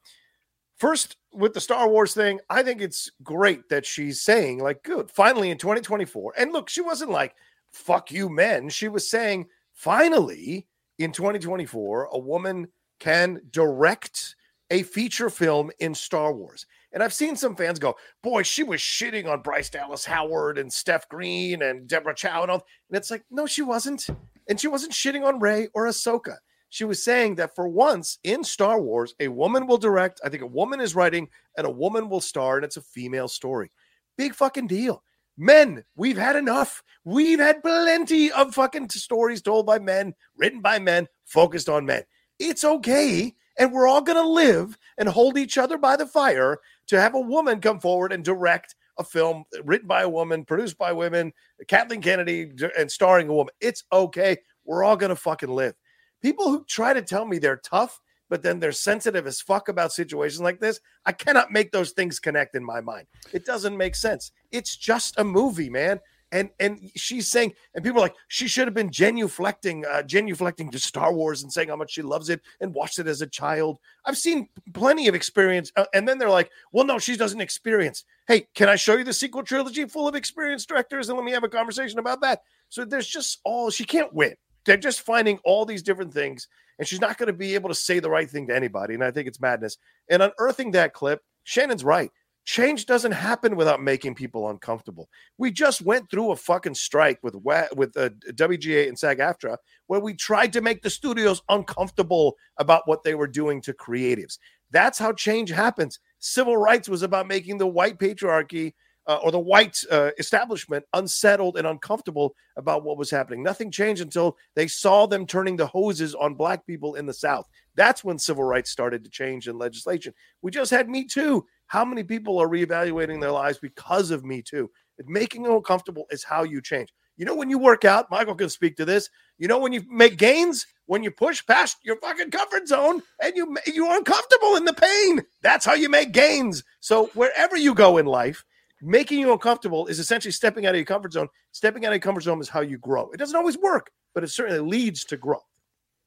first 0.78 1.18
with 1.34 1.54
the 1.54 1.62
Star 1.62 1.90
Wars 1.90 2.14
thing, 2.14 2.40
I 2.50 2.64
think 2.64 2.82
it's 2.82 3.12
great 3.24 3.68
that 3.70 3.86
she's 3.86 4.22
saying, 4.22 4.60
like, 4.60 4.84
good, 4.84 5.10
finally 5.10 5.50
in 5.50 5.58
2024. 5.58 6.34
And 6.38 6.54
look, 6.54 6.70
she 6.70 6.82
wasn't 6.82 7.12
like, 7.12 7.36
fuck 7.72 8.12
you, 8.12 8.30
men. 8.30 8.70
She 8.70 8.88
was 8.88 9.10
saying, 9.10 9.48
finally 9.74 10.68
in 11.00 11.12
2024, 11.12 12.10
a 12.12 12.20
woman 12.20 12.68
can 13.00 13.42
direct 13.52 14.36
a 14.70 14.84
feature 14.84 15.30
film 15.30 15.72
in 15.80 15.96
Star 15.96 16.34
Wars. 16.34 16.66
And 16.98 17.04
I've 17.04 17.14
seen 17.14 17.36
some 17.36 17.56
fans 17.56 17.78
go, 17.78 17.96
boy, 18.24 18.42
she 18.42 18.64
was 18.64 18.82
shitting 18.82 19.28
on 19.28 19.44
Bryce 19.44 19.70
Dallas 19.70 20.04
Howard 20.04 20.58
and 20.58 20.74
Steph 20.74 21.08
Green 21.10 21.62
and 21.62 21.88
Deborah 21.88 22.16
Chow 22.16 22.42
and 22.42 22.50
all. 22.50 22.66
And 22.90 22.98
it's 22.98 23.12
like, 23.12 23.24
no, 23.30 23.46
she 23.46 23.62
wasn't. 23.62 24.08
And 24.50 24.60
she 24.60 24.68
wasn't 24.68 24.94
shitting 24.94 25.24
on 25.24 25.40
Rey 25.40 25.68
or 25.76 25.86
Ahsoka. 25.86 26.38
She 26.70 26.86
was 26.86 27.04
saying 27.04 27.36
that 27.36 27.54
for 27.54 27.68
once 27.68 28.18
in 28.24 28.44
Star 28.44 28.82
Wars, 28.82 29.14
a 29.20 29.28
woman 29.28 29.68
will 29.68 29.78
direct, 29.78 30.22
I 30.26 30.30
think 30.30 30.42
a 30.42 30.48
woman 30.48 30.82
is 30.82 30.96
writing, 30.96 31.30
and 31.56 31.68
a 31.68 31.70
woman 31.70 32.10
will 32.10 32.20
star, 32.20 32.56
and 32.56 32.66
it's 32.66 32.78
a 32.78 32.82
female 32.82 33.28
story. 33.28 33.72
Big 34.18 34.34
fucking 34.34 34.66
deal. 34.66 35.04
Men, 35.38 35.84
we've 35.96 36.18
had 36.18 36.36
enough. 36.36 36.82
We've 37.06 37.38
had 37.38 37.62
plenty 37.62 38.32
of 38.32 38.56
fucking 38.56 38.90
stories 38.90 39.44
told 39.44 39.68
by 39.68 39.78
men, 39.78 40.16
written 40.36 40.62
by 40.62 40.80
men, 40.80 41.08
focused 41.26 41.70
on 41.70 41.86
men. 41.86 42.02
It's 42.40 42.66
okay 42.66 43.36
and 43.58 43.72
we're 43.72 43.88
all 43.88 44.02
going 44.02 44.22
to 44.22 44.30
live 44.30 44.78
and 44.98 45.10
hold 45.10 45.38
each 45.38 45.58
other 45.58 45.78
by 45.78 45.96
the 45.96 46.06
fire 46.06 46.60
to 46.88 47.00
have 47.00 47.16
a 47.16 47.20
woman 47.20 47.60
come 47.60 47.80
forward 47.80 48.12
and 48.14 48.24
direct 48.24 48.76
a 49.00 49.04
film 49.04 49.44
written 49.64 49.88
by 49.88 50.02
a 50.04 50.10
woman, 50.10 50.44
produced 50.44 50.78
by 50.78 50.92
women, 50.92 51.32
Kathleen 51.68 52.02
Kennedy, 52.02 52.52
and 52.78 52.92
starring 52.92 53.30
a 53.30 53.34
woman. 53.34 53.54
It's 53.62 53.84
okay. 53.92 54.38
We're 54.66 54.84
all 54.84 54.98
going 54.98 55.10
to 55.10 55.16
fucking 55.16 55.50
live. 55.50 55.76
People 56.22 56.50
who 56.50 56.66
try 56.66 56.94
to 56.94 57.02
tell 57.02 57.26
me 57.26 57.38
they're 57.38 57.62
tough, 57.64 58.00
but 58.30 58.42
then 58.42 58.60
they're 58.60 58.72
sensitive 58.72 59.28
as 59.28 59.40
fuck 59.40 59.70
about 59.70 59.94
situations 59.94 60.42
like 60.42 60.60
this, 60.60 60.80
I 61.06 61.12
cannot 61.12 61.52
make 61.52 61.72
those 61.72 61.92
things 61.92 62.20
connect 62.20 62.56
in 62.56 62.66
my 62.66 62.82
mind. 62.82 63.08
It 63.32 63.46
doesn't 63.46 63.78
make 63.78 63.96
sense. 63.96 64.32
It's 64.52 64.76
just 64.76 65.20
a 65.20 65.24
movie, 65.24 65.70
man 65.70 66.00
and 66.32 66.50
and 66.60 66.92
she's 66.96 67.30
saying, 67.30 67.54
and 67.74 67.84
people 67.84 68.00
are 68.00 68.06
like, 68.06 68.16
she 68.28 68.48
should 68.48 68.68
have 68.68 68.74
been 68.74 68.90
genuflecting, 68.90 69.86
uh, 69.86 70.04
genuflecting 70.04 70.72
to 70.72 70.80
Star 70.80 71.14
Wars 71.14 71.44
and 71.44 71.52
saying 71.52 71.70
how 71.70 71.76
much 71.76 71.92
she 71.92 72.02
loves 72.02 72.30
it 72.30 72.42
and 72.60 72.74
watched 72.74 73.00
it 73.00 73.08
as 73.08 73.22
a 73.22 73.28
child. 73.28 73.80
I've 74.06 74.18
seen 74.18 74.50
plenty 74.74 75.08
of 75.08 75.16
experience, 75.16 75.72
uh, 75.76 75.86
and 75.94 76.08
then 76.08 76.18
they're 76.18 76.30
like, 76.30 76.52
well, 76.72 76.86
no, 76.86 77.00
she 77.00 77.16
doesn't 77.16 77.42
experience. 77.42 78.04
Hey, 78.28 78.48
can 78.56 78.68
I 78.68 78.76
show 78.76 78.96
you 78.96 79.04
the 79.04 79.14
sequel 79.14 79.44
trilogy 79.44 79.86
full 79.86 80.08
of 80.08 80.16
experienced 80.16 80.68
directors 80.68 81.08
and 81.10 81.18
let 81.18 81.26
me 81.26 81.32
have 81.32 81.44
a 81.44 81.50
conversation 81.50 82.00
about 82.00 82.22
that? 82.22 82.42
So 82.70 82.84
there's 82.84 83.08
just 83.08 83.40
all 83.46 83.70
she 83.70 83.86
can't 83.86 84.14
win. 84.14 84.36
They're 84.66 84.76
just 84.76 85.02
finding 85.02 85.40
all 85.46 85.66
these 85.66 85.82
different 85.82 86.14
things, 86.14 86.50
and 86.78 86.88
she's 86.88 87.02
not 87.02 87.18
going 87.18 87.28
to 87.28 87.34
be 87.34 87.56
able 87.56 87.70
to 87.70 87.76
say 87.76 88.00
the 88.00 88.10
right 88.10 88.30
thing 88.30 88.48
to 88.48 88.56
anybody. 88.56 88.94
And 88.96 89.04
I 89.04 89.12
think 89.12 89.28
it's 89.28 89.40
madness. 89.40 89.78
And 90.10 90.22
unearthing 90.22 90.72
that 90.72 90.94
clip, 90.94 91.22
Shannon's 91.44 91.86
right. 91.86 92.12
Change 92.48 92.86
doesn't 92.86 93.12
happen 93.12 93.58
without 93.58 93.84
making 93.84 94.16
people 94.16 94.50
uncomfortable. 94.50 95.10
We 95.38 95.52
just 95.52 95.82
went 95.82 96.10
through 96.10 96.32
a 96.32 96.38
fucking 96.38 96.76
strike 96.76 97.20
with 97.22 97.36
with 97.36 97.98
uh, 97.98 98.10
WGA 98.32 98.88
and 98.88 98.98
SAG-AFTRA 98.98 99.58
where 99.88 100.00
we 100.00 100.14
tried 100.14 100.54
to 100.54 100.62
make 100.62 100.82
the 100.82 100.90
studios 100.90 101.42
uncomfortable 101.50 102.38
about 102.58 102.84
what 102.88 103.04
they 103.04 103.16
were 103.16 103.28
doing 103.28 103.60
to 103.64 103.74
creatives. 103.74 104.38
That's 104.72 104.98
how 104.98 105.12
change 105.12 105.50
happens. 105.50 106.00
Civil 106.20 106.56
rights 106.56 106.88
was 106.88 107.04
about 107.04 107.28
making 107.28 107.58
the 107.58 107.68
white 107.68 108.00
patriarchy 108.00 108.76
uh, 109.08 109.20
or 109.24 109.32
the 109.32 109.40
white 109.40 109.78
uh, 109.92 110.12
establishment 110.18 110.86
unsettled 110.94 111.58
and 111.58 111.68
uncomfortable 111.68 112.34
about 112.58 112.84
what 112.86 112.98
was 112.98 113.10
happening. 113.10 113.44
Nothing 113.44 113.72
changed 113.72 114.02
until 114.02 114.38
they 114.56 114.68
saw 114.68 115.06
them 115.06 115.26
turning 115.26 115.58
the 115.58 115.68
hoses 115.68 116.16
on 116.16 116.36
black 116.36 116.66
people 116.66 116.96
in 116.96 117.06
the 117.06 117.14
South. 117.14 117.46
That's 117.76 118.04
when 118.04 118.20
civil 118.20 118.44
rights 118.44 118.72
started 118.72 119.04
to 119.04 119.10
change 119.10 119.48
in 119.48 119.58
legislation. 119.58 120.14
We 120.42 120.52
just 120.52 120.72
had 120.72 120.90
Me 120.90 121.06
Too. 121.06 121.46
How 121.68 121.86
many 121.86 122.04
people 122.04 122.40
are 122.40 122.48
reevaluating 122.48 123.22
their 123.22 123.32
lives 123.32 123.60
because 123.60 124.12
of 124.12 124.26
Me 124.26 124.42
Too? 124.42 124.70
Making 125.06 125.44
them 125.44 125.54
uncomfortable 125.54 126.06
is 126.10 126.24
how 126.24 126.44
you 126.44 126.62
change. 126.62 126.90
You 127.18 127.26
know, 127.26 127.36
when 127.36 127.50
you 127.50 127.58
work 127.58 127.84
out, 127.84 128.10
Michael 128.12 128.36
can 128.36 128.50
speak 128.50 128.78
to 128.78 128.86
this. 128.86 129.10
You 129.38 129.48
know, 129.48 129.60
when 129.60 129.74
you 129.74 129.84
make 129.90 130.18
gains, 130.18 130.66
when 130.86 131.04
you 131.04 131.12
push 131.12 131.46
past 131.46 131.78
your 131.84 131.98
fucking 131.98 132.32
comfort 132.32 132.68
zone 132.68 133.02
and 133.22 133.36
you 133.36 133.56
you're 133.68 133.98
uncomfortable 133.98 134.56
in 134.56 134.66
the 134.66 134.74
pain. 134.74 135.24
That's 135.42 135.66
how 135.66 135.74
you 135.74 135.90
make 135.90 136.12
gains. 136.12 136.64
So 136.80 137.08
wherever 137.14 137.58
you 137.58 137.74
go 137.74 137.98
in 137.98 138.06
life, 138.06 138.44
making 138.82 139.20
you 139.20 139.32
uncomfortable 139.32 139.88
is 139.88 140.00
essentially 140.00 140.32
stepping 140.32 140.66
out 140.66 140.72
of 140.72 140.78
your 140.78 140.86
comfort 140.86 141.14
zone. 141.14 141.28
Stepping 141.52 141.86
out 141.86 141.90
of 141.90 141.96
your 141.96 142.02
comfort 142.02 142.24
zone 142.24 142.40
is 142.40 142.50
how 142.50 142.62
you 142.62 142.78
grow. 142.78 143.10
It 143.12 143.18
doesn't 143.18 143.36
always 143.36 143.58
work, 143.58 143.92
but 144.14 144.24
it 144.24 144.30
certainly 144.30 144.60
leads 144.60 145.04
to 145.06 145.18
growth. 145.18 145.42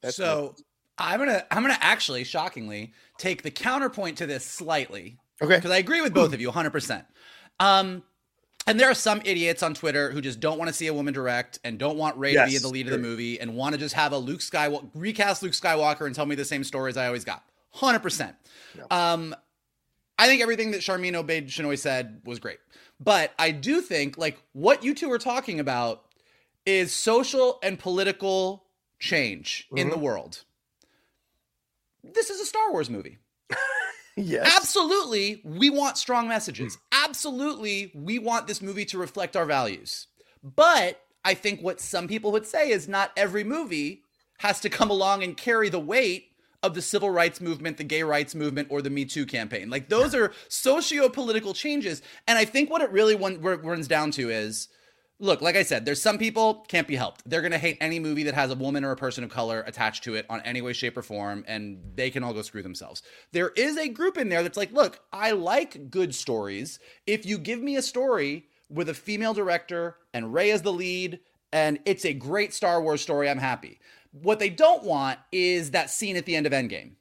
That's 0.03 0.17
so 0.17 0.55
I'm 0.97 1.19
gonna 1.19 1.45
I'm 1.51 1.63
gonna 1.63 1.79
actually 1.81 2.25
shockingly 2.25 2.93
take 3.19 3.43
the 3.43 3.51
counterpoint 3.51 4.19
to 4.19 4.27
this 4.27 4.45
slightly 4.45 5.19
Okay. 5.43 5.57
Because 5.57 5.71
I 5.71 5.79
agree 5.79 6.01
with 6.01 6.15
both 6.15 6.33
of 6.33 6.41
you 6.41 6.51
100%. 6.51 7.05
Um, 7.59 8.03
and 8.67 8.79
there 8.79 8.91
are 8.91 8.95
some 8.95 9.23
idiots 9.25 9.63
on 9.63 9.75
Twitter 9.75 10.11
who 10.11 10.21
just 10.21 10.39
don't 10.39 10.59
want 10.59 10.69
to 10.69 10.75
see 10.75 10.87
a 10.87 10.95
woman 10.95 11.15
direct 11.15 11.59
and 11.65 11.79
don't 11.79 11.97
want 11.97 12.17
Rey 12.17 12.35
yes, 12.35 12.49
to 12.49 12.53
be 12.53 12.59
the 12.59 12.69
lead 12.69 12.87
of 12.87 12.93
the 12.93 12.99
movie 12.99 13.41
and 13.41 13.55
want 13.55 13.75
to 13.75 13.79
just 13.79 13.95
have 13.95 14.13
a 14.13 14.19
Luke 14.19 14.41
Skywalker 14.41 14.91
recast 14.95 15.43
Luke 15.43 15.53
Skywalker 15.53 16.07
and 16.07 16.15
tell 16.15 16.27
me 16.27 16.35
the 16.35 16.45
same 16.45 16.63
stories 16.63 16.97
I 16.97 17.07
always 17.07 17.25
got. 17.25 17.43
100%. 17.75 18.35
Um, 18.91 19.35
I 20.19 20.27
think 20.27 20.43
everything 20.43 20.73
that 20.73 20.83
Sharmeen 20.83 21.13
Obaid 21.13 21.47
Chinoy 21.47 21.79
said 21.79 22.21
was 22.25 22.39
great. 22.39 22.59
But 23.01 23.33
I 23.39 23.51
do 23.51 23.81
think 23.81 24.19
like 24.19 24.43
what 24.53 24.85
you 24.85 24.95
two 24.95 25.11
are 25.11 25.19
talking 25.19 25.59
about 25.59 26.05
is 26.67 26.95
social 26.95 27.59
and 27.63 27.79
political 27.79 28.67
change 28.99 29.67
mm-hmm. 29.67 29.79
in 29.79 29.91
the 29.91 29.99
world. 29.99 30.45
This 32.05 32.31
is 32.31 32.41
a 32.41 32.47
Star 32.47 32.71
Wars 32.71 32.91
movie. 32.91 33.19
Yes. 34.21 34.53
Absolutely, 34.57 35.41
we 35.45 35.71
want 35.71 35.99
strong 35.99 36.29
messages. 36.29 36.75
Hmm. 36.75 37.05
Absolutely, 37.09 37.91
we 37.95 38.19
want 38.19 38.47
this 38.47 38.61
movie 38.63 38.85
to 38.87 38.99
reflect 38.99 39.37
our 39.37 39.47
values. 39.47 40.07
But 40.43 41.01
I 41.25 41.35
think 41.35 41.61
what 41.61 41.81
some 41.81 42.09
people 42.09 42.33
would 42.33 42.47
say 42.47 42.71
is 42.71 42.89
not 42.89 43.13
every 43.17 43.45
movie 43.45 44.03
has 44.39 44.61
to 44.61 44.71
come 44.71 44.91
along 44.91 45.23
and 45.23 45.37
carry 45.37 45.69
the 45.69 45.81
weight 45.81 46.29
of 46.63 46.75
the 46.75 46.83
civil 46.83 47.11
rights 47.11 47.41
movement, 47.41 47.77
the 47.79 47.85
gay 47.85 48.03
rights 48.03 48.35
movement, 48.35 48.69
or 48.71 48.83
the 48.83 48.91
Me 48.91 49.05
Too 49.05 49.27
campaign. 49.27 49.71
Like 49.71 49.89
those 49.89 50.15
are 50.15 50.33
socio-political 50.49 51.55
changes. 51.55 52.03
And 52.27 52.39
I 52.39 52.45
think 52.45 52.71
what 52.71 52.83
it 52.83 52.91
really 52.91 53.17
runs 53.17 53.89
down 53.89 54.11
to 54.13 54.31
is 54.31 54.69
look, 55.21 55.43
like 55.43 55.55
I 55.55 55.63
said, 55.63 55.85
there's 55.85 56.03
some 56.03 56.19
people 56.19 56.65
can't 56.67 56.89
be 56.89 56.97
helped. 56.97 57.23
They're 57.29 57.43
going 57.43 57.53
to 57.53 57.59
hate 57.59 57.77
any 57.81 58.01
movie 58.01 58.25
that 58.25 58.35
has 58.35 58.51
a 58.51 58.55
woman 58.55 58.85
or 58.85 58.91
a 58.91 58.97
person 58.97 59.23
of 59.23 59.31
color 59.31 59.63
attached 59.67 60.03
to 60.05 60.15
it 60.15 60.27
on 60.29 60.41
any 60.41 60.63
way, 60.63 60.73
shape, 60.73 60.97
or 60.97 61.03
form, 61.03 61.45
and 61.47 61.79
they 61.95 62.11
can 62.11 62.25
all 62.25 62.33
go 62.33 62.43
screw 62.43 62.63
themselves. 62.63 63.03
There 63.33 63.51
is 63.51 63.77
a 63.77 63.89
group 63.89 64.17
in 64.17 64.31
there 64.31 64.43
that's 64.43 64.57
like, 64.57 64.73
look, 64.73 65.01
I 65.13 65.33
like 65.33 65.91
good 65.91 66.15
stories. 66.15 66.79
If 67.07 67.27
you 67.27 67.39
give 67.39 67.61
me 67.61 67.77
a 67.77 67.83
story 67.83 68.47
with 68.69 68.89
a 68.89 68.95
female 68.95 69.35
director 69.35 69.97
and 70.15 70.33
Rey 70.33 70.51
as 70.51 70.63
the 70.63 70.73
lead, 70.73 71.21
and 71.53 71.79
it's 71.85 72.05
a 72.05 72.15
great 72.15 72.55
Star 72.55 72.83
Wars 72.83 73.03
story, 73.03 73.29
I'm 73.29 73.39
happy. 73.39 73.81
What 74.13 74.39
they 74.39 74.51
don't 74.51 74.85
want 74.85 75.19
is 75.31 75.73
that 75.73 75.91
scene 75.91 76.17
at 76.17 76.25
the 76.25 76.35
end 76.35 76.47
of 76.47 76.53
Endgame. 76.53 76.93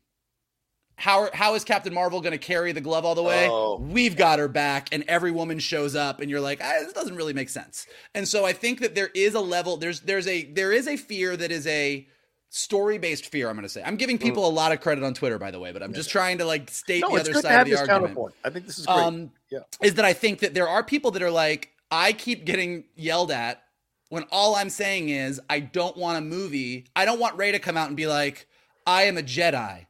How, 0.99 1.29
how 1.33 1.55
is 1.55 1.63
Captain 1.63 1.93
Marvel 1.93 2.19
going 2.19 2.33
to 2.33 2.37
carry 2.37 2.73
the 2.73 2.81
glove 2.81 3.05
all 3.05 3.15
the 3.15 3.23
way? 3.23 3.47
Oh. 3.49 3.77
We've 3.79 4.17
got 4.17 4.37
her 4.37 4.49
back, 4.49 4.89
and 4.91 5.03
every 5.07 5.31
woman 5.31 5.59
shows 5.59 5.95
up, 5.95 6.19
and 6.19 6.29
you're 6.29 6.41
like, 6.41 6.59
ah, 6.61 6.73
this 6.81 6.91
doesn't 6.91 7.15
really 7.15 7.33
make 7.33 7.47
sense. 7.47 7.87
And 8.13 8.27
so 8.27 8.45
I 8.45 8.51
think 8.51 8.81
that 8.81 8.95
there 8.95 9.09
is 9.15 9.33
a 9.33 9.39
level, 9.39 9.77
there's 9.77 10.01
there's 10.01 10.27
a 10.27 10.43
there 10.51 10.73
is 10.73 10.87
a 10.87 10.97
fear 10.97 11.37
that 11.37 11.51
is 11.51 11.65
a 11.67 12.05
story 12.49 12.97
based 12.97 13.27
fear. 13.27 13.47
I'm 13.47 13.55
going 13.55 13.63
to 13.63 13.69
say. 13.69 13.81
I'm 13.83 13.95
giving 13.95 14.17
people 14.17 14.43
mm. 14.43 14.47
a 14.47 14.53
lot 14.53 14.71
of 14.71 14.81
credit 14.81 15.03
on 15.03 15.13
Twitter, 15.13 15.39
by 15.39 15.51
the 15.51 15.59
way, 15.59 15.71
but 15.71 15.81
I'm 15.81 15.93
just 15.93 16.09
trying 16.09 16.39
to 16.39 16.45
like 16.45 16.69
state 16.69 17.01
no, 17.01 17.15
the 17.15 17.21
other 17.21 17.33
side 17.35 17.61
of 17.61 17.67
the 17.67 17.77
argument. 17.77 18.33
I 18.43 18.49
think 18.49 18.65
this 18.65 18.77
is 18.77 18.85
great. 18.85 18.97
Um, 18.97 19.31
yeah, 19.49 19.59
is 19.81 19.95
that 19.95 20.05
I 20.05 20.13
think 20.13 20.39
that 20.39 20.53
there 20.53 20.67
are 20.67 20.83
people 20.83 21.11
that 21.11 21.23
are 21.23 21.31
like, 21.31 21.71
I 21.89 22.11
keep 22.13 22.45
getting 22.45 22.83
yelled 22.95 23.31
at 23.31 23.63
when 24.09 24.25
all 24.31 24.55
I'm 24.55 24.69
saying 24.69 25.09
is 25.09 25.39
I 25.49 25.59
don't 25.59 25.95
want 25.95 26.17
a 26.17 26.21
movie. 26.21 26.87
I 26.95 27.05
don't 27.05 27.19
want 27.19 27.37
Rey 27.37 27.51
to 27.53 27.59
come 27.59 27.77
out 27.77 27.87
and 27.87 27.95
be 27.95 28.07
like, 28.07 28.47
I 28.85 29.03
am 29.03 29.17
a 29.17 29.23
Jedi. 29.23 29.85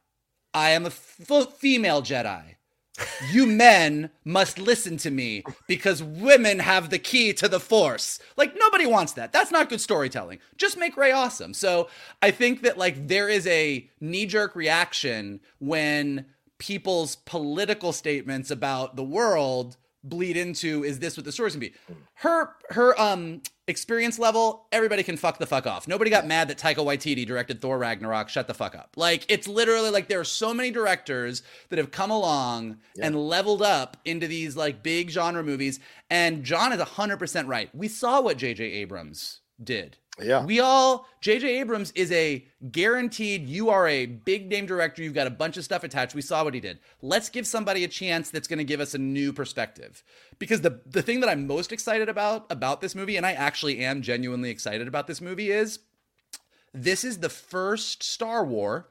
I 0.54 0.70
am 0.70 0.84
a 0.84 0.88
f- 0.88 1.52
female 1.58 2.02
Jedi. 2.02 2.56
You 3.32 3.46
men 3.46 4.10
must 4.24 4.58
listen 4.58 4.98
to 4.98 5.10
me 5.10 5.42
because 5.66 6.02
women 6.02 6.58
have 6.58 6.90
the 6.90 6.98
key 6.98 7.32
to 7.34 7.48
the 7.48 7.60
force. 7.60 8.18
Like 8.36 8.54
nobody 8.56 8.86
wants 8.86 9.12
that. 9.14 9.32
That's 9.32 9.50
not 9.50 9.70
good 9.70 9.80
storytelling. 9.80 10.38
Just 10.56 10.76
make 10.76 10.96
Rey 10.96 11.12
awesome. 11.12 11.54
So 11.54 11.88
I 12.20 12.30
think 12.30 12.62
that 12.62 12.76
like 12.76 13.08
there 13.08 13.28
is 13.28 13.46
a 13.46 13.88
knee 14.00 14.26
jerk 14.26 14.54
reaction 14.54 15.40
when 15.60 16.26
people's 16.58 17.16
political 17.16 17.92
statements 17.92 18.50
about 18.50 18.96
the 18.96 19.04
world 19.04 19.76
bleed 20.04 20.36
into 20.36 20.84
is 20.84 20.98
this 20.98 21.16
what 21.16 21.24
the 21.24 21.32
story's 21.32 21.54
gonna 21.54 21.60
be 21.60 21.74
her 22.14 22.50
her 22.70 22.98
um 23.00 23.42
experience 23.70 24.18
level 24.18 24.66
everybody 24.72 25.02
can 25.02 25.16
fuck 25.16 25.38
the 25.38 25.46
fuck 25.46 25.66
off. 25.66 25.88
Nobody 25.88 26.10
got 26.10 26.26
mad 26.26 26.48
that 26.48 26.58
taika 26.58 26.76
waititi 26.76 27.26
directed 27.26 27.60
thor 27.60 27.78
ragnarok. 27.78 28.28
Shut 28.28 28.46
the 28.46 28.54
fuck 28.54 28.74
up. 28.74 28.90
Like 28.96 29.24
it's 29.28 29.48
literally 29.48 29.90
like 29.90 30.08
there 30.08 30.20
are 30.20 30.24
so 30.24 30.52
many 30.52 30.70
directors 30.70 31.42
that 31.70 31.78
have 31.78 31.90
come 31.90 32.10
along 32.10 32.78
yeah. 32.94 33.06
and 33.06 33.16
leveled 33.16 33.62
up 33.62 33.96
into 34.04 34.26
these 34.26 34.56
like 34.56 34.82
big 34.82 35.10
genre 35.10 35.42
movies 35.42 35.80
and 36.10 36.44
john 36.44 36.72
is 36.72 36.80
100% 36.80 37.46
right. 37.46 37.74
We 37.74 37.88
saw 37.88 38.20
what 38.20 38.38
jj 38.38 38.60
abrams 38.60 39.40
did 39.62 39.96
yeah. 40.22 40.44
We 40.44 40.60
all, 40.60 41.06
J.J. 41.20 41.60
Abrams 41.60 41.90
is 41.92 42.12
a 42.12 42.46
guaranteed, 42.70 43.46
you 43.46 43.70
are 43.70 43.88
a 43.88 44.06
big 44.06 44.48
name 44.48 44.66
director. 44.66 45.02
You've 45.02 45.14
got 45.14 45.26
a 45.26 45.30
bunch 45.30 45.56
of 45.56 45.64
stuff 45.64 45.82
attached. 45.82 46.14
We 46.14 46.22
saw 46.22 46.44
what 46.44 46.54
he 46.54 46.60
did. 46.60 46.78
Let's 47.02 47.28
give 47.28 47.46
somebody 47.46 47.84
a 47.84 47.88
chance 47.88 48.30
that's 48.30 48.48
going 48.48 48.58
to 48.58 48.64
give 48.64 48.80
us 48.80 48.94
a 48.94 48.98
new 48.98 49.32
perspective. 49.32 50.04
Because 50.38 50.60
the, 50.60 50.80
the 50.86 51.02
thing 51.02 51.20
that 51.20 51.28
I'm 51.28 51.46
most 51.46 51.72
excited 51.72 52.08
about, 52.08 52.46
about 52.50 52.80
this 52.80 52.94
movie, 52.94 53.16
and 53.16 53.26
I 53.26 53.32
actually 53.32 53.80
am 53.80 54.02
genuinely 54.02 54.50
excited 54.50 54.86
about 54.86 55.06
this 55.06 55.20
movie, 55.20 55.50
is 55.50 55.80
this 56.72 57.02
is 57.02 57.18
the 57.18 57.28
first 57.28 58.02
Star 58.02 58.44
War 58.44 58.88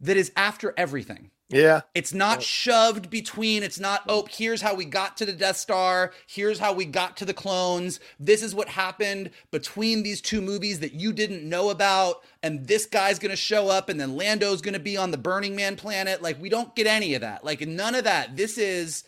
that 0.00 0.16
is 0.16 0.32
after 0.36 0.72
everything. 0.76 1.31
Yeah. 1.52 1.82
It's 1.94 2.14
not 2.14 2.38
oh. 2.38 2.40
shoved 2.40 3.10
between. 3.10 3.62
It's 3.62 3.78
not, 3.78 4.02
oh, 4.08 4.26
here's 4.30 4.62
how 4.62 4.74
we 4.74 4.84
got 4.84 5.16
to 5.18 5.26
the 5.26 5.32
Death 5.32 5.56
Star. 5.58 6.12
Here's 6.26 6.58
how 6.58 6.72
we 6.72 6.84
got 6.84 7.16
to 7.18 7.24
the 7.24 7.34
clones. 7.34 8.00
This 8.18 8.42
is 8.42 8.54
what 8.54 8.68
happened 8.68 9.30
between 9.50 10.02
these 10.02 10.20
two 10.20 10.40
movies 10.40 10.80
that 10.80 10.94
you 10.94 11.12
didn't 11.12 11.48
know 11.48 11.70
about. 11.70 12.24
And 12.42 12.66
this 12.66 12.86
guy's 12.86 13.18
going 13.18 13.30
to 13.30 13.36
show 13.36 13.68
up, 13.68 13.88
and 13.88 14.00
then 14.00 14.16
Lando's 14.16 14.62
going 14.62 14.74
to 14.74 14.80
be 14.80 14.96
on 14.96 15.10
the 15.10 15.18
Burning 15.18 15.54
Man 15.54 15.76
planet. 15.76 16.22
Like, 16.22 16.40
we 16.40 16.48
don't 16.48 16.74
get 16.74 16.86
any 16.86 17.14
of 17.14 17.20
that. 17.20 17.44
Like, 17.44 17.60
none 17.60 17.94
of 17.94 18.04
that. 18.04 18.36
This 18.36 18.58
is 18.58 19.04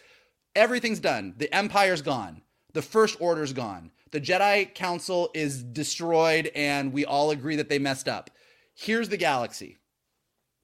everything's 0.55 1.01
done. 1.01 1.34
The 1.36 1.53
Empire's 1.53 2.03
gone. 2.03 2.42
The 2.74 2.82
First 2.82 3.20
Order's 3.20 3.53
gone. 3.53 3.90
The 4.11 4.20
Jedi 4.20 4.72
Council 4.74 5.30
is 5.34 5.62
destroyed, 5.62 6.51
and 6.55 6.92
we 6.92 7.05
all 7.05 7.30
agree 7.30 7.57
that 7.57 7.68
they 7.68 7.80
messed 7.80 8.07
up. 8.07 8.30
Here's 8.74 9.09
the 9.09 9.16
galaxy. 9.16 9.78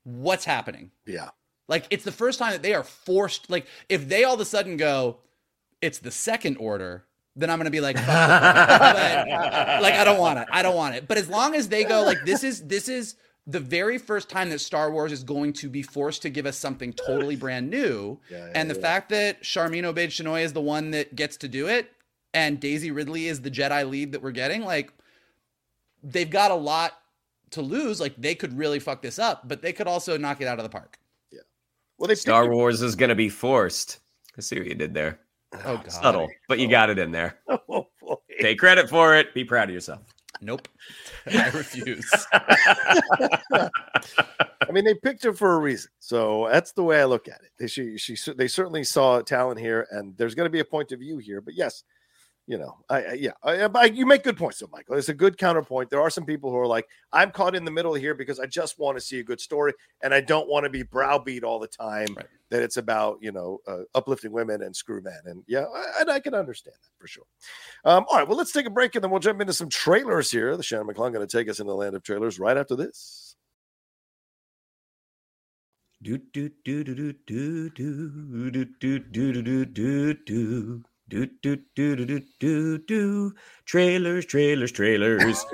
What's 0.05 0.45
happening? 0.45 0.93
Yeah. 1.07 1.31
Like 1.71 1.87
it's 1.89 2.05
the 2.05 2.13
first 2.13 2.39
time 2.39 2.53
that 2.53 2.63
they 2.63 2.75
are 2.75 2.83
forced. 2.83 3.49
Like 3.49 3.67
if 3.89 4.09
they 4.09 4.25
all 4.25 4.35
of 4.35 4.41
a 4.41 4.45
sudden 4.45 4.77
go, 4.77 5.19
it's 5.81 6.01
the 6.01 6.11
second 6.11 6.57
order, 6.57 7.05
then 7.37 7.49
I'm 7.49 7.59
gonna 7.59 7.71
be 7.71 7.81
like, 7.81 7.97
but, 7.97 8.05
like 8.07 9.95
I 9.95 10.03
don't 10.05 10.19
want 10.19 10.41
it. 10.41 10.49
I 10.53 10.63
don't 10.63 10.75
want 10.75 10.97
it. 10.97 11.07
But 11.09 11.17
as 11.17 11.29
long 11.29 11.55
as 11.55 11.69
they 11.69 11.85
go, 11.85 12.03
like 12.03 12.25
this 12.27 12.43
is 12.45 12.67
this 12.67 12.89
is 12.89 13.15
the 13.47 13.61
very 13.61 13.99
first 13.99 14.29
time 14.29 14.51
that 14.51 14.59
Star 14.59 14.91
Wars 14.91 15.13
is 15.13 15.23
going 15.23 15.53
to 15.55 15.71
be 15.71 15.83
forced 15.83 16.23
to 16.23 16.29
give 16.29 16.45
us 16.45 16.59
something 16.59 16.93
totally 16.93 17.37
brand 17.37 17.71
new. 17.71 18.19
Yeah, 18.29 18.39
yeah, 18.39 18.53
and 18.55 18.69
the 18.69 18.75
yeah. 18.75 18.81
fact 18.81 19.09
that 19.11 19.43
Sharmeen 19.43 19.85
Obaid-Chinoy 19.85 20.43
is 20.43 20.53
the 20.53 20.61
one 20.61 20.91
that 20.91 21.15
gets 21.15 21.37
to 21.39 21.49
do 21.49 21.69
it, 21.69 21.91
and 22.35 22.61
Daisy 22.61 22.91
Ridley 22.91 23.29
is 23.29 23.41
the 23.41 23.51
Jedi 23.51 23.89
lead 23.89 24.13
that 24.13 24.23
we're 24.23 24.33
getting, 24.33 24.63
like 24.63 24.93
they've 26.03 26.31
got 26.31 26.51
a 26.51 26.55
lot 26.55 26.99
to 27.51 27.63
lose. 27.63 28.01
Like 28.01 28.15
they 28.19 28.35
could 28.35 28.59
really 28.59 28.81
fuck 28.81 29.03
this 29.03 29.19
up, 29.19 29.49
but 29.49 29.63
they 29.63 29.73
could 29.73 29.87
also 29.87 30.19
knock 30.19 30.41
it 30.41 30.49
out 30.49 30.59
of 30.59 30.65
the 30.65 30.69
park. 30.69 30.99
Well, 32.01 32.09
they 32.09 32.15
Star 32.15 32.49
Wars 32.49 32.81
is 32.81 32.97
going 32.97 33.11
to 33.11 33.15
be 33.15 33.29
forced. 33.29 34.01
I 34.39 34.41
see 34.41 34.59
what 34.59 34.67
you 34.67 34.75
did 34.75 34.95
there. 34.95 35.21
Oh, 35.53 35.61
oh 35.67 35.77
God. 35.77 35.93
Subtle, 35.93 36.29
but 36.49 36.59
you 36.59 36.67
oh. 36.67 36.71
got 36.71 36.89
it 36.89 36.99
in 36.99 37.13
there. 37.13 37.39
Oh, 37.69 37.87
boy. 38.01 38.17
Take 38.41 38.59
credit 38.59 38.89
for 38.89 39.15
it. 39.15 39.35
Be 39.35 39.45
proud 39.45 39.69
of 39.69 39.75
yourself. 39.75 40.01
Nope. 40.41 40.67
I 41.27 41.51
refuse. 41.51 42.11
I 42.33 43.69
mean, 44.73 44.85
they 44.85 44.95
picked 44.95 45.23
her 45.25 45.35
for 45.35 45.55
a 45.55 45.59
reason, 45.59 45.91
so 45.99 46.49
that's 46.51 46.73
the 46.73 46.83
way 46.83 47.01
I 47.01 47.05
look 47.05 47.29
at 47.29 47.43
it. 47.43 47.51
They 47.59 47.67
she, 47.67 47.99
she 47.99 48.17
they 48.33 48.49
certainly 48.49 48.83
saw 48.83 49.21
talent 49.21 49.61
here, 49.61 49.87
and 49.91 50.17
there's 50.17 50.35
going 50.35 50.47
to 50.47 50.51
be 50.51 50.61
a 50.61 50.65
point 50.65 50.91
of 50.93 51.01
view 51.01 51.19
here. 51.19 51.43
But 51.43 51.55
yes, 51.55 51.85
you 52.47 52.59
know, 52.59 52.79
I, 52.89 53.03
I 53.03 53.13
yeah, 53.13 53.31
I, 53.43 53.69
I, 53.75 53.85
you 53.85 54.07
make 54.07 54.25
good 54.25 54.37
points, 54.37 54.59
though, 54.59 54.69
Michael. 54.73 54.97
It's 54.97 55.09
a 55.09 55.15
good 55.15 55.39
counterpoint. 55.39 55.91
There 55.91 56.01
are 56.01 56.11
some 56.11 56.25
people 56.25 56.51
who 56.51 56.57
are 56.57 56.67
like, 56.67 56.89
I'm 57.13 57.31
caught 57.31 57.55
in 57.55 57.65
the 57.65 57.71
middle 57.71 57.95
here 57.95 58.15
because 58.15 58.41
I 58.41 58.47
just 58.47 58.79
want 58.79 58.97
to 58.97 59.01
see 59.01 59.21
a 59.21 59.25
good 59.25 59.41
story, 59.41 59.73
and 60.03 60.13
I 60.13 60.21
don't 60.21 60.49
want 60.49 60.65
to 60.65 60.71
be 60.71 60.83
browbeat 60.83 61.45
all 61.45 61.59
the 61.59 61.69
time 61.69 62.09
right. 62.17 62.27
that 62.49 62.63
it's 62.63 62.77
about 62.77 63.19
you 63.21 63.31
know 63.31 63.59
uh, 63.69 63.83
uplifting 63.95 64.33
women 64.33 64.63
and 64.63 64.75
screw 64.75 65.01
men. 65.01 65.21
And 65.27 65.45
yeah, 65.47 65.67
and 66.01 66.11
I 66.11 66.19
can 66.19 66.35
understand 66.35 66.77
that 66.83 66.99
for 66.99 67.07
sure. 67.07 67.25
Um, 67.85 68.05
all 68.09 68.19
right, 68.19 68.27
well, 68.27 68.37
let's 68.37 68.53
take 68.53 68.67
a 68.67 68.71
break 68.71 68.95
and 68.95 69.05
then 69.05 69.11
we'll 69.11 69.21
jump 69.21 69.41
into 69.41 69.53
some 69.53 69.69
trailers 69.69 70.31
here. 70.31 70.57
The 70.57 70.63
Shannon 70.63 70.87
McClung 70.87 71.13
going 71.13 71.27
to 71.27 71.27
take 71.27 71.49
us 71.49 71.61
into 71.61 71.71
the 71.71 71.77
land 71.77 71.95
of 71.95 72.03
trailers 72.03 72.39
right 72.41 72.57
after 72.57 72.75
this. 72.75 73.37
Do 76.03 76.17
do 76.33 76.51
do 76.65 76.83
do 76.83 76.95
do 76.95 77.13
do 77.13 77.71
do 77.71 78.51
do 78.51 78.65
do 78.75 78.99
do 78.99 79.43
do 79.43 79.65
do 79.67 80.15
do. 80.15 80.85
Do 81.11 81.27
do 81.27 81.57
do 81.75 81.97
do 81.97 82.07
do 82.07 82.21
do 82.39 82.79
do. 82.79 83.35
Trailers, 83.65 84.25
trailers, 84.25 84.71
trailers. 84.71 85.45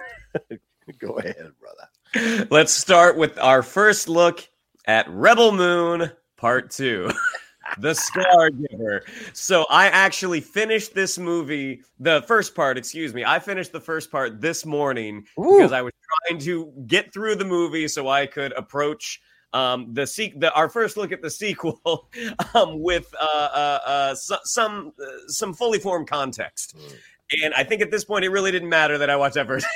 Go 0.98 1.12
ahead, 1.12 1.50
brother. 1.58 2.46
Let's 2.50 2.74
start 2.74 3.16
with 3.16 3.38
our 3.38 3.62
first 3.62 4.06
look 4.06 4.46
at 4.84 5.08
Rebel 5.08 5.52
Moon 5.52 6.12
Part 6.36 6.70
Two. 6.70 7.10
the 7.78 7.94
Scar 7.94 8.50
Giver. 8.50 9.04
So 9.32 9.64
I 9.70 9.86
actually 9.86 10.42
finished 10.42 10.94
this 10.94 11.16
movie, 11.16 11.80
the 11.98 12.22
first 12.26 12.54
part, 12.54 12.76
excuse 12.76 13.14
me. 13.14 13.24
I 13.24 13.38
finished 13.38 13.72
the 13.72 13.80
first 13.80 14.10
part 14.10 14.42
this 14.42 14.66
morning 14.66 15.24
Ooh. 15.40 15.56
because 15.56 15.72
I 15.72 15.80
was 15.80 15.94
trying 16.28 16.38
to 16.40 16.70
get 16.86 17.14
through 17.14 17.36
the 17.36 17.46
movie 17.46 17.88
so 17.88 18.08
I 18.08 18.26
could 18.26 18.52
approach 18.52 19.22
um, 19.56 19.94
the, 19.94 20.06
se- 20.06 20.34
the 20.36 20.52
our 20.52 20.68
first 20.68 20.96
look 20.98 21.12
at 21.12 21.22
the 21.22 21.30
sequel 21.30 22.08
um, 22.54 22.80
with 22.80 23.12
uh, 23.18 23.24
uh, 23.24 23.80
uh, 23.86 24.14
so, 24.14 24.36
some 24.44 24.92
uh, 25.00 25.04
some 25.28 25.54
fully 25.54 25.78
formed 25.78 26.08
context. 26.08 26.76
Mm. 26.76 26.96
And 27.44 27.54
I 27.54 27.64
think 27.64 27.82
at 27.82 27.90
this 27.90 28.04
point, 28.04 28.24
it 28.24 28.28
really 28.28 28.52
didn't 28.52 28.68
matter 28.68 28.98
that 28.98 29.10
I 29.10 29.16
watched 29.16 29.34
that 29.34 29.46
first. 29.46 29.66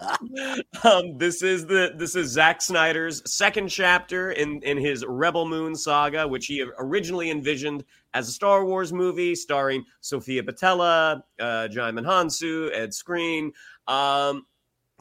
um, 0.84 1.16
this 1.16 1.42
is 1.42 1.66
the 1.66 1.92
this 1.96 2.16
is 2.16 2.30
Zack 2.30 2.60
Snyder's 2.60 3.22
second 3.30 3.68
chapter 3.68 4.32
in 4.32 4.60
in 4.62 4.76
his 4.76 5.04
Rebel 5.06 5.46
Moon 5.46 5.74
saga, 5.76 6.26
which 6.26 6.46
he 6.46 6.66
originally 6.78 7.30
envisioned 7.30 7.84
as 8.12 8.28
a 8.28 8.32
Star 8.32 8.64
Wars 8.64 8.92
movie 8.92 9.34
starring 9.34 9.84
Sofia 10.00 10.42
Boutella, 10.42 11.22
uh, 11.38 11.68
Djimon 11.70 12.04
Hounsou, 12.04 12.70
Ed 12.74 12.90
Skrein. 12.90 13.52
Um, 13.86 14.46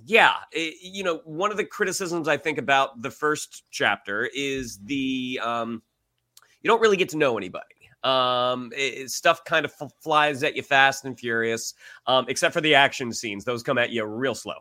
yeah, 0.06 0.36
it, 0.52 0.76
you 0.82 1.04
know, 1.04 1.22
one 1.26 1.52
of 1.52 1.58
the 1.58 1.66
criticisms 1.66 2.28
I 2.28 2.38
think 2.38 2.58
about 2.58 3.02
the 3.02 3.12
first 3.12 3.64
chapter 3.72 4.30
is 4.34 4.78
the 4.80 5.40
um, 5.44 5.82
you 6.62 6.68
don't 6.68 6.82
really 6.82 6.98
get 6.98 7.10
to 7.10 7.18
know 7.18 7.38
anybody. 7.38 7.66
Um, 8.04 8.72
it, 8.76 9.10
stuff 9.10 9.44
kind 9.44 9.66
of 9.66 9.74
f- 9.82 9.92
flies 10.00 10.44
at 10.44 10.56
you 10.56 10.62
fast 10.62 11.04
and 11.04 11.20
furious, 11.20 11.74
um, 12.06 12.26
except 12.30 12.54
for 12.54 12.62
the 12.62 12.76
action 12.76 13.12
scenes; 13.12 13.44
those 13.44 13.64
come 13.64 13.78
at 13.80 13.90
you 13.90 14.06
real 14.06 14.36
slow. 14.36 14.60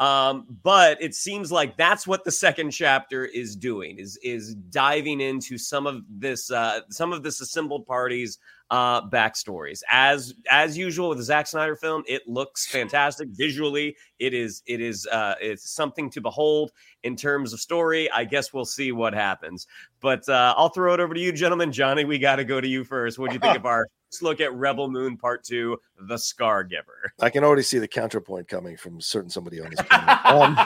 Um, 0.00 0.46
but 0.62 1.00
it 1.00 1.14
seems 1.14 1.52
like 1.52 1.76
that's 1.76 2.06
what 2.06 2.24
the 2.24 2.32
second 2.32 2.72
chapter 2.72 3.24
is 3.24 3.54
doing 3.54 3.98
is 3.98 4.18
is 4.22 4.56
diving 4.56 5.20
into 5.20 5.58
some 5.58 5.86
of 5.86 6.02
this 6.10 6.50
uh, 6.50 6.80
some 6.90 7.12
of 7.12 7.22
this 7.22 7.40
assembled 7.40 7.86
parties 7.86 8.38
uh, 8.72 9.06
backstories. 9.06 9.82
As 9.90 10.34
as 10.50 10.76
usual 10.78 11.10
with 11.10 11.18
the 11.18 11.24
Zack 11.24 11.46
Snyder 11.46 11.76
film, 11.76 12.02
it 12.08 12.26
looks 12.26 12.66
fantastic 12.66 13.28
visually. 13.28 13.94
It 14.18 14.32
is 14.32 14.62
it 14.66 14.80
is 14.80 15.06
uh, 15.06 15.34
it's 15.40 15.70
something 15.70 16.10
to 16.10 16.22
behold 16.22 16.72
in 17.02 17.14
terms 17.14 17.52
of 17.52 17.60
story. 17.60 18.10
I 18.10 18.24
guess 18.24 18.54
we'll 18.54 18.64
see 18.64 18.90
what 18.90 19.12
happens. 19.12 19.66
But 20.00 20.26
uh, 20.26 20.54
I'll 20.56 20.70
throw 20.70 20.94
it 20.94 21.00
over 21.00 21.12
to 21.12 21.20
you, 21.20 21.32
gentlemen. 21.32 21.70
Johnny, 21.70 22.06
we 22.06 22.18
got 22.18 22.36
to 22.36 22.44
go 22.44 22.62
to 22.62 22.66
you 22.66 22.82
first. 22.82 23.18
What 23.18 23.28
do 23.28 23.34
you 23.34 23.40
think 23.40 23.56
of 23.56 23.66
our 23.66 23.86
Let's 24.12 24.20
look 24.20 24.42
at 24.42 24.52
Rebel 24.52 24.90
Moon 24.90 25.16
Part 25.16 25.42
Two: 25.42 25.78
The 26.00 26.18
Scar 26.18 26.64
Giver? 26.64 27.14
I 27.20 27.30
can 27.30 27.44
already 27.44 27.62
see 27.62 27.78
the 27.78 27.88
counterpoint 27.88 28.46
coming 28.46 28.76
from 28.76 29.00
certain 29.00 29.30
somebody 29.30 29.60
on 29.60 29.70
this. 29.70 29.86
Um, 30.24 30.56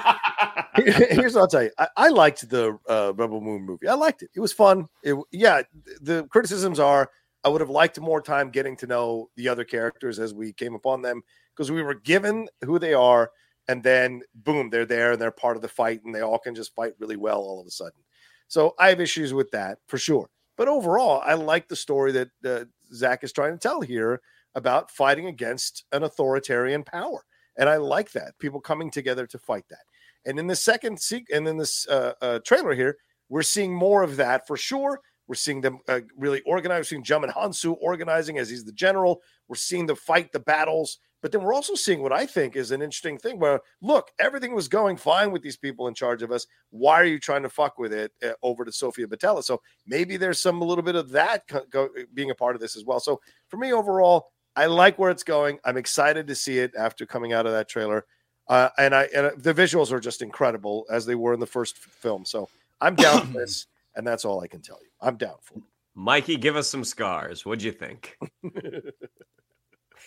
here's 0.85 1.35
what 1.35 1.41
I'll 1.43 1.49
tell 1.49 1.63
you. 1.63 1.71
I, 1.79 1.89
I 1.97 2.09
liked 2.09 2.49
the 2.51 2.79
uh, 2.89 3.13
Rebel 3.15 3.41
Moon 3.41 3.65
movie. 3.65 3.89
I 3.89 3.95
liked 3.95 4.23
it. 4.23 4.31
It 4.35 4.41
was 4.41 4.53
fun. 4.53 4.87
It, 5.03 5.17
yeah, 5.31 5.63
the 6.01 6.25
criticisms 6.25 6.79
are 6.79 7.11
I 7.47 7.49
would 7.49 7.61
have 7.61 7.71
liked 7.71 8.01
more 8.01 8.21
time 8.21 8.51
getting 8.51 8.77
to 8.79 8.89
know 8.89 9.31
the 9.37 9.49
other 9.49 9.63
characters 9.63 10.19
as 10.19 10.35
we 10.35 10.53
came 10.53 10.75
upon 10.75 11.01
them 11.01 11.23
because 11.55 11.71
we 11.71 11.81
were 11.81 11.95
given 11.95 12.49
who 12.65 12.81
they 12.81 12.93
are, 12.93 13.31
and 13.69 13.85
then 13.85 14.23
boom, 14.35 14.69
they're 14.69 14.85
there 14.85 15.13
and 15.13 15.23
they're 15.23 15.31
part 15.31 15.55
of 15.55 15.63
the 15.63 15.69
fight, 15.69 16.03
and 16.05 16.13
they 16.13 16.23
all 16.23 16.41
can 16.41 16.57
just 16.57 16.75
fight 16.75 16.95
really 16.99 17.15
well 17.15 17.39
all 17.39 17.61
of 17.61 17.67
a 17.69 17.71
sudden. 17.71 18.01
So 18.49 18.75
I 18.81 18.89
have 18.89 19.01
issues 19.01 19.33
with 19.33 19.49
that 19.53 19.79
for 19.87 19.97
sure. 19.97 20.29
But 20.57 20.67
overall, 20.67 21.23
I 21.25 21.35
like 21.35 21.69
the 21.69 21.77
story 21.77 22.11
that 22.11 22.31
uh, 22.45 22.65
Zack 22.93 23.23
is 23.23 23.33
trying 23.33 23.53
to 23.53 23.61
tell 23.61 23.81
here 23.81 24.21
about 24.57 24.91
fighting 24.91 25.29
against 25.29 25.85
an 25.93 26.03
authoritarian 26.03 26.83
power, 26.83 27.25
and 27.57 27.69
I 27.69 27.77
like 27.77 28.11
that 28.11 28.37
people 28.41 28.61
coming 28.61 28.91
together 28.91 29.25
to 29.29 29.39
fight 29.39 29.69
that. 29.71 29.85
And 30.25 30.41
in 30.41 30.49
the 30.49 30.57
second 30.57 30.99
se- 30.99 31.27
and 31.33 31.47
in 31.47 31.59
this 31.59 31.87
uh, 31.87 32.15
uh, 32.21 32.41
trailer 32.45 32.75
here, 32.75 32.97
we're 33.29 33.43
seeing 33.43 33.73
more 33.73 34.03
of 34.03 34.17
that 34.17 34.49
for 34.49 34.57
sure. 34.57 35.01
We're 35.29 35.35
seeing 35.35 35.61
them 35.61 35.81
uh, 35.89 36.01
really 36.17 36.41
organize. 36.43 36.79
We're 36.79 36.85
seeing 36.85 37.03
Djimon 37.03 37.33
Hounsou 37.33 37.77
organizing 37.81 38.39
as 38.39 38.49
he's 38.49 38.65
the 38.65 38.73
general. 38.73 39.23
We're 39.49 39.57
seeing 39.57 39.87
the 39.87 39.97
fight, 39.97 40.33
the 40.33 40.41
battles. 40.41 40.99
But 41.23 41.33
then 41.33 41.43
we're 41.43 41.55
also 41.55 41.75
seeing 41.75 42.03
what 42.03 42.13
I 42.13 42.27
think 42.27 42.55
is 42.55 42.71
an 42.71 42.83
interesting 42.83 43.19
thing 43.19 43.39
where, 43.39 43.61
look, 43.81 44.11
everything 44.21 44.55
was 44.55 44.69
going 44.69 44.97
fine 44.97 45.33
with 45.33 45.43
these 45.43 45.57
people 45.57 45.89
in 45.89 45.95
charge 45.95 46.23
of 46.23 46.31
us. 46.31 46.47
Why 46.71 47.01
are 47.01 47.07
you 47.07 47.19
trying 47.19 47.43
to 47.43 47.49
fuck 47.49 47.79
with 47.79 47.93
it 47.93 48.13
uh, 48.25 48.33
over 48.43 48.65
to 48.65 48.71
Sofia 48.71 49.09
Boutella? 49.09 49.43
So 49.43 49.61
maybe 49.87 50.17
there's 50.17 50.41
some 50.41 50.61
a 50.63 50.65
little 50.65 50.85
bit 50.85 50.95
of 50.95 51.11
that 51.11 51.49
co- 51.49 51.65
go, 51.71 51.89
being 52.15 52.31
a 52.31 52.35
part 52.35 52.55
of 52.55 52.61
this 52.61 52.77
as 52.77 52.85
well. 52.85 53.01
So 53.01 53.21
for 53.49 53.57
me, 53.57 53.73
overall, 53.73 54.29
I 54.55 54.67
like 54.67 54.99
where 54.99 55.11
it's 55.11 55.23
going. 55.23 55.59
I'm 55.65 55.77
excited 55.77 56.27
to 56.29 56.35
see 56.35 56.59
it 56.59 56.75
after 56.79 57.07
coming 57.07 57.33
out 57.33 57.47
of 57.47 57.53
that 57.53 57.69
trailer. 57.69 58.07
Uh, 58.49 58.69
and 58.79 58.95
I 58.95 59.09
and 59.15 59.27
uh, 59.27 59.31
the 59.37 59.53
visuals 59.53 59.91
are 59.91 60.01
just 60.01 60.23
incredible 60.23 60.87
as 60.91 61.05
they 61.05 61.15
were 61.15 61.35
in 61.35 61.41
the 61.41 61.47
first 61.47 61.77
film. 61.79 62.25
So 62.25 62.49
I'm 62.81 62.95
down 62.95 63.27
for 63.27 63.33
this, 63.41 63.67
and 63.97 64.07
that's 64.07 64.25
all 64.25 64.41
I 64.41 64.47
can 64.47 64.61
tell 64.61 64.79
you. 64.81 64.89
I'm 65.01 65.17
down 65.17 65.37
for 65.43 65.55
it. 65.59 65.65
Mikey, 65.95 66.37
give 66.37 66.57
us 66.57 66.69
some 66.69 66.85
scars. 66.85 67.45
What'd 67.45 67.63
you 67.63 67.73
think? 67.73 68.17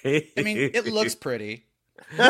I 0.05 0.23
mean, 0.37 0.71
it 0.73 0.85
looks 0.87 1.15
pretty. 1.15 1.65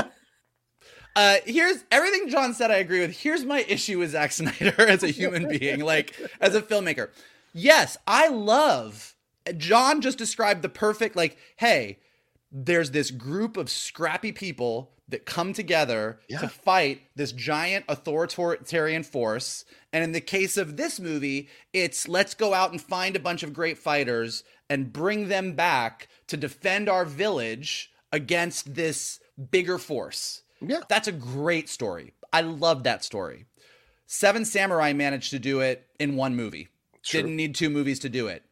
Uh, 1.15 1.37
here's 1.45 1.83
everything 1.91 2.29
John 2.29 2.53
said. 2.53 2.71
I 2.71 2.75
agree 2.75 3.01
with. 3.01 3.11
Here's 3.11 3.43
my 3.43 3.65
issue 3.67 3.99
with 3.99 4.11
Zack 4.11 4.31
Snyder 4.31 4.73
as 4.87 5.03
a 5.03 5.09
human 5.09 5.49
being, 5.49 5.81
like 5.81 6.15
as 6.39 6.55
a 6.55 6.61
filmmaker. 6.61 7.09
Yes, 7.51 7.97
I 8.07 8.29
love. 8.29 9.15
John 9.57 10.01
just 10.01 10.17
described 10.17 10.61
the 10.61 10.69
perfect, 10.69 11.15
like, 11.15 11.35
hey, 11.57 11.99
there's 12.51 12.91
this 12.91 13.11
group 13.11 13.57
of 13.57 13.69
scrappy 13.69 14.31
people 14.31 14.91
that 15.09 15.25
come 15.25 15.53
together 15.53 16.19
Yeah. 16.29 16.39
to 16.39 16.47
fight 16.47 17.01
this 17.15 17.31
giant 17.31 17.85
authoritarian 17.89 19.03
force. 19.03 19.65
And 19.91 20.03
in 20.03 20.11
the 20.11 20.21
case 20.21 20.55
of 20.57 20.77
this 20.77 20.99
movie, 20.99 21.49
it's 21.73 22.07
let's 22.07 22.33
go 22.33 22.53
out 22.53 22.71
and 22.71 22.81
find 22.81 23.15
a 23.15 23.19
bunch 23.19 23.43
of 23.43 23.53
great 23.53 23.77
fighters 23.77 24.43
and 24.69 24.93
bring 24.93 25.27
them 25.27 25.53
back 25.53 26.07
to 26.27 26.37
defend 26.37 26.87
our 26.87 27.05
village 27.05 27.91
against 28.11 28.75
this 28.75 29.19
bigger 29.51 29.77
force. 29.77 30.43
Yeah. 30.61 30.81
That's 30.87 31.07
a 31.07 31.11
great 31.13 31.69
story. 31.69 32.13
I 32.31 32.41
love 32.41 32.83
that 32.83 33.03
story. 33.03 33.45
Seven 34.05 34.45
Samurai 34.45 34.93
managed 34.93 35.31
to 35.31 35.39
do 35.39 35.59
it 35.61 35.87
in 35.99 36.15
one 36.15 36.35
movie. 36.35 36.67
True. 37.03 37.21
Didn't 37.21 37.35
need 37.35 37.55
two 37.55 37.69
movies 37.69 37.99
to 37.99 38.09
do 38.09 38.27
it. 38.27 38.43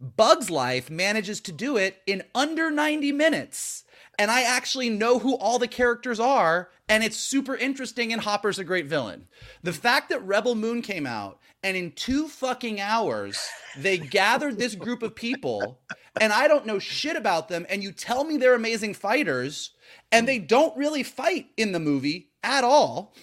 Bug's 0.00 0.50
Life 0.50 0.88
manages 0.88 1.40
to 1.42 1.52
do 1.52 1.76
it 1.76 2.00
in 2.06 2.22
under 2.34 2.70
90 2.70 3.12
minutes. 3.12 3.84
And 4.20 4.30
I 4.30 4.42
actually 4.42 4.90
know 4.90 5.18
who 5.18 5.34
all 5.34 5.58
the 5.58 5.66
characters 5.66 6.20
are, 6.20 6.68
and 6.90 7.02
it's 7.02 7.16
super 7.16 7.56
interesting, 7.56 8.12
and 8.12 8.20
Hopper's 8.20 8.58
a 8.58 8.64
great 8.64 8.84
villain. 8.84 9.28
The 9.62 9.72
fact 9.72 10.10
that 10.10 10.22
Rebel 10.26 10.54
Moon 10.54 10.82
came 10.82 11.06
out, 11.06 11.38
and 11.62 11.74
in 11.74 11.92
two 11.92 12.28
fucking 12.28 12.82
hours, 12.82 13.48
they 13.78 13.96
gathered 13.96 14.58
this 14.58 14.74
group 14.74 15.02
of 15.02 15.14
people, 15.14 15.80
and 16.20 16.34
I 16.34 16.48
don't 16.48 16.66
know 16.66 16.78
shit 16.78 17.16
about 17.16 17.48
them, 17.48 17.64
and 17.70 17.82
you 17.82 17.92
tell 17.92 18.24
me 18.24 18.36
they're 18.36 18.54
amazing 18.54 18.92
fighters, 18.92 19.70
and 20.12 20.28
they 20.28 20.38
don't 20.38 20.76
really 20.76 21.02
fight 21.02 21.46
in 21.56 21.72
the 21.72 21.80
movie 21.80 22.28
at 22.42 22.62
all. 22.62 23.14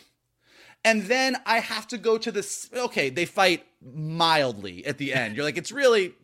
And 0.84 1.04
then 1.04 1.38
I 1.46 1.60
have 1.60 1.88
to 1.90 2.00
go 2.00 2.18
to 2.18 2.32
this. 2.32 2.72
Okay, 2.74 3.12
they 3.12 3.26
fight 3.26 3.68
mildly 3.84 4.84
at 4.84 4.98
the 4.98 5.14
end. 5.14 5.36
You're 5.36 5.46
like, 5.46 5.58
it's 5.58 5.72
really 5.72 6.16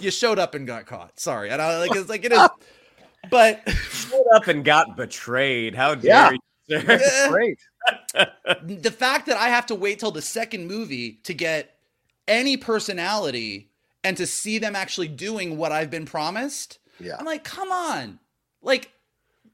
you 0.00 0.10
showed 0.10 0.38
up 0.38 0.54
and 0.54 0.66
got 0.66 0.86
caught. 0.86 1.20
Sorry, 1.20 1.50
and 1.50 1.60
I 1.60 1.78
like 1.80 1.94
it's 1.94 2.08
like 2.08 2.24
it 2.24 2.32
is, 2.32 2.48
but 3.30 3.66
Showed 3.90 4.26
up 4.34 4.46
and 4.48 4.64
got 4.64 4.96
betrayed. 4.96 5.74
How 5.74 5.94
dare 5.94 6.10
Yeah. 6.10 6.30
you? 6.32 6.38
sir? 6.80 7.28
Great. 7.30 7.58
the 8.62 8.90
fact 8.90 9.26
that 9.26 9.36
I 9.36 9.48
have 9.48 9.66
to 9.66 9.74
wait 9.74 9.98
till 9.98 10.10
the 10.10 10.22
second 10.22 10.66
movie 10.66 11.20
to 11.24 11.34
get 11.34 11.76
any 12.28 12.56
personality 12.56 13.70
and 14.04 14.16
to 14.16 14.26
see 14.26 14.58
them 14.58 14.76
actually 14.76 15.08
doing 15.08 15.56
what 15.56 15.72
I've 15.72 15.90
been 15.90 16.06
promised. 16.06 16.78
Yeah. 17.00 17.16
I'm 17.18 17.24
like, 17.26 17.44
come 17.44 17.70
on. 17.72 18.18
Like, 18.62 18.90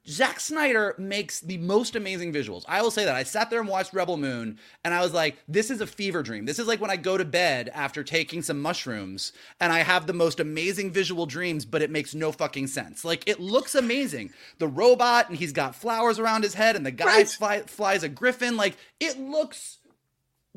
Zack 0.08 0.40
Snyder 0.40 0.94
makes 0.96 1.40
the 1.40 1.58
most 1.58 1.94
amazing 1.94 2.32
visuals. 2.32 2.64
I 2.66 2.80
will 2.80 2.90
say 2.90 3.04
that. 3.04 3.14
I 3.14 3.24
sat 3.24 3.50
there 3.50 3.60
and 3.60 3.68
watched 3.68 3.92
Rebel 3.92 4.16
Moon, 4.16 4.58
and 4.84 4.94
I 4.94 5.00
was 5.00 5.12
like, 5.12 5.36
this 5.46 5.70
is 5.70 5.80
a 5.82 5.86
fever 5.86 6.22
dream. 6.22 6.46
This 6.46 6.58
is 6.58 6.66
like 6.66 6.80
when 6.80 6.90
I 6.90 6.96
go 6.96 7.18
to 7.18 7.24
bed 7.24 7.70
after 7.74 8.02
taking 8.02 8.40
some 8.40 8.60
mushrooms, 8.62 9.32
and 9.60 9.72
I 9.72 9.80
have 9.80 10.06
the 10.06 10.12
most 10.14 10.40
amazing 10.40 10.92
visual 10.92 11.26
dreams, 11.26 11.64
but 11.64 11.82
it 11.82 11.90
makes 11.90 12.14
no 12.14 12.32
fucking 12.32 12.68
sense. 12.68 13.04
Like, 13.04 13.28
it 13.28 13.38
looks 13.40 13.74
amazing. 13.74 14.30
The 14.58 14.68
robot, 14.68 15.28
and 15.28 15.36
he's 15.36 15.52
got 15.52 15.74
flowers 15.74 16.18
around 16.18 16.42
his 16.42 16.54
head, 16.54 16.74
and 16.76 16.86
the 16.86 16.90
guy 16.90 17.04
Right. 17.18 17.28
fly, 17.28 17.60
flies 17.62 18.02
a 18.02 18.08
griffin. 18.08 18.56
Like, 18.56 18.76
it 19.00 19.18
looks 19.20 19.77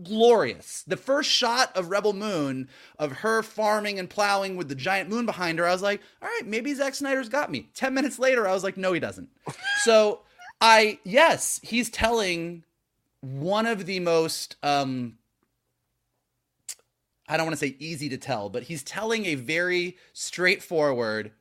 glorious. 0.03 0.83
The 0.87 0.97
first 0.97 1.29
shot 1.29 1.75
of 1.75 1.89
Rebel 1.89 2.13
Moon 2.13 2.69
of 2.97 3.11
her 3.11 3.43
farming 3.43 3.99
and 3.99 4.09
plowing 4.09 4.55
with 4.55 4.69
the 4.69 4.75
giant 4.75 5.09
moon 5.09 5.25
behind 5.25 5.59
her, 5.59 5.67
I 5.67 5.71
was 5.71 5.81
like, 5.81 6.01
all 6.21 6.27
right, 6.27 6.45
maybe 6.45 6.73
Zack 6.73 6.95
Snyder's 6.95 7.29
got 7.29 7.51
me. 7.51 7.69
10 7.73 7.93
minutes 7.93 8.19
later, 8.19 8.47
I 8.47 8.53
was 8.53 8.63
like, 8.63 8.77
no, 8.77 8.93
he 8.93 8.99
doesn't. 8.99 9.29
so 9.83 10.21
I, 10.59 10.99
yes, 11.03 11.59
he's 11.63 11.89
telling 11.89 12.63
one 13.21 13.65
of 13.65 13.85
the 13.85 13.99
most, 13.99 14.55
um, 14.63 15.17
I 17.27 17.37
don't 17.37 17.45
want 17.45 17.57
to 17.57 17.65
say 17.65 17.75
easy 17.79 18.09
to 18.09 18.17
tell, 18.17 18.49
but 18.49 18.63
he's 18.63 18.83
telling 18.83 19.25
a 19.25 19.35
very 19.35 19.97
straightforward, 20.13 21.31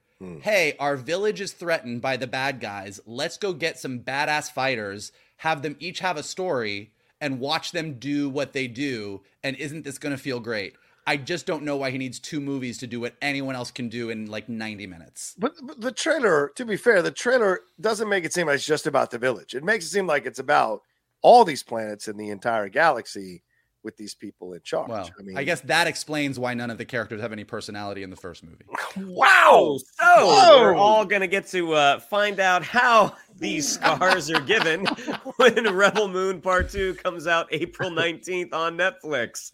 hey, 0.42 0.76
our 0.78 0.96
village 0.96 1.40
is 1.40 1.52
threatened 1.52 2.02
by 2.02 2.16
the 2.16 2.26
bad 2.26 2.60
guys. 2.60 3.00
Let's 3.06 3.38
go 3.38 3.52
get 3.52 3.78
some 3.78 4.00
badass 4.00 4.52
fighters, 4.52 5.12
have 5.38 5.62
them 5.62 5.76
each 5.80 6.00
have 6.00 6.18
a 6.18 6.22
story, 6.22 6.92
and 7.20 7.40
watch 7.40 7.72
them 7.72 7.94
do 7.98 8.28
what 8.28 8.52
they 8.52 8.66
do. 8.66 9.22
And 9.42 9.56
isn't 9.56 9.84
this 9.84 9.98
going 9.98 10.14
to 10.14 10.22
feel 10.22 10.40
great? 10.40 10.74
I 11.06 11.16
just 11.16 11.46
don't 11.46 11.64
know 11.64 11.76
why 11.76 11.90
he 11.90 11.98
needs 11.98 12.18
two 12.18 12.40
movies 12.40 12.78
to 12.78 12.86
do 12.86 13.00
what 13.00 13.14
anyone 13.20 13.56
else 13.56 13.70
can 13.70 13.88
do 13.88 14.10
in 14.10 14.26
like 14.26 14.48
90 14.48 14.86
minutes. 14.86 15.34
But, 15.38 15.54
but 15.62 15.80
the 15.80 15.92
trailer, 15.92 16.52
to 16.56 16.64
be 16.64 16.76
fair, 16.76 17.02
the 17.02 17.10
trailer 17.10 17.60
doesn't 17.80 18.08
make 18.08 18.24
it 18.24 18.32
seem 18.32 18.46
like 18.46 18.56
it's 18.56 18.66
just 18.66 18.86
about 18.86 19.10
the 19.10 19.18
village. 19.18 19.54
It 19.54 19.64
makes 19.64 19.86
it 19.86 19.88
seem 19.88 20.06
like 20.06 20.26
it's 20.26 20.38
about 20.38 20.82
all 21.22 21.44
these 21.44 21.62
planets 21.62 22.06
in 22.08 22.16
the 22.16 22.28
entire 22.28 22.68
galaxy 22.68 23.42
with 23.82 23.96
these 23.96 24.14
people 24.14 24.52
in 24.52 24.60
charge. 24.62 24.88
Well, 24.88 25.10
I 25.18 25.22
mean, 25.22 25.38
I 25.38 25.44
guess 25.44 25.62
that 25.62 25.86
explains 25.86 26.38
why 26.38 26.54
none 26.54 26.70
of 26.70 26.78
the 26.78 26.84
characters 26.84 27.20
have 27.20 27.32
any 27.32 27.44
personality 27.44 28.02
in 28.02 28.10
the 28.10 28.16
first 28.16 28.44
movie. 28.44 28.64
Wow. 28.96 29.78
So 29.78 30.04
Whoa. 30.04 30.60
we're 30.60 30.74
all 30.74 31.04
going 31.04 31.20
to 31.20 31.28
get 31.28 31.46
to 31.48 31.74
uh, 31.74 32.00
find 32.00 32.40
out 32.40 32.64
how 32.64 33.14
these 33.40 33.68
scars 33.74 34.30
are 34.30 34.40
given 34.40 34.86
when 35.36 35.74
Rebel 35.74 36.08
Moon 36.08 36.40
Part 36.40 36.70
2 36.70 36.94
comes 36.94 37.26
out 37.26 37.48
April 37.50 37.90
19th 37.90 38.52
on 38.52 38.76
Netflix. 38.76 39.50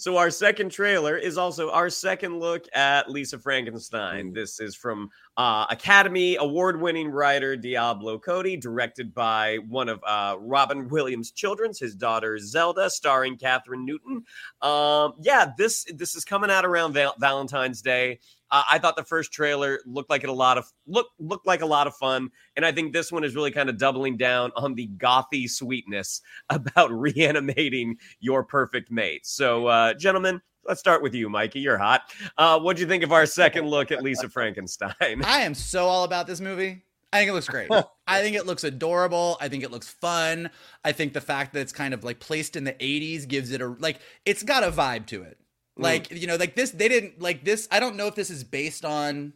So 0.00 0.16
our 0.16 0.30
second 0.30 0.70
trailer 0.70 1.16
is 1.16 1.38
also 1.38 1.70
our 1.70 1.90
second 1.90 2.38
look 2.38 2.66
at 2.74 3.10
Lisa 3.10 3.38
Frankenstein. 3.38 4.32
This 4.32 4.60
is 4.60 4.76
from 4.76 5.10
uh, 5.36 5.66
Academy 5.70 6.36
award-winning 6.36 7.08
writer 7.08 7.56
Diablo 7.56 8.18
Cody, 8.18 8.56
directed 8.56 9.12
by 9.14 9.58
one 9.68 9.88
of 9.88 10.00
uh, 10.06 10.36
Robin 10.38 10.88
Williams' 10.88 11.30
children's, 11.30 11.78
his 11.78 11.94
daughter 11.94 12.38
Zelda, 12.38 12.88
starring 12.88 13.36
Kathryn 13.36 13.84
Newton. 13.84 14.24
Um, 14.62 15.14
yeah, 15.20 15.52
this 15.58 15.84
this 15.94 16.14
is 16.14 16.24
coming 16.24 16.50
out 16.50 16.64
around 16.64 16.92
Val- 16.92 17.16
Valentine's 17.18 17.82
Day. 17.82 18.20
Uh, 18.50 18.62
I 18.70 18.78
thought 18.78 18.96
the 18.96 19.04
first 19.04 19.32
trailer 19.32 19.80
looked 19.86 20.10
like 20.10 20.22
it 20.22 20.30
a 20.30 20.32
lot 20.32 20.58
of 20.58 20.70
look 20.86 21.08
looked 21.18 21.46
like 21.46 21.62
a 21.62 21.66
lot 21.66 21.86
of 21.86 21.94
fun, 21.96 22.30
and 22.56 22.64
I 22.64 22.72
think 22.72 22.92
this 22.92 23.10
one 23.10 23.24
is 23.24 23.34
really 23.34 23.50
kind 23.50 23.68
of 23.68 23.78
doubling 23.78 24.16
down 24.16 24.52
on 24.56 24.74
the 24.74 24.88
gothy 24.96 25.48
sweetness 25.48 26.20
about 26.50 26.90
reanimating 26.90 27.96
your 28.20 28.44
perfect 28.44 28.90
mate. 28.90 29.26
So, 29.26 29.66
uh, 29.66 29.94
gentlemen, 29.94 30.40
let's 30.66 30.80
start 30.80 31.02
with 31.02 31.14
you, 31.14 31.28
Mikey. 31.28 31.60
You're 31.60 31.78
hot. 31.78 32.02
Uh, 32.38 32.58
what 32.58 32.76
do 32.76 32.82
you 32.82 32.88
think 32.88 33.02
of 33.02 33.12
our 33.12 33.26
second 33.26 33.68
look 33.68 33.90
at 33.92 34.02
Lisa 34.02 34.28
Frankenstein? 34.28 35.22
I 35.24 35.40
am 35.40 35.54
so 35.54 35.86
all 35.86 36.04
about 36.04 36.26
this 36.26 36.40
movie. 36.40 36.82
I 37.12 37.20
think 37.20 37.30
it 37.30 37.34
looks 37.34 37.48
great. 37.48 37.70
I 38.06 38.20
think 38.20 38.36
it 38.36 38.46
looks 38.46 38.64
adorable. 38.64 39.38
I 39.40 39.48
think 39.48 39.64
it 39.64 39.70
looks 39.70 39.88
fun. 39.88 40.50
I 40.84 40.92
think 40.92 41.12
the 41.12 41.20
fact 41.20 41.54
that 41.54 41.60
it's 41.60 41.72
kind 41.72 41.94
of 41.94 42.04
like 42.04 42.20
placed 42.20 42.56
in 42.56 42.64
the 42.64 42.74
80s 42.74 43.26
gives 43.26 43.52
it 43.52 43.60
a 43.60 43.68
like 43.68 44.00
it's 44.24 44.42
got 44.42 44.64
a 44.64 44.70
vibe 44.70 45.06
to 45.06 45.22
it. 45.22 45.38
Like, 45.76 46.08
mm. 46.08 46.20
you 46.20 46.26
know, 46.26 46.36
like 46.36 46.54
this 46.54 46.70
they 46.70 46.88
didn't 46.88 47.20
like 47.20 47.44
this 47.44 47.68
I 47.70 47.80
don't 47.80 47.96
know 47.96 48.06
if 48.06 48.14
this 48.14 48.30
is 48.30 48.44
based 48.44 48.84
on 48.84 49.32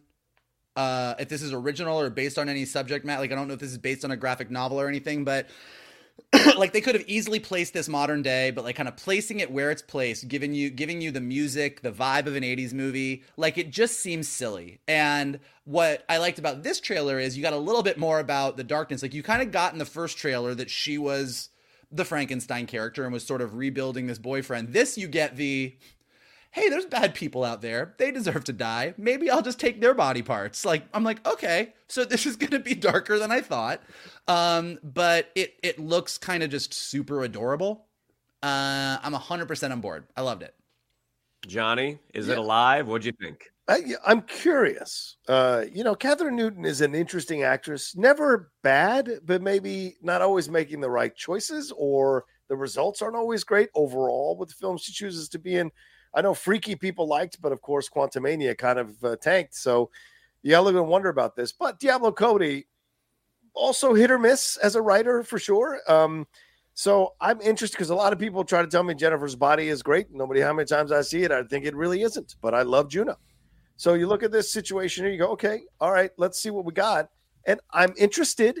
uh 0.75 1.15
if 1.19 1.29
this 1.29 1.41
is 1.41 1.53
original 1.53 1.99
or 1.99 2.09
based 2.09 2.37
on 2.37 2.49
any 2.49 2.65
subject 2.65 3.05
matter. 3.05 3.21
Like 3.21 3.31
I 3.31 3.35
don't 3.35 3.47
know 3.47 3.53
if 3.53 3.59
this 3.59 3.71
is 3.71 3.77
based 3.77 4.03
on 4.03 4.11
a 4.11 4.17
graphic 4.17 4.49
novel 4.49 4.79
or 4.79 4.87
anything, 4.87 5.23
but 5.23 5.47
like 6.57 6.71
they 6.71 6.81
could 6.81 6.95
have 6.95 7.03
easily 7.07 7.39
placed 7.39 7.73
this 7.73 7.87
modern 7.87 8.21
day, 8.21 8.51
but 8.51 8.63
like 8.63 8.75
kind 8.75 8.87
of 8.87 8.95
placing 8.95 9.39
it 9.39 9.51
where 9.51 9.69
it's 9.69 9.81
placed, 9.81 10.27
giving 10.27 10.53
you 10.53 10.69
giving 10.69 11.01
you 11.01 11.11
the 11.11 11.21
music, 11.21 11.81
the 11.81 11.91
vibe 11.91 12.25
of 12.25 12.35
an 12.35 12.43
80s 12.43 12.73
movie, 12.73 13.23
like 13.37 13.57
it 13.57 13.69
just 13.69 13.99
seems 13.99 14.27
silly. 14.27 14.79
And 14.87 15.39
what 15.65 16.03
I 16.09 16.17
liked 16.17 16.39
about 16.39 16.63
this 16.63 16.79
trailer 16.79 17.19
is 17.19 17.37
you 17.37 17.43
got 17.43 17.53
a 17.53 17.57
little 17.57 17.83
bit 17.83 17.97
more 17.97 18.19
about 18.19 18.57
the 18.57 18.63
darkness. 18.63 19.01
Like 19.01 19.13
you 19.13 19.23
kind 19.23 19.41
of 19.41 19.51
got 19.51 19.73
in 19.73 19.79
the 19.79 19.85
first 19.85 20.17
trailer 20.17 20.55
that 20.55 20.69
she 20.69 20.97
was 20.97 21.49
the 21.91 22.05
Frankenstein 22.05 22.65
character 22.65 23.03
and 23.03 23.11
was 23.11 23.25
sort 23.25 23.41
of 23.41 23.55
rebuilding 23.55 24.07
this 24.07 24.19
boyfriend. 24.19 24.69
This 24.69 24.97
you 24.97 25.07
get 25.07 25.35
the 25.35 25.75
hey, 26.51 26.69
there's 26.69 26.85
bad 26.85 27.15
people 27.15 27.43
out 27.43 27.61
there. 27.61 27.95
They 27.97 28.11
deserve 28.11 28.43
to 28.45 28.53
die. 28.53 28.93
Maybe 28.97 29.29
I'll 29.29 29.41
just 29.41 29.59
take 29.59 29.79
their 29.81 29.93
body 29.93 30.21
parts. 30.21 30.65
Like 30.65 30.83
I'm 30.93 31.03
like, 31.03 31.25
okay, 31.27 31.73
so 31.87 32.05
this 32.05 32.25
is 32.25 32.35
going 32.35 32.51
to 32.51 32.59
be 32.59 32.75
darker 32.75 33.17
than 33.17 33.31
I 33.31 33.41
thought. 33.41 33.81
Um, 34.27 34.79
but 34.83 35.31
it 35.35 35.55
it 35.63 35.79
looks 35.79 36.17
kind 36.17 36.43
of 36.43 36.49
just 36.49 36.73
super 36.73 37.23
adorable. 37.23 37.87
Uh, 38.43 38.97
I'm 39.03 39.13
100% 39.13 39.71
on 39.71 39.81
board. 39.81 40.05
I 40.17 40.21
loved 40.21 40.41
it. 40.41 40.55
Johnny, 41.47 41.99
is 42.13 42.27
yeah. 42.27 42.33
it 42.33 42.37
alive? 42.39 42.87
What'd 42.87 43.05
you 43.05 43.13
think? 43.21 43.51
I, 43.67 43.95
am 44.05 44.23
curious. 44.23 45.17
Uh, 45.27 45.65
you 45.71 45.83
know, 45.83 45.95
Kathryn 45.95 46.33
Newton 46.33 46.65
is 46.65 46.81
an 46.81 46.93
interesting 46.95 47.43
actress. 47.43 47.95
Never 47.95 48.51
bad, 48.63 49.09
but 49.23 49.41
maybe 49.41 49.95
not 50.01 50.21
always 50.21 50.49
making 50.49 50.81
the 50.81 50.89
right 50.89 51.15
choices, 51.15 51.71
or 51.77 52.25
the 52.49 52.55
results 52.55 53.01
aren't 53.01 53.15
always 53.15 53.43
great 53.43 53.69
overall 53.75 54.35
with 54.37 54.49
the 54.49 54.55
films 54.55 54.81
she 54.81 54.91
chooses 54.91 55.29
to 55.29 55.39
be 55.39 55.55
in. 55.55 55.71
I 56.13 56.21
know 56.21 56.33
Freaky 56.33 56.75
people 56.75 57.07
liked, 57.07 57.41
but 57.41 57.51
of 57.51 57.61
course, 57.61 57.89
Quantumania 57.89 58.57
kind 58.57 58.79
of 58.79 59.03
uh, 59.03 59.15
tanked. 59.15 59.55
So 59.55 59.89
you 60.43 60.51
got 60.51 60.69
to 60.69 60.83
wonder 60.83 61.09
about 61.09 61.35
this. 61.35 61.51
But 61.51 61.79
Diablo 61.79 62.11
Cody 62.11 62.67
also 63.53 63.93
hit 63.93 64.11
or 64.11 64.19
miss 64.19 64.57
as 64.57 64.75
a 64.75 64.81
writer 64.81 65.23
for 65.23 65.39
sure. 65.39 65.79
Um, 65.87 66.27
so 66.73 67.13
I'm 67.19 67.41
interested 67.41 67.75
because 67.75 67.89
a 67.89 67.95
lot 67.95 68.13
of 68.13 68.19
people 68.19 68.43
try 68.43 68.61
to 68.61 68.67
tell 68.67 68.83
me 68.83 68.93
Jennifer's 68.93 69.35
body 69.35 69.69
is 69.69 69.83
great. 69.83 70.11
Nobody, 70.11 70.41
how 70.41 70.53
many 70.53 70.65
times 70.65 70.91
I 70.91 71.01
see 71.01 71.23
it, 71.23 71.31
I 71.31 71.43
think 71.43 71.65
it 71.65 71.75
really 71.75 72.01
isn't. 72.01 72.35
But 72.41 72.53
I 72.53 72.61
love 72.63 72.89
Juno. 72.89 73.17
So 73.77 73.93
you 73.95 74.07
look 74.07 74.23
at 74.23 74.31
this 74.31 74.51
situation 74.51 75.05
and 75.05 75.13
you 75.13 75.19
go, 75.19 75.31
okay, 75.31 75.61
all 75.79 75.91
right, 75.91 76.11
let's 76.17 76.41
see 76.41 76.49
what 76.49 76.65
we 76.65 76.73
got. 76.73 77.09
And 77.45 77.59
I'm 77.71 77.93
interested, 77.97 78.59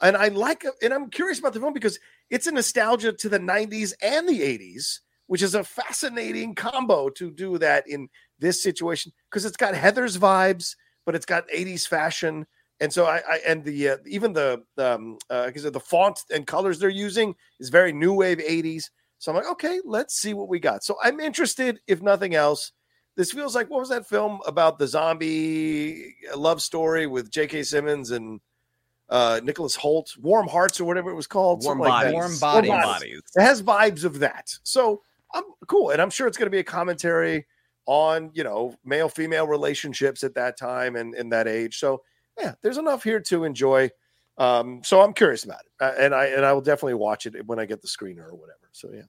and 0.00 0.16
I 0.16 0.28
like, 0.28 0.64
and 0.80 0.94
I'm 0.94 1.10
curious 1.10 1.40
about 1.40 1.52
the 1.52 1.60
film 1.60 1.72
because 1.72 1.98
it's 2.30 2.46
a 2.46 2.52
nostalgia 2.52 3.12
to 3.12 3.28
the 3.28 3.40
'90s 3.40 3.92
and 4.00 4.28
the 4.28 4.40
'80s 4.40 5.00
which 5.26 5.42
is 5.42 5.54
a 5.54 5.64
fascinating 5.64 6.54
combo 6.54 7.08
to 7.10 7.30
do 7.30 7.58
that 7.58 7.88
in 7.88 8.08
this 8.38 8.62
situation 8.62 9.12
because 9.30 9.44
it's 9.44 9.56
got 9.56 9.74
Heather's 9.74 10.18
vibes, 10.18 10.76
but 11.06 11.14
it's 11.14 11.26
got 11.26 11.48
80s 11.48 11.86
fashion. 11.86 12.46
And 12.80 12.92
so 12.92 13.06
I, 13.06 13.22
I 13.28 13.40
and 13.46 13.64
the 13.64 13.90
uh, 13.90 13.96
even 14.06 14.32
the 14.32 14.62
um 14.76 15.18
uh, 15.30 15.50
the 15.54 15.80
font 15.80 16.20
and 16.34 16.46
colors 16.46 16.78
they're 16.78 16.88
using 16.88 17.34
is 17.60 17.68
very 17.68 17.92
new 17.92 18.12
wave 18.12 18.38
80s. 18.38 18.84
So 19.18 19.30
I'm 19.30 19.36
like, 19.36 19.50
okay, 19.52 19.80
let's 19.84 20.16
see 20.16 20.34
what 20.34 20.48
we 20.48 20.58
got. 20.58 20.82
So 20.82 20.96
I'm 21.02 21.20
interested, 21.20 21.78
if 21.86 22.02
nothing 22.02 22.34
else. 22.34 22.72
This 23.14 23.30
feels 23.30 23.54
like 23.54 23.70
what 23.70 23.78
was 23.78 23.90
that 23.90 24.08
film 24.08 24.40
about 24.46 24.78
the 24.78 24.88
zombie 24.88 26.16
love 26.34 26.60
story 26.60 27.06
with 27.06 27.30
J.K. 27.30 27.62
Simmons 27.62 28.10
and 28.10 28.40
uh, 29.10 29.40
Nicholas 29.44 29.76
Hoult, 29.76 30.18
Warm 30.18 30.48
Hearts 30.48 30.80
or 30.80 30.86
whatever 30.86 31.10
it 31.10 31.14
was 31.14 31.26
called. 31.26 31.62
Warm 31.62 31.78
bodies. 31.78 32.06
Like 32.06 32.14
Warm 32.14 32.38
bodies. 32.38 32.68
Warm 32.70 32.82
bodies. 32.82 33.22
It 33.36 33.42
has 33.42 33.62
vibes 33.62 34.04
of 34.04 34.18
that. 34.20 34.58
So 34.62 35.02
I'm 35.34 35.44
cool, 35.66 35.90
and 35.90 36.00
I'm 36.00 36.10
sure 36.10 36.26
it's 36.26 36.36
going 36.36 36.46
to 36.46 36.50
be 36.50 36.58
a 36.58 36.64
commentary 36.64 37.46
on 37.86 38.30
you 38.34 38.44
know 38.44 38.74
male 38.84 39.08
female 39.08 39.46
relationships 39.46 40.22
at 40.22 40.34
that 40.34 40.56
time 40.56 40.96
and 40.96 41.14
in 41.14 41.28
that 41.30 41.48
age. 41.48 41.78
So 41.78 42.02
yeah, 42.38 42.54
there's 42.62 42.78
enough 42.78 43.02
here 43.02 43.20
to 43.20 43.44
enjoy. 43.44 43.90
Um, 44.38 44.82
so 44.82 45.02
I'm 45.02 45.12
curious 45.12 45.44
about 45.44 45.60
it, 45.60 45.84
uh, 45.84 45.92
and 45.98 46.14
I 46.14 46.26
and 46.26 46.44
I 46.44 46.52
will 46.52 46.60
definitely 46.60 46.94
watch 46.94 47.26
it 47.26 47.46
when 47.46 47.58
I 47.58 47.66
get 47.66 47.82
the 47.82 47.88
screener 47.88 48.28
or 48.28 48.34
whatever. 48.34 48.68
So 48.72 48.90
yeah. 48.92 49.02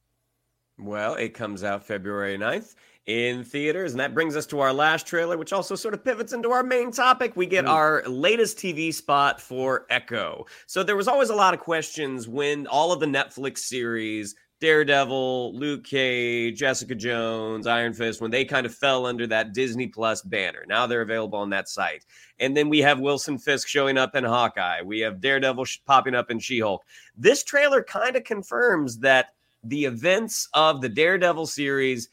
Well, 0.80 1.16
it 1.16 1.36
comes 1.36 1.64
out 1.64 1.86
February 1.86 2.36
9th 2.36 2.74
in 3.06 3.44
theaters. 3.44 3.92
And 3.92 4.00
that 4.00 4.14
brings 4.14 4.36
us 4.36 4.46
to 4.48 4.60
our 4.60 4.74
last 4.74 5.06
trailer, 5.06 5.38
which 5.38 5.54
also 5.54 5.76
sort 5.76 5.94
of 5.94 6.04
pivots 6.04 6.34
into 6.34 6.52
our 6.52 6.64
main 6.64 6.92
topic. 6.92 7.36
We 7.36 7.46
get 7.46 7.66
mm. 7.66 7.70
our 7.70 8.04
latest 8.08 8.58
TV 8.58 8.94
spot 8.94 9.42
for 9.42 9.86
Echo. 9.90 10.46
So 10.68 10.84
there 10.84 10.96
was 10.96 11.08
always 11.08 11.30
a 11.30 11.36
lot 11.36 11.54
of 11.54 11.60
questions 11.60 12.28
when 12.28 12.66
all 12.68 12.92
of 12.92 13.00
the 13.00 13.06
Netflix 13.06 13.60
series 13.60 14.36
Daredevil, 14.64 15.60
Luke 15.60 15.84
Cage, 15.84 16.58
Jessica 16.58 16.96
Jones, 16.96 17.68
Iron 17.68 17.92
Fist, 17.92 18.22
when 18.22 18.32
they 18.32 18.46
kind 18.46 18.66
of 18.66 18.74
fell 18.74 19.06
under 19.06 19.28
that 19.28 19.54
Disney 19.54 19.88
Plus 19.88 20.22
banner. 20.22 20.64
Now 20.70 20.88
they're 20.88 21.02
available 21.02 21.38
on 21.38 21.50
that 21.50 21.68
site. 21.68 22.06
And 22.40 22.56
then 22.56 22.70
we 22.70 22.80
have 22.80 23.02
Wilson 23.02 23.38
Fisk 23.38 23.68
showing 23.68 23.98
up 23.98 24.16
in 24.16 24.24
Hawkeye. 24.24 24.82
We 24.82 25.02
have 25.02 25.20
Daredevil 25.20 25.66
sh- 25.66 25.80
popping 25.86 26.16
up 26.16 26.32
in 26.32 26.40
She 26.40 26.62
Hulk. 26.62 26.82
This 27.18 27.44
trailer 27.44 27.84
kind 27.84 28.16
of 28.16 28.24
confirms 28.24 29.00
that 29.00 29.34
the 29.66 29.84
events 29.84 30.48
of 30.54 30.80
the 30.80 30.88
Daredevil 30.88 31.48
series 31.48 32.08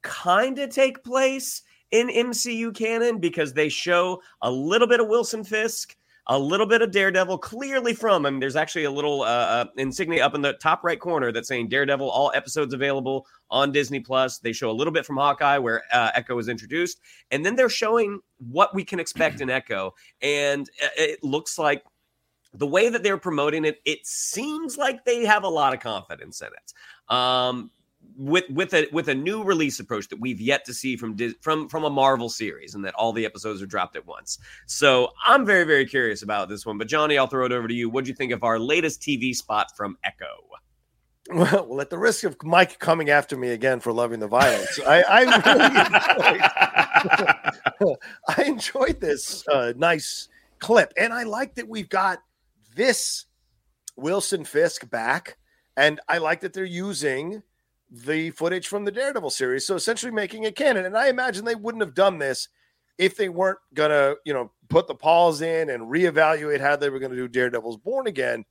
kind 0.00 0.58
of 0.58 0.70
take 0.70 1.04
place 1.04 1.60
in 1.90 2.08
MCU 2.08 2.74
canon 2.74 3.18
because 3.18 3.52
they 3.52 3.68
show 3.68 4.22
a 4.40 4.50
little 4.50 4.88
bit 4.88 5.00
of 5.00 5.08
Wilson 5.08 5.44
Fisk 5.44 5.94
a 6.30 6.38
little 6.38 6.64
bit 6.64 6.80
of 6.80 6.92
Daredevil 6.92 7.38
clearly 7.38 7.92
from 7.92 8.24
him. 8.24 8.38
There's 8.38 8.54
actually 8.54 8.84
a 8.84 8.90
little 8.90 9.22
uh, 9.22 9.24
uh, 9.24 9.64
insignia 9.76 10.24
up 10.24 10.36
in 10.36 10.42
the 10.42 10.52
top 10.54 10.84
right 10.84 10.98
corner 10.98 11.32
that's 11.32 11.48
saying 11.48 11.68
Daredevil, 11.68 12.08
all 12.08 12.30
episodes 12.36 12.72
available 12.72 13.26
on 13.50 13.72
Disney 13.72 13.98
Plus. 13.98 14.38
They 14.38 14.52
show 14.52 14.70
a 14.70 14.72
little 14.72 14.92
bit 14.92 15.04
from 15.04 15.16
Hawkeye 15.16 15.58
where 15.58 15.82
uh, 15.92 16.12
Echo 16.14 16.38
is 16.38 16.48
introduced, 16.48 17.00
and 17.32 17.44
then 17.44 17.56
they're 17.56 17.68
showing 17.68 18.20
what 18.38 18.72
we 18.76 18.84
can 18.84 19.00
expect 19.00 19.40
in 19.40 19.50
Echo, 19.50 19.92
and 20.22 20.70
uh, 20.82 20.88
it 20.96 21.24
looks 21.24 21.58
like 21.58 21.82
the 22.54 22.66
way 22.66 22.88
that 22.88 23.02
they're 23.02 23.18
promoting 23.18 23.64
it, 23.64 23.80
it 23.84 24.06
seems 24.06 24.78
like 24.78 25.04
they 25.04 25.24
have 25.24 25.42
a 25.42 25.48
lot 25.48 25.74
of 25.74 25.80
confidence 25.80 26.40
in 26.40 26.48
it. 26.48 27.12
Um, 27.12 27.72
with 28.16 28.48
with 28.50 28.74
a 28.74 28.88
with 28.92 29.08
a 29.08 29.14
new 29.14 29.42
release 29.42 29.80
approach 29.80 30.08
that 30.08 30.20
we've 30.20 30.40
yet 30.40 30.64
to 30.66 30.74
see 30.74 30.96
from 30.96 31.16
from 31.40 31.68
from 31.68 31.84
a 31.84 31.90
Marvel 31.90 32.28
series, 32.28 32.74
and 32.74 32.84
that 32.84 32.94
all 32.94 33.12
the 33.12 33.24
episodes 33.24 33.62
are 33.62 33.66
dropped 33.66 33.96
at 33.96 34.06
once. 34.06 34.38
So 34.66 35.08
I'm 35.26 35.44
very 35.46 35.64
very 35.64 35.86
curious 35.86 36.22
about 36.22 36.48
this 36.48 36.64
one. 36.66 36.78
But 36.78 36.88
Johnny, 36.88 37.18
I'll 37.18 37.26
throw 37.26 37.46
it 37.46 37.52
over 37.52 37.68
to 37.68 37.74
you. 37.74 37.88
What 37.90 38.04
do 38.04 38.10
you 38.10 38.14
think 38.14 38.32
of 38.32 38.44
our 38.44 38.58
latest 38.58 39.00
TV 39.00 39.34
spot 39.34 39.76
from 39.76 39.96
Echo? 40.04 40.26
Well, 41.32 41.80
at 41.80 41.90
the 41.90 41.98
risk 41.98 42.24
of 42.24 42.36
Mike 42.42 42.78
coming 42.78 43.10
after 43.10 43.36
me 43.36 43.50
again 43.50 43.78
for 43.78 43.92
loving 43.92 44.18
the 44.18 44.26
violence, 44.26 44.80
I, 44.84 45.02
I 45.02 45.20
really 45.20 45.66
enjoyed, 47.86 47.96
I 48.28 48.42
enjoyed 48.44 49.00
this 49.00 49.46
uh, 49.46 49.72
nice 49.76 50.28
clip, 50.58 50.92
and 50.98 51.12
I 51.12 51.22
like 51.22 51.54
that 51.54 51.68
we've 51.68 51.88
got 51.88 52.20
this 52.74 53.26
Wilson 53.96 54.44
Fisk 54.44 54.90
back, 54.90 55.36
and 55.76 56.00
I 56.08 56.18
like 56.18 56.40
that 56.40 56.52
they're 56.52 56.64
using 56.64 57.42
the 57.90 58.30
footage 58.30 58.68
from 58.68 58.84
the 58.84 58.92
Daredevil 58.92 59.30
series. 59.30 59.66
So 59.66 59.74
essentially 59.74 60.12
making 60.12 60.44
it 60.44 60.56
canon. 60.56 60.84
And 60.84 60.96
I 60.96 61.08
imagine 61.08 61.44
they 61.44 61.54
wouldn't 61.54 61.82
have 61.82 61.94
done 61.94 62.18
this 62.18 62.48
if 62.98 63.16
they 63.16 63.28
weren't 63.28 63.58
gonna, 63.74 64.14
you 64.24 64.32
know, 64.32 64.52
put 64.68 64.86
the 64.86 64.94
pause 64.94 65.40
in 65.40 65.70
and 65.70 65.84
reevaluate 65.84 66.60
how 66.60 66.76
they 66.76 66.90
were 66.90 66.98
gonna 66.98 67.16
do 67.16 67.28
Daredevil's 67.28 67.78
Born 67.78 68.06
Again 68.06 68.44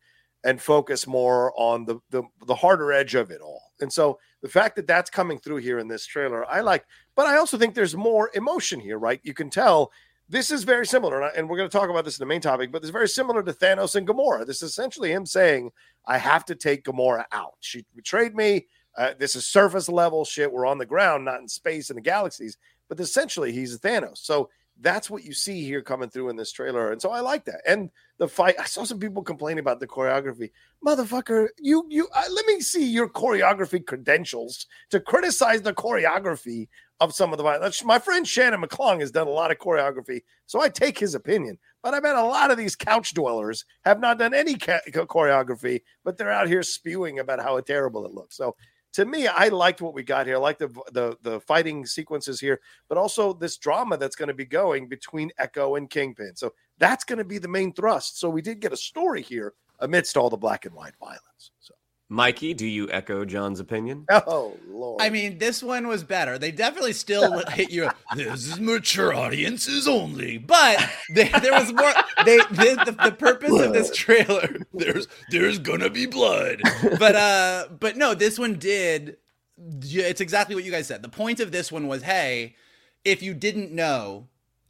and 0.44 0.62
focus 0.62 1.06
more 1.06 1.54
on 1.58 1.86
the, 1.86 2.00
the 2.10 2.24
the 2.48 2.56
harder 2.56 2.92
edge 2.92 3.16
of 3.16 3.30
it 3.30 3.42
all. 3.42 3.62
And 3.82 3.92
so 3.92 4.20
the 4.42 4.50
fact 4.50 4.76
that 4.78 4.88
that's 4.88 5.10
coming 5.10 5.38
through 5.38 5.58
here 5.58 5.80
in 5.80 5.88
this 5.88 6.06
trailer, 6.06 6.50
I 6.50 6.62
like. 6.62 6.86
But 7.16 7.28
I 7.28 7.38
also 7.38 7.58
think 7.58 7.76
there's 7.76 7.96
more 7.96 8.32
emotion 8.34 8.80
here, 8.80 8.98
right? 8.98 9.20
You 9.24 9.34
can 9.34 9.50
tell 9.50 9.92
this 10.30 10.52
is 10.52 10.64
very 10.64 10.86
similar, 10.86 11.22
and 11.24 11.50
we're 11.50 11.58
going 11.58 11.70
to 11.70 11.78
talk 11.78 11.90
about 11.90 12.06
this 12.06 12.18
in 12.18 12.22
the 12.22 12.30
main 12.30 12.42
topic. 12.42 12.72
But 12.72 12.84
it's 12.84 12.92
very 12.92 13.10
similar 13.10 13.44
to 13.44 13.52
Thanos 13.52 13.96
and 13.96 14.08
Gamora. 14.08 14.46
This 14.46 14.62
is 14.62 14.70
essentially 14.70 15.12
him 15.12 15.26
saying, 15.26 15.72
"I 16.06 16.18
have 16.18 16.46
to 16.46 16.56
take 16.56 16.86
Gamora 16.86 17.26
out. 17.32 17.56
She 17.60 17.86
betrayed 17.96 18.36
me. 18.36 18.68
Uh, 18.98 19.14
this 19.18 19.36
is 19.36 19.46
surface 19.46 19.90
level 19.90 20.26
shit. 20.26 20.52
We're 20.52 20.66
on 20.66 20.78
the 20.78 20.86
ground, 20.86 21.26
not 21.26 21.42
in 21.42 21.48
space 21.48 21.90
in 21.90 21.96
the 21.96 22.02
galaxies. 22.02 22.58
But 22.88 23.00
essentially, 23.00 23.52
he's 23.52 23.76
a 23.76 23.80
Thanos. 23.80 24.18
So 24.18 24.50
that's 24.82 25.10
what 25.10 25.24
you 25.24 25.34
see 25.34 25.64
here 25.64 25.82
coming 25.82 26.10
through 26.10 26.30
in 26.30 26.36
this 26.36 26.52
trailer. 26.52 26.92
And 26.92 27.02
so 27.02 27.12
I 27.12 27.20
like 27.20 27.46
that. 27.46 27.62
And 27.68 27.90
the 28.18 28.28
fight, 28.28 28.56
I 28.60 28.66
saw 28.66 28.84
some 28.84 29.00
people 29.00 29.22
complaining 29.22 29.60
about 29.60 29.80
the 29.80 29.88
choreography. 29.88 30.52
Motherfucker, 30.86 31.50
you, 31.60 31.86
you, 31.90 32.08
uh, 32.16 32.24
let 32.32 32.46
me 32.46 32.62
see 32.62 32.86
your 32.86 33.10
choreography 33.10 33.86
credentials 33.86 34.68
to 34.90 35.00
criticize 35.00 35.62
the 35.62 35.74
choreography 35.74 36.70
of 37.02 37.14
some 37.14 37.32
of 37.32 37.38
the 37.38 37.44
violence. 37.44 37.84
My 37.84 38.00
friend 38.00 38.28
Shannon 38.28 38.62
McClung 38.62 39.00
has 39.02 39.12
done 39.12 39.28
a 39.28 39.32
lot 39.32 39.52
of 39.52 39.58
choreography, 39.58 40.22
so 40.46 40.62
I 40.62 40.70
take 40.70 40.98
his 40.98 41.16
opinion. 41.16 41.58
But 41.82 41.94
I 41.94 42.00
bet 42.02 42.16
a 42.16 42.24
lot 42.24 42.52
of 42.52 42.58
these 42.58 42.76
couch 42.76 43.14
dwellers 43.14 43.64
have 43.86 44.02
not 44.02 44.20
done 44.20 44.34
any 44.34 44.56
ca- 44.56 44.82
choreography, 44.88 45.82
but 46.04 46.18
they're 46.18 46.32
out 46.32 46.48
here 46.48 46.64
spewing 46.64 47.20
about 47.20 47.42
how 47.42 47.60
terrible 47.62 48.06
it 48.06 48.14
looks. 48.14 48.36
So 48.36 48.56
to 48.94 49.06
me, 49.06 49.28
I 49.28 49.50
liked 49.50 49.82
what 49.82 49.94
we 49.94 50.04
got 50.04 50.26
here. 50.26 50.36
I 50.36 50.40
like 50.40 50.58
the 50.58 50.70
the 50.92 51.16
the 51.22 51.40
fighting 51.42 51.86
sequences 51.86 52.40
here, 52.40 52.60
but 52.88 52.98
also 52.98 53.34
this 53.34 53.58
drama 53.58 53.98
that's 53.98 54.16
going 54.16 54.28
to 54.28 54.34
be 54.34 54.46
going 54.46 54.88
between 54.88 55.32
Echo 55.38 55.76
and 55.76 55.90
Kingpin. 55.90 56.36
So 56.36 56.54
that's 56.80 57.04
going 57.04 57.20
to 57.20 57.26
be 57.26 57.38
the 57.38 57.48
main 57.48 57.74
thrust. 57.74 58.20
So 58.20 58.30
we 58.30 58.42
did 58.42 58.60
get 58.60 58.74
a 58.74 58.78
story 58.78 59.22
here 59.22 59.54
amidst 59.80 60.18
all 60.18 60.30
the 60.30 60.38
black 60.38 60.66
and 60.66 60.74
white 60.74 60.96
violence. 61.00 61.52
So. 61.60 61.74
Mikey, 62.12 62.56
do 62.56 62.66
you 62.66 62.90
echo 62.92 63.24
John's 63.24 63.60
opinion? 63.60 64.06
Oh 64.28 64.58
Lord! 64.68 65.02
I 65.02 65.10
mean, 65.10 65.38
this 65.38 65.62
one 65.62 65.88
was 65.88 66.04
better. 66.04 66.38
They 66.38 66.52
definitely 66.52 66.94
still 66.94 67.48
hit 67.50 67.72
you. 67.72 67.90
This 68.16 68.48
is 68.48 68.60
mature 68.60 69.14
audiences 69.14 69.88
only, 69.88 70.38
but 70.38 70.78
they, 71.14 71.30
there 71.30 71.54
was 71.54 71.72
more. 71.72 71.92
They 72.26 72.38
the, 72.38 72.84
the, 72.86 73.10
the 73.10 73.12
purpose 73.12 73.50
blood. 73.50 73.68
of 73.68 73.74
this 73.74 73.96
trailer. 73.96 74.58
There's 74.74 75.08
there's 75.30 75.60
gonna 75.60 75.90
be 75.90 76.06
blood, 76.06 76.62
but 76.98 77.16
uh, 77.16 77.68
but 77.80 77.96
no, 77.96 78.14
this 78.14 78.40
one 78.40 78.56
did. 78.56 79.18
It's 79.58 80.22
exactly 80.22 80.56
what 80.56 80.64
you 80.64 80.72
guys 80.72 80.88
said. 80.88 81.02
The 81.02 81.10
point 81.10 81.40
of 81.40 81.52
this 81.52 81.72
one 81.72 81.88
was, 81.88 82.04
hey, 82.04 82.56
if 83.04 83.22
you 83.22 83.34
didn't 83.34 83.72
know, 83.72 84.28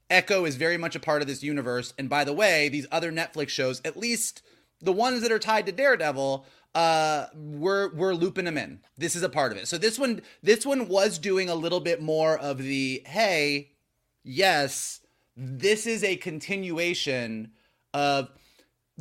Echo 0.10 0.46
is 0.46 0.56
very 0.56 0.78
much 0.78 0.96
a 0.96 1.00
part 1.00 1.22
of 1.22 1.28
this 1.28 1.44
universe. 1.44 1.94
And 1.98 2.10
by 2.10 2.24
the 2.24 2.34
way, 2.34 2.70
these 2.70 2.88
other 2.92 3.12
Netflix 3.12 3.50
shows, 3.50 3.82
at 3.86 3.98
least 3.98 4.42
the 4.82 4.94
ones 4.94 5.22
that 5.22 5.32
are 5.32 5.40
tied 5.40 5.66
to 5.68 5.72
Daredevil 5.72 6.46
uh 6.76 7.26
we're 7.36 7.94
we're 7.96 8.14
looping 8.14 8.46
them 8.46 8.58
in. 8.58 8.80
This 8.98 9.16
is 9.16 9.24
a 9.24 9.30
part 9.30 9.52
of 9.52 9.58
it. 9.58 9.68
So 9.68 9.78
this 9.78 9.98
one 9.98 10.22
this 10.44 10.66
one 10.66 10.88
was 10.88 11.18
doing 11.18 11.50
a 11.50 11.56
little 11.56 11.80
bit 11.80 12.02
more 12.02 12.38
of 12.38 12.60
the 12.60 13.02
hey 13.06 13.72
yes 14.24 15.02
this 15.36 15.88
is 15.88 16.04
a 16.04 16.18
continuation 16.18 17.52
of 17.94 18.30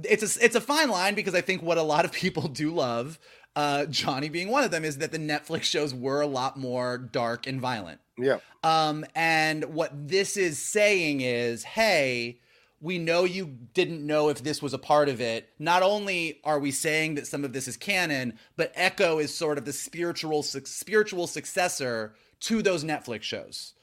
it's 0.05 0.37
a 0.37 0.45
it's 0.45 0.55
a 0.55 0.61
fine 0.61 0.89
line 0.89 1.15
because 1.15 1.35
i 1.35 1.41
think 1.41 1.63
what 1.63 1.79
a 1.79 1.83
lot 1.83 2.05
of 2.05 2.13
people 2.13 2.47
do 2.49 2.73
love 2.73 3.19
uh 3.57 3.85
johnny 3.87 4.29
being 4.29 4.49
one 4.49 4.63
of 4.63 4.71
them 4.71 4.85
is 4.85 4.99
that 4.99 5.11
the 5.11 5.19
netflix 5.19 5.65
shows 5.65 5.93
were 5.93 6.21
a 6.21 6.27
lot 6.27 6.57
more 6.57 6.97
dark 6.99 7.47
and 7.47 7.61
violent. 7.61 8.01
Yeah. 8.17 8.39
Um 8.63 9.05
and 9.15 9.65
what 9.75 9.91
this 10.09 10.37
is 10.37 10.59
saying 10.61 11.21
is 11.21 11.65
hey 11.65 12.41
we 12.81 12.99
know 12.99 13.25
you 13.25 13.47
didn't 13.75 14.07
know 14.07 14.29
if 14.29 14.43
this 14.43 14.63
was 14.63 14.73
a 14.73 14.79
part 14.79 15.09
of 15.09 15.21
it. 15.21 15.49
Not 15.59 15.83
only 15.83 16.41
are 16.45 16.59
we 16.59 16.71
saying 16.71 17.17
that 17.17 17.27
some 17.27 17.45
of 17.45 17.53
this 17.53 17.67
is 17.67 17.77
canon, 17.77 18.39
but 18.57 18.73
Echo 18.75 19.19
is 19.19 19.35
sort 19.35 19.59
of 19.59 19.65
the 19.65 19.73
spiritual 19.73 20.43
spiritual 20.43 21.27
successor 21.27 22.15
to 22.41 22.63
those 22.63 22.85
Netflix 22.85 23.23
shows. 23.23 23.75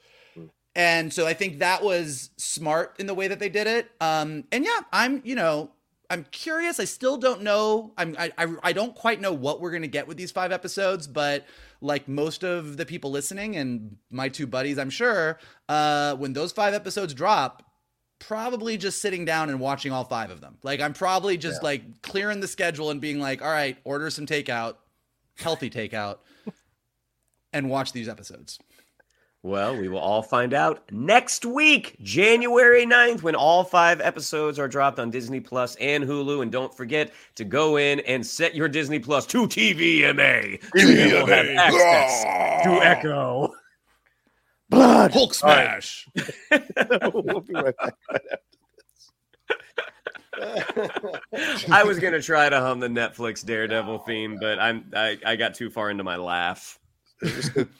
And 0.74 1.10
so 1.10 1.26
I 1.26 1.32
think 1.32 1.60
that 1.60 1.82
was 1.82 2.30
smart 2.36 2.96
in 2.98 3.06
the 3.06 3.14
way 3.14 3.28
that 3.28 3.38
they 3.38 3.48
did 3.48 3.66
it. 3.66 3.90
Um, 4.00 4.44
and 4.52 4.64
yeah, 4.64 4.80
I'm 4.92 5.22
you 5.24 5.34
know 5.34 5.70
I'm 6.10 6.24
curious. 6.30 6.78
I 6.78 6.84
still 6.84 7.16
don't 7.16 7.42
know. 7.42 7.92
I'm 7.96 8.14
I 8.18 8.30
I, 8.36 8.46
I 8.62 8.72
don't 8.72 8.94
quite 8.94 9.20
know 9.20 9.32
what 9.32 9.60
we're 9.60 9.70
gonna 9.72 9.86
get 9.86 10.06
with 10.06 10.16
these 10.16 10.30
five 10.30 10.52
episodes, 10.52 11.06
but 11.06 11.46
like 11.80 12.08
most 12.08 12.44
of 12.44 12.76
the 12.76 12.86
people 12.86 13.10
listening 13.10 13.56
and 13.56 13.96
my 14.10 14.28
two 14.28 14.46
buddies, 14.46 14.78
I'm 14.78 14.90
sure, 14.90 15.38
uh, 15.68 16.14
when 16.16 16.32
those 16.32 16.52
five 16.52 16.74
episodes 16.74 17.14
drop, 17.14 17.62
probably 18.18 18.76
just 18.76 19.00
sitting 19.00 19.24
down 19.24 19.50
and 19.50 19.60
watching 19.60 19.92
all 19.92 20.04
five 20.04 20.30
of 20.30 20.40
them. 20.40 20.56
Like 20.62 20.80
I'm 20.80 20.92
probably 20.92 21.36
just 21.36 21.62
yeah. 21.62 21.68
like 21.68 22.02
clearing 22.02 22.40
the 22.40 22.48
schedule 22.48 22.90
and 22.90 23.00
being 23.00 23.20
like, 23.20 23.42
all 23.42 23.50
right, 23.50 23.76
order 23.84 24.10
some 24.10 24.26
takeout, 24.26 24.76
healthy 25.38 25.70
takeout, 25.70 26.18
and 27.52 27.70
watch 27.70 27.92
these 27.92 28.08
episodes. 28.08 28.58
Well, 29.46 29.76
we 29.76 29.86
will 29.86 30.00
all 30.00 30.22
find 30.22 30.52
out 30.52 30.82
next 30.90 31.46
week, 31.46 31.94
January 32.02 32.84
9th, 32.84 33.22
when 33.22 33.36
all 33.36 33.62
five 33.62 34.00
episodes 34.00 34.58
are 34.58 34.66
dropped 34.66 34.98
on 34.98 35.12
Disney 35.12 35.38
Plus 35.38 35.76
and 35.76 36.02
Hulu. 36.02 36.42
And 36.42 36.50
don't 36.50 36.76
forget 36.76 37.12
to 37.36 37.44
go 37.44 37.76
in 37.76 38.00
and 38.00 38.26
set 38.26 38.56
your 38.56 38.66
Disney 38.66 38.98
Plus 38.98 39.24
to 39.26 39.46
TVMA. 39.46 40.60
TVMA. 40.74 41.12
will 41.12 41.26
have 41.26 41.46
access 41.46 42.24
to 42.64 42.70
ah. 42.70 42.80
Echo. 42.80 43.54
Blood. 44.68 45.12
Hulk 45.12 45.34
smash. 45.34 46.08
Right. 46.50 47.14
we'll 47.14 47.40
be 47.40 47.54
right 47.54 47.76
back 47.76 47.94
right 48.10 48.20
I 51.70 51.82
was 51.84 51.98
gonna 51.98 52.20
try 52.20 52.48
to 52.48 52.60
hum 52.60 52.80
the 52.80 52.88
Netflix 52.88 53.44
Daredevil 53.44 54.00
theme, 54.00 54.38
but 54.40 54.58
I'm 54.58 54.90
I, 54.94 55.18
I 55.24 55.36
got 55.36 55.54
too 55.54 55.70
far 55.70 55.90
into 55.90 56.04
my 56.04 56.16
laugh. 56.16 56.78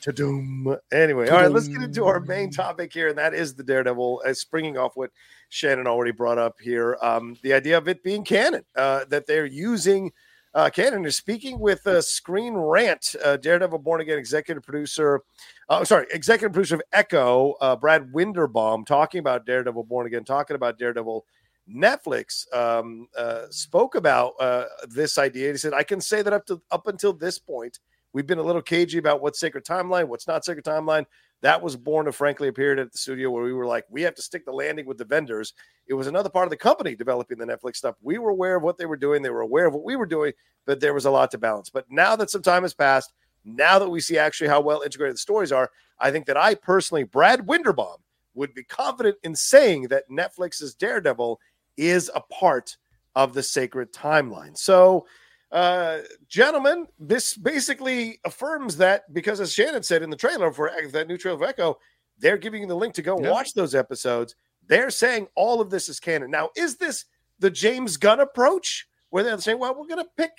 Ta-doom. 0.03 0.76
Anyway, 0.93 1.28
all 1.28 1.37
right, 1.37 1.51
let's 1.51 1.68
get 1.68 1.82
into 1.82 2.07
our 2.07 2.20
main 2.20 2.51
topic 2.51 2.93
here, 2.93 3.09
and 3.09 3.18
that 3.18 3.34
is 3.34 3.55
the 3.55 3.62
Daredevil. 3.62 4.22
Uh, 4.26 4.32
springing 4.32 4.78
off 4.78 4.93
what 4.95 5.11
Shannon 5.51 5.87
already 5.87 6.12
brought 6.12 6.39
up 6.39 6.57
here, 6.61 6.97
um, 7.03 7.37
the 7.43 7.53
idea 7.53 7.76
of 7.76 7.87
it 7.89 8.03
being 8.03 8.24
canon, 8.24 8.64
uh, 8.76 9.05
that 9.11 9.26
they're 9.26 9.47
using 9.47 10.11
uh, 10.57 10.70
Cannon 10.70 11.04
is 11.04 11.16
speaking 11.16 11.59
with 11.61 11.86
uh, 11.86 12.00
Screen 12.00 12.54
Rant, 12.54 13.14
uh, 13.22 13.36
Daredevil 13.36 13.78
Born 13.80 14.00
Again 14.00 14.18
executive 14.18 14.62
producer. 14.62 15.20
Uh, 15.68 15.84
sorry, 15.84 16.07
executive 16.11 16.54
producer 16.54 16.76
of 16.76 16.82
Echo, 16.94 17.52
uh, 17.61 17.76
Brad 17.76 18.11
Winderbaum, 18.11 18.86
talking 18.86 19.18
about 19.18 19.44
Daredevil 19.44 19.84
Born 19.84 20.07
Again, 20.07 20.24
talking 20.24 20.57
about 20.57 20.78
Daredevil. 20.78 21.24
Netflix 21.68 22.46
um, 22.54 23.09
uh, 23.18 23.46
spoke 23.50 23.96
about 23.96 24.34
uh, 24.38 24.66
this 24.88 25.18
idea. 25.18 25.50
He 25.50 25.59
said, 25.59 25.74
"I 25.74 25.82
can 25.82 26.00
say 26.00 26.22
that 26.22 26.32
up 26.32 26.46
to 26.46 26.62
up 26.70 26.86
until 26.86 27.12
this 27.12 27.40
point, 27.40 27.80
we've 28.12 28.26
been 28.26 28.38
a 28.38 28.42
little 28.42 28.62
cagey 28.62 28.98
about 28.98 29.20
what's 29.20 29.40
sacred 29.40 29.64
timeline, 29.64 30.07
what's 30.07 30.28
not 30.28 30.44
sacred 30.44 30.64
timeline. 30.64 31.07
That 31.43 31.62
was 31.62 31.76
born 31.76 32.09
of, 32.09 32.16
frankly, 32.16 32.49
a 32.49 32.53
period 32.53 32.78
at 32.78 32.93
the 32.93 32.99
studio 32.99 33.30
where 33.30 33.45
we 33.45 33.53
were 33.53 33.66
like, 33.66 33.84
we 33.91 34.03
have 34.03 34.14
to 34.14 34.22
stick 34.22 34.45
the 34.45 34.53
landing 34.53 34.87
with 34.87 34.99
the 34.99 35.05
Avengers. 35.05 35.53
It 35.87 35.95
was 35.95 36.07
another 36.07 36.30
part 36.30 36.47
of 36.47 36.51
the 36.51 36.57
company 36.57 36.97
developing 36.97 37.39
the 37.39 37.45
Netflix 37.45 37.76
stuff. 37.76 37.97
We 38.01 38.18
were 38.18 38.30
aware 38.30 38.57
of 38.57 38.62
what 38.62 38.78
they 38.78 38.87
were 38.87 38.97
doing, 38.97 39.22
they 39.22 39.30
were 39.30 39.43
aware 39.43 39.66
of 39.66 39.74
what 39.74 39.84
we 39.84 39.97
were 39.97 40.07
doing, 40.07 40.32
but 40.64 40.80
there 40.80 40.95
was 40.95 41.05
a 41.05 41.11
lot 41.11 41.30
to 41.32 41.39
balance. 41.39 41.70
But 41.70 41.84
now 41.91 42.16
that 42.16 42.30
some 42.30 42.43
time 42.43 42.62
has 42.62 42.74
passed, 42.74 43.12
now 43.45 43.78
that 43.78 43.89
we 43.89 44.01
see 44.01 44.18
actually 44.18 44.49
how 44.49 44.61
well 44.61 44.82
integrated 44.82 45.14
the 45.14 45.18
stories 45.18 45.53
are, 45.53 45.70
I 46.01 46.11
think 46.11 46.26
that 46.26 46.37
I 46.37 46.55
personally, 46.55 47.05
Brad 47.05 47.47
Winderbaum, 47.47 47.99
would 48.34 48.53
be 48.55 48.64
confident 48.64 49.16
in 49.22 49.34
saying 49.34 49.89
that 49.89 50.09
Netflix's 50.11 50.74
Daredevil 50.74 51.41
is 51.76 52.11
a 52.14 52.20
part 52.20 52.76
of 53.14 53.32
the 53.32 53.43
sacred 53.43 53.93
timeline. 53.93 54.57
So, 54.57 55.07
uh, 55.53 55.99
gentlemen, 56.28 56.86
this 56.99 57.36
basically 57.36 58.18
affirms 58.24 58.76
that 58.78 59.12
because, 59.12 59.40
as 59.40 59.53
Shannon 59.53 59.82
said 59.82 60.03
in 60.03 60.11
the 60.11 60.16
trailer 60.16 60.53
for 60.53 60.70
that 60.90 61.09
new 61.09 61.16
trailer 61.16 61.36
of 61.36 61.49
Echo, 61.49 61.78
they're 62.18 62.38
giving 62.38 62.62
you 62.62 62.68
the 62.68 62.74
link 62.74 62.94
to 62.94 63.03
go 63.03 63.18
yeah. 63.20 63.30
watch 63.30 63.55
those 63.55 63.74
episodes. 63.74 64.34
They're 64.66 64.90
saying 64.90 65.28
all 65.36 65.61
of 65.61 65.70
this 65.70 65.88
is 65.88 66.01
canon. 66.01 66.30
Now, 66.30 66.51
is 66.57 66.76
this 66.76 67.05
the 67.38 67.51
James 67.51 67.97
Gunn 67.97 68.20
approach 68.20 68.88
where 69.11 69.22
they're 69.22 69.38
saying, 69.38 69.59
well, 69.59 69.74
we're 69.74 69.86
going 69.86 70.05
to 70.05 70.11
pick 70.16 70.32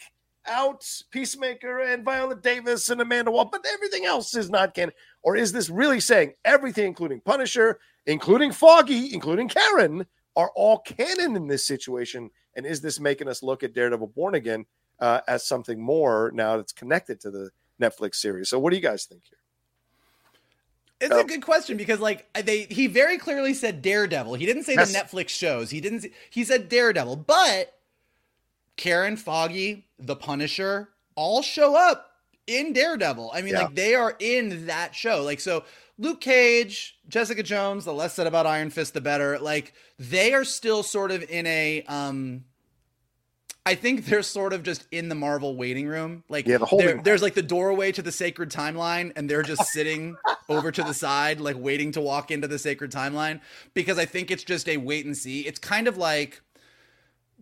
out 0.45 0.84
Peacemaker 1.12 1.80
and 1.80 2.03
Viola 2.03 2.36
Davis 2.36 2.89
and 2.89 2.99
Amanda 2.99 3.32
Wall, 3.32 3.45
but 3.45 3.66
everything 3.74 4.05
else 4.05 4.36
is 4.36 4.49
not 4.49 4.74
canon? 4.74 4.93
Or 5.24 5.36
is 5.36 5.51
this 5.51 5.70
really 5.70 5.99
saying 5.99 6.34
everything, 6.43 6.86
including 6.86 7.22
Punisher, 7.22 7.80
including 8.05 8.51
Foggy, 8.51 9.14
including 9.14 9.47
Karen, 9.47 10.05
are 10.36 10.51
all 10.55 10.80
canon 10.80 11.36
in 11.36 11.47
this 11.47 11.66
situation? 11.66 12.30
And 12.55 12.66
is 12.66 12.82
this 12.82 12.99
making 12.99 13.28
us 13.28 13.43
look 13.43 13.64
at 13.64 13.74
Daredevil 13.74 14.08
Born 14.08 14.36
Again 14.36 14.66
uh, 15.00 15.22
as 15.28 15.45
something 15.45 15.82
more 15.82 16.32
now 16.34 16.58
that's 16.58 16.74
connected 16.74 17.20
to 17.22 17.32
the 17.32 17.52
Netflix 17.82 18.16
series. 18.16 18.50
So, 18.50 18.60
what 18.60 18.72
do 18.72 18.76
you 18.76 18.82
guys 18.82 19.06
think 19.06 19.24
here? 19.30 19.38
It's 21.00 21.16
a 21.16 21.24
good 21.24 21.43
question 21.43 21.78
because, 21.78 22.00
like, 22.00 22.28
they 22.34 22.64
he 22.64 22.88
very 22.88 23.20
clearly 23.20 23.54
said 23.54 23.84
Daredevil. 23.84 24.34
He 24.34 24.48
didn't 24.48 24.64
say 24.64 24.76
the 24.76 24.82
Netflix 24.82 25.30
shows. 25.30 25.70
He 25.70 25.80
didn't. 25.80 26.06
He 26.32 26.43
said 26.43 26.70
Daredevil, 26.70 27.18
but 27.18 27.74
Karen 28.78 29.16
Foggy, 29.16 29.86
The 30.00 30.16
Punisher, 30.16 30.89
all 31.16 31.43
show 31.43 31.76
up 31.76 32.14
in 32.48 32.74
Daredevil. 32.74 33.30
I 33.32 33.41
mean, 33.41 33.54
yeah. 33.54 33.64
like 33.64 33.76
they 33.76 33.93
are 33.93 34.16
in 34.20 34.66
that 34.66 34.95
show. 34.95 35.22
Like, 35.22 35.39
so 35.39 35.66
Luke 36.00 36.20
Cage, 36.20 36.98
Jessica 37.08 37.43
Jones. 37.43 37.86
The 37.86 37.93
less 37.93 38.16
said 38.16 38.26
about 38.26 38.48
Iron 38.48 38.72
Fist, 38.72 38.95
the 38.95 39.02
better. 39.02 39.38
Like, 39.38 39.74
they 40.00 40.34
are 40.34 40.43
still 40.43 40.82
sort 40.82 41.12
of 41.12 41.22
in 41.30 41.45
a 41.45 41.84
um 41.84 42.45
I 43.68 43.76
think 43.76 44.05
they're 44.05 44.24
sort 44.24 44.53
of 44.53 44.63
just 44.63 44.88
in 44.91 45.09
the 45.09 45.15
Marvel 45.15 45.57
waiting 45.57 45.88
room. 45.88 46.24
Like, 46.30 46.47
yeah, 46.47 46.57
the 46.57 47.01
there's 47.03 47.22
like 47.22 47.34
the 47.34 47.41
doorway 47.41 47.91
to 47.91 48.01
the 48.01 48.13
sacred 48.13 48.49
timeline, 48.49 49.11
and 49.18 49.30
they're 49.30 49.43
just 49.43 49.65
sitting 49.65 50.15
over 50.49 50.72
to 50.72 50.84
the 50.84 50.93
side, 50.93 51.41
like 51.41 51.57
waiting 51.59 51.91
to 51.91 51.99
walk 51.99 52.32
into 52.32 52.47
the 52.47 52.57
sacred 52.57 52.93
timeline. 52.93 53.41
Because 53.74 53.99
I 53.99 54.05
think 54.05 54.32
it's 54.32 54.45
just 54.45 54.70
a 54.70 54.78
wait 54.78 55.05
and 55.05 55.18
see. 55.18 55.41
It's 55.41 55.59
kind 55.59 55.89
of 55.89 55.97
like 55.97 56.41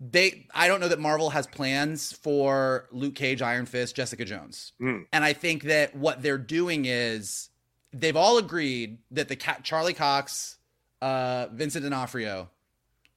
they. 0.01 0.47
I 0.51 0.67
don't 0.67 0.79
know 0.79 0.87
that 0.87 0.99
Marvel 0.99 1.29
has 1.29 1.45
plans 1.45 2.11
for 2.11 2.87
Luke 2.91 3.13
Cage, 3.13 3.43
Iron 3.43 3.67
Fist, 3.67 3.95
Jessica 3.95 4.25
Jones, 4.25 4.73
mm. 4.81 5.05
and 5.13 5.23
I 5.23 5.33
think 5.33 5.61
that 5.65 5.95
what 5.95 6.23
they're 6.23 6.39
doing 6.39 6.85
is 6.85 7.51
they've 7.93 8.17
all 8.17 8.39
agreed 8.39 8.97
that 9.11 9.27
the 9.27 9.35
Charlie 9.35 9.93
Cox, 9.93 10.57
uh, 11.03 11.49
Vincent 11.53 11.83
D'Onofrio, 11.83 12.49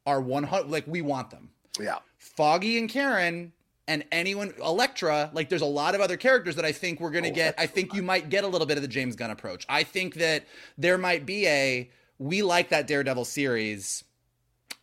are 0.04 0.20
one 0.20 0.44
hundred. 0.44 0.68
Like 0.68 0.86
we 0.86 1.00
want 1.00 1.30
them. 1.30 1.48
Yeah. 1.80 2.00
Foggy 2.18 2.78
and 2.78 2.88
Karen 2.88 3.52
and 3.88 4.04
anyone 4.12 4.52
Elektra, 4.62 5.30
like 5.32 5.48
there's 5.48 5.62
a 5.62 5.66
lot 5.66 5.94
of 5.94 6.00
other 6.00 6.16
characters 6.16 6.56
that 6.56 6.64
I 6.64 6.72
think 6.72 7.00
we're 7.00 7.10
gonna 7.10 7.28
oh, 7.28 7.34
get. 7.34 7.54
I 7.58 7.66
think 7.66 7.94
you 7.94 8.02
might 8.02 8.28
get 8.28 8.44
a 8.44 8.46
little 8.46 8.66
bit 8.66 8.76
of 8.76 8.82
the 8.82 8.88
James 8.88 9.16
Gunn 9.16 9.30
approach. 9.30 9.64
I 9.68 9.82
think 9.82 10.14
that 10.14 10.46
there 10.76 10.98
might 10.98 11.24
be 11.24 11.46
a 11.46 11.90
we 12.18 12.42
like 12.42 12.68
that 12.68 12.86
Daredevil 12.86 13.24
series. 13.24 14.04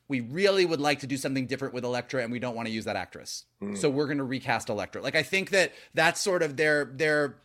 We 0.08 0.22
really 0.22 0.66
would 0.66 0.80
like 0.80 1.00
to 1.00 1.08
do 1.08 1.18
something 1.18 1.48
different 1.48 1.74
with 1.74 1.84
Elektra, 1.84 2.22
and 2.22 2.32
we 2.32 2.40
don't 2.40 2.56
want 2.56 2.68
to 2.68 2.74
use 2.74 2.86
that 2.86 2.96
actress. 2.96 3.46
Mm. 3.62 3.78
So 3.78 3.90
we're 3.90 4.06
going 4.06 4.20
to 4.20 4.24
recast 4.24 4.70
Elektra. 4.70 5.02
Like 5.02 5.16
I 5.16 5.24
think 5.24 5.52
that 5.52 5.74
that's 5.94 6.20
sort 6.20 6.42
of 6.42 6.58
their 6.58 6.86
their. 6.86 7.38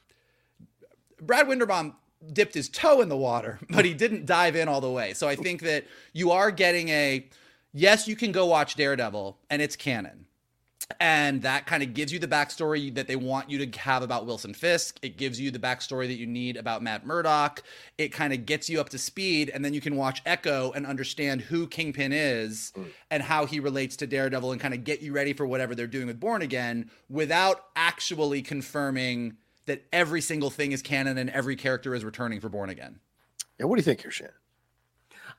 Brad 1.21 1.47
Winderbaum 1.47 1.95
dipped 2.33 2.55
his 2.55 2.71
toe 2.71 3.03
in 3.03 3.11
the 3.11 3.17
water, 3.17 3.59
but 3.71 3.85
he 3.85 3.93
didn't 3.93 4.25
dive 4.25 4.57
in 4.57 4.69
all 4.69 4.81
the 4.81 4.91
way. 4.91 5.13
So 5.13 5.29
I 5.29 5.37
think 5.37 5.61
that 5.63 5.85
you 6.15 6.31
are 6.31 6.51
getting 6.51 6.89
a 6.89 7.29
yes, 7.73 8.09
you 8.09 8.17
can 8.17 8.33
go 8.33 8.47
watch 8.47 8.75
Daredevil, 8.75 9.39
and 9.49 9.63
it's 9.63 9.77
canon 9.77 10.27
and 10.99 11.43
that 11.43 11.67
kind 11.67 11.83
of 11.83 11.95
gives 11.95 12.13
you 12.13 12.19
the 12.19 12.27
backstory 12.27 12.93
that 12.95 13.07
they 13.07 13.17
want 13.17 13.51
you 13.51 13.65
to 13.65 13.79
have 13.79 14.03
about 14.03 14.27
Wilson 14.27 14.55
Fisk. 14.55 14.99
It 15.03 15.17
gives 15.17 15.41
you 15.41 15.51
the 15.51 15.59
backstory 15.59 16.07
that 16.09 16.17
you 16.17 16.27
need 16.27 16.57
about 16.57 16.83
Matt 16.83 17.07
Murdock. 17.07 17.63
It 17.99 18.09
kind 18.09 18.33
of 18.33 18.47
gets 18.47 18.69
you 18.69 18.81
up 18.81 18.89
to 18.91 18.99
speed, 18.99 19.51
and 19.53 19.65
then 19.65 19.75
you 19.75 19.81
can 19.81 19.97
watch 19.97 20.23
Echo 20.27 20.73
and 20.73 20.87
understand 20.87 21.43
who 21.43 21.67
Kingpin 21.67 22.13
is 22.13 22.73
mm. 22.77 22.87
and 23.11 23.23
how 23.23 23.47
he 23.47 23.61
relates 23.61 23.97
to 23.97 24.07
Daredevil, 24.07 24.53
and 24.53 24.61
kind 24.61 24.75
of 24.75 24.85
get 24.85 25.03
you 25.03 25.13
ready 25.13 25.33
for 25.33 25.47
whatever 25.47 25.75
they're 25.75 25.87
doing 25.87 26.07
with 26.07 26.19
Born 26.19 26.43
Again 26.43 26.91
without 27.09 27.67
actually 27.77 28.43
confirming 28.43 29.37
that 29.67 29.85
every 29.93 30.21
single 30.21 30.51
thing 30.51 30.73
is 30.73 30.83
canon 30.83 31.19
and 31.19 31.31
every 31.31 31.55
character 31.55 31.95
is 31.95 32.05
returning 32.05 32.41
for 32.41 32.49
Born 32.49 32.71
Again. 32.71 32.99
Yeah, 33.59 33.67
what 33.67 33.77
do 33.77 33.81
you 33.81 33.85
think 33.85 34.01
here, 34.01 34.11
Shannon? 34.11 34.35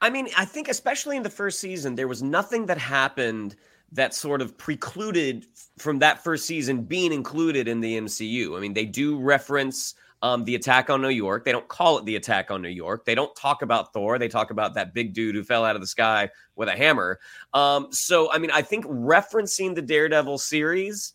I 0.02 0.10
mean, 0.10 0.30
I 0.38 0.45
think 0.45 0.68
especially 0.68 1.16
in 1.16 1.24
the 1.24 1.30
first 1.30 1.60
season, 1.60 1.95
there 1.95 2.08
was 2.08 2.24
nothing 2.24 2.66
that 2.66 2.78
happened 2.78 3.56
that 3.91 4.14
sort 4.14 4.41
of 4.41 4.58
precluded 4.58 5.45
from 5.78 5.99
that 5.99 6.24
first 6.24 6.45
season 6.45 6.84
being 6.84 7.12
included 7.12 7.68
in 7.68 7.82
the 7.82 7.97
MCU. 7.97 8.58
I 8.58 8.60
mean, 8.62 8.74
they 8.74 8.86
do 8.86 9.20
reference 9.20 9.95
um, 10.24 10.45
the 10.45 10.56
attack 10.56 10.89
on 10.89 11.02
New 11.02 11.10
York. 11.10 11.45
They 11.45 11.52
don't 11.52 11.68
call 11.68 11.97
it 11.97 12.06
the 12.06 12.16
attack 12.16 12.52
on 12.52 12.62
New 12.62 12.70
York. 12.70 13.06
They 13.06 13.16
don't 13.16 13.36
talk 13.36 13.62
about 13.62 13.91
Thor. 13.91 14.18
They 14.18 14.28
talk 14.28 14.52
about 14.52 14.74
that 14.76 14.93
big 14.93 15.14
dude 15.14 15.36
who 15.36 15.43
fell 15.43 15.66
out 15.66 15.76
of 15.76 15.82
the 15.82 15.88
sky 15.88 16.30
with 16.56 16.70
a 16.70 16.76
hammer. 16.76 17.20
Um, 17.54 17.88
so, 17.91 18.32
I 18.32 18.38
mean, 18.38 18.52
I 18.52 18.62
think 18.62 18.86
referencing 18.86 19.76
the 19.76 19.82
Daredevil 19.82 20.38
series 20.38 21.14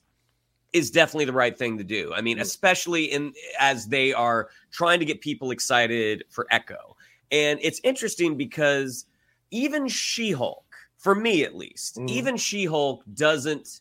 is 0.73 0.91
definitely 0.91 1.25
the 1.25 1.33
right 1.33 1.57
thing 1.57 1.79
to 1.79 1.85
do. 1.85 2.13
I 2.15 2.21
mean, 2.21 2.41
especially 2.41 3.05
in 3.05 3.33
as 3.59 3.87
they 3.87 4.13
are 4.13 4.49
trying 4.73 4.99
to 4.99 5.07
get 5.07 5.21
people 5.21 5.51
excited 5.51 6.25
for 6.29 6.47
Echo. 6.51 6.96
And 7.31 7.59
it's 7.63 7.81
interesting 7.85 8.37
because 8.37 9.07
even 9.51 9.89
She-Hulk 9.89 10.65
for 10.97 11.15
me 11.15 11.45
at 11.45 11.55
least 11.55 11.97
Mm. 11.99 12.09
even 12.11 12.37
she-hulk 12.37 13.03
doesn't 13.15 13.81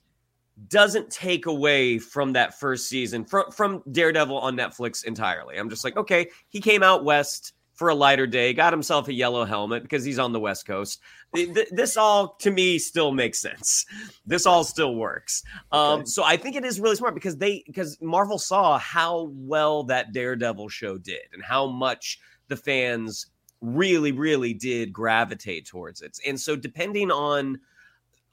doesn't 0.70 1.10
take 1.10 1.46
away 1.48 1.98
from 1.98 2.34
that 2.34 2.60
first 2.60 2.88
season 2.88 3.26
from 3.26 3.50
from 3.52 3.82
daredevil 3.92 4.38
on 4.38 4.56
netflix 4.56 5.04
entirely 5.06 5.58
i'm 5.58 5.70
just 5.70 5.84
like 5.84 5.98
okay 5.98 6.28
he 6.50 6.60
came 6.62 6.84
out 6.84 7.04
west 7.04 7.54
for 7.74 7.90
a 7.90 7.96
lighter 7.96 8.28
day 8.28 8.54
got 8.54 8.72
himself 8.72 9.08
a 9.08 9.14
yellow 9.14 9.44
helmet 9.46 9.82
because 9.82 10.04
he's 10.04 10.20
on 10.20 10.32
the 10.34 10.40
west 10.40 10.66
coast 10.66 11.00
Th- 11.34 11.54
th- 11.54 11.70
this 11.72 11.98
all 11.98 12.36
to 12.36 12.52
me 12.52 12.78
still 12.80 13.12
makes 13.12 13.40
sense 13.40 13.86
this 14.26 14.46
all 14.46 14.64
still 14.64 14.96
works 14.96 15.42
um 15.72 16.02
Okay. 16.02 16.06
so 16.06 16.24
i 16.24 16.38
think 16.38 16.56
it 16.56 16.64
is 16.66 16.80
really 16.80 16.96
smart 16.98 17.16
because 17.16 17.38
they 17.38 17.64
because 17.66 18.00
marvel 18.02 18.38
saw 18.38 18.78
how 18.78 19.30
well 19.34 19.84
that 19.86 20.12
daredevil 20.14 20.70
show 20.70 20.98
did 20.98 21.22
and 21.34 21.44
how 21.44 21.66
much 21.68 22.20
the 22.50 22.56
fans 22.58 23.28
really, 23.66 24.12
really 24.12 24.54
did 24.54 24.94
gravitate 24.94 25.66
towards 25.66 26.02
it. 26.02 26.18
And 26.26 26.40
so, 26.40 26.56
depending 26.56 27.12
on 27.12 27.60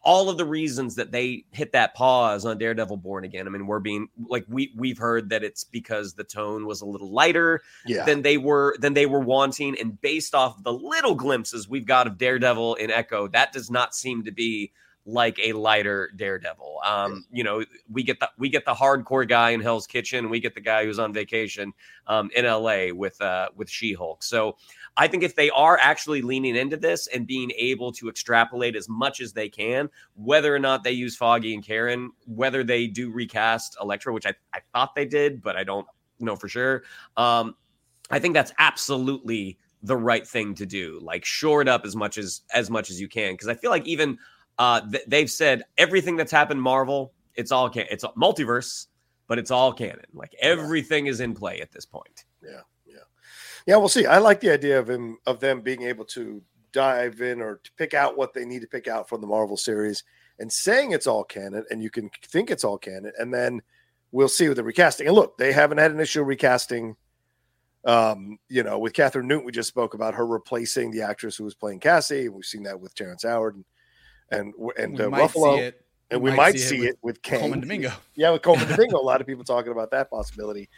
all 0.04 0.28
of 0.28 0.36
the 0.36 0.44
reasons 0.44 0.96
that 0.96 1.12
they 1.12 1.44
hit 1.52 1.70
that 1.72 1.94
pause 1.94 2.44
on 2.44 2.58
Daredevil 2.58 2.96
Born 2.96 3.24
Again, 3.24 3.46
I 3.46 3.50
mean, 3.50 3.66
we're 3.68 3.78
being 3.78 4.08
like 4.28 4.44
we 4.48 4.72
we've 4.76 4.98
heard 4.98 5.28
that 5.30 5.44
it's 5.44 5.62
because 5.64 6.14
the 6.14 6.24
tone 6.24 6.66
was 6.66 6.80
a 6.80 6.86
little 6.86 7.12
lighter 7.12 7.62
Yeah. 7.86 8.04
than 8.04 8.22
they 8.22 8.36
were 8.36 8.76
than 8.80 8.94
they 8.94 9.06
were 9.06 9.20
wanting, 9.20 9.78
and 9.78 10.00
based 10.00 10.34
off 10.34 10.62
the 10.64 10.72
little 10.72 11.14
glimpses 11.14 11.68
we've 11.68 11.86
got 11.86 12.06
of 12.08 12.18
Daredevil 12.18 12.74
in 12.76 12.90
Echo, 12.90 13.28
that 13.28 13.52
does 13.52 13.70
not 13.70 13.94
seem 13.94 14.24
to 14.24 14.32
be 14.32 14.72
like 15.04 15.36
a 15.42 15.52
lighter 15.52 16.10
Daredevil. 16.14 16.78
Um, 16.84 17.24
you 17.32 17.42
know, 17.42 17.64
we 17.90 18.02
get 18.02 18.18
the 18.20 18.30
we 18.38 18.48
get 18.48 18.64
the 18.64 18.74
hardcore 18.74 19.28
guy 19.28 19.50
in 19.50 19.60
Hell's 19.60 19.86
Kitchen, 19.86 20.30
we 20.30 20.40
get 20.40 20.54
the 20.54 20.60
guy 20.60 20.84
who's 20.84 20.98
on 20.98 21.12
vacation 21.12 21.72
um, 22.08 22.28
in 22.34 22.44
LA 22.44 22.92
with 22.92 23.20
uh, 23.20 23.48
with 23.56 23.70
She 23.70 23.92
Hulk. 23.94 24.22
So 24.24 24.56
I 24.96 25.08
think 25.08 25.22
if 25.22 25.34
they 25.34 25.48
are 25.50 25.78
actually 25.80 26.20
leaning 26.22 26.56
into 26.56 26.76
this 26.76 27.06
and 27.06 27.26
being 27.26 27.50
able 27.56 27.92
to 27.92 28.08
extrapolate 28.08 28.76
as 28.76 28.88
much 28.88 29.20
as 29.20 29.32
they 29.32 29.48
can, 29.48 29.88
whether 30.14 30.54
or 30.54 30.58
not 30.58 30.84
they 30.84 30.92
use 30.92 31.16
Foggy 31.16 31.54
and 31.54 31.64
Karen, 31.64 32.10
whether 32.26 32.62
they 32.62 32.86
do 32.86 33.10
recast 33.10 33.76
Elektra, 33.80 34.12
which 34.12 34.26
I, 34.26 34.34
I 34.52 34.60
thought 34.72 34.94
they 34.94 35.06
did, 35.06 35.42
but 35.42 35.56
I 35.56 35.64
don't 35.64 35.86
know 36.20 36.36
for 36.36 36.48
sure. 36.48 36.82
Um, 37.16 37.54
I 38.10 38.18
think 38.18 38.34
that's 38.34 38.52
absolutely 38.58 39.58
the 39.82 39.96
right 39.96 40.26
thing 40.26 40.54
to 40.56 40.66
do. 40.66 40.98
Like 41.02 41.24
shore 41.24 41.62
it 41.62 41.68
up 41.68 41.84
as 41.84 41.96
much 41.96 42.18
as 42.18 42.42
as 42.54 42.70
much 42.70 42.90
as 42.90 43.00
you 43.00 43.08
can, 43.08 43.34
because 43.34 43.48
I 43.48 43.54
feel 43.54 43.70
like 43.70 43.86
even 43.86 44.18
uh, 44.58 44.82
th- 44.88 45.04
they've 45.06 45.30
said 45.30 45.64
everything 45.78 46.16
that's 46.16 46.30
happened 46.30 46.62
Marvel, 46.62 47.12
it's 47.34 47.50
all 47.50 47.68
can- 47.70 47.86
it's 47.90 48.04
a 48.04 48.08
multiverse, 48.08 48.86
but 49.26 49.38
it's 49.38 49.50
all 49.50 49.72
canon. 49.72 50.04
Like 50.12 50.34
everything 50.40 51.06
is 51.06 51.20
in 51.20 51.34
play 51.34 51.60
at 51.60 51.72
this 51.72 51.86
point. 51.86 52.24
Yeah, 52.44 52.60
we'll 53.66 53.88
see. 53.88 54.06
I 54.06 54.18
like 54.18 54.40
the 54.40 54.50
idea 54.50 54.78
of 54.78 54.88
him 54.88 55.18
of 55.26 55.40
them 55.40 55.60
being 55.60 55.82
able 55.82 56.04
to 56.06 56.42
dive 56.72 57.20
in 57.20 57.40
or 57.40 57.60
to 57.62 57.72
pick 57.76 57.94
out 57.94 58.16
what 58.16 58.32
they 58.32 58.44
need 58.44 58.62
to 58.62 58.66
pick 58.66 58.88
out 58.88 59.08
from 59.08 59.20
the 59.20 59.26
Marvel 59.26 59.56
series 59.56 60.02
and 60.38 60.50
saying 60.50 60.92
it's 60.92 61.06
all 61.06 61.24
canon, 61.24 61.64
and 61.70 61.82
you 61.82 61.90
can 61.90 62.10
think 62.24 62.50
it's 62.50 62.64
all 62.64 62.78
canon, 62.78 63.12
and 63.18 63.32
then 63.32 63.62
we'll 64.10 64.28
see 64.28 64.48
with 64.48 64.56
the 64.56 64.64
recasting. 64.64 65.06
And 65.06 65.14
look, 65.14 65.38
they 65.38 65.52
haven't 65.52 65.78
had 65.78 65.92
an 65.92 66.00
issue 66.00 66.22
recasting. 66.22 66.96
Um, 67.84 68.38
you 68.48 68.62
know, 68.62 68.78
with 68.78 68.92
Kathryn 68.92 69.24
Newton, 69.24 69.44
we 69.44 69.52
just 69.52 69.68
spoke 69.68 69.94
about 69.94 70.14
her 70.14 70.26
replacing 70.26 70.92
the 70.92 71.02
actress 71.02 71.36
who 71.36 71.44
was 71.44 71.54
playing 71.54 71.80
Cassie. 71.80 72.28
We've 72.28 72.44
seen 72.44 72.62
that 72.62 72.80
with 72.80 72.94
Terrence 72.94 73.24
Howard 73.24 73.56
and 73.56 73.64
and 74.30 74.54
and 74.78 75.00
uh, 75.00 75.10
Ruffalo, 75.10 75.72
and 76.10 76.22
we 76.22 76.30
might 76.30 76.36
might 76.36 76.58
see 76.58 76.64
it 76.64 76.68
see 76.68 76.78
with 76.80 76.88
it 76.88 76.98
with 77.02 77.22
Colman 77.22 77.60
Domingo. 77.60 77.92
Yeah, 78.14 78.30
with 78.30 78.42
Colman 78.42 78.68
Domingo, 78.68 78.98
a 78.98 79.02
lot 79.02 79.20
of 79.20 79.26
people 79.26 79.44
talking 79.44 79.72
about 79.72 79.90
that 79.90 80.10
possibility 80.10 80.68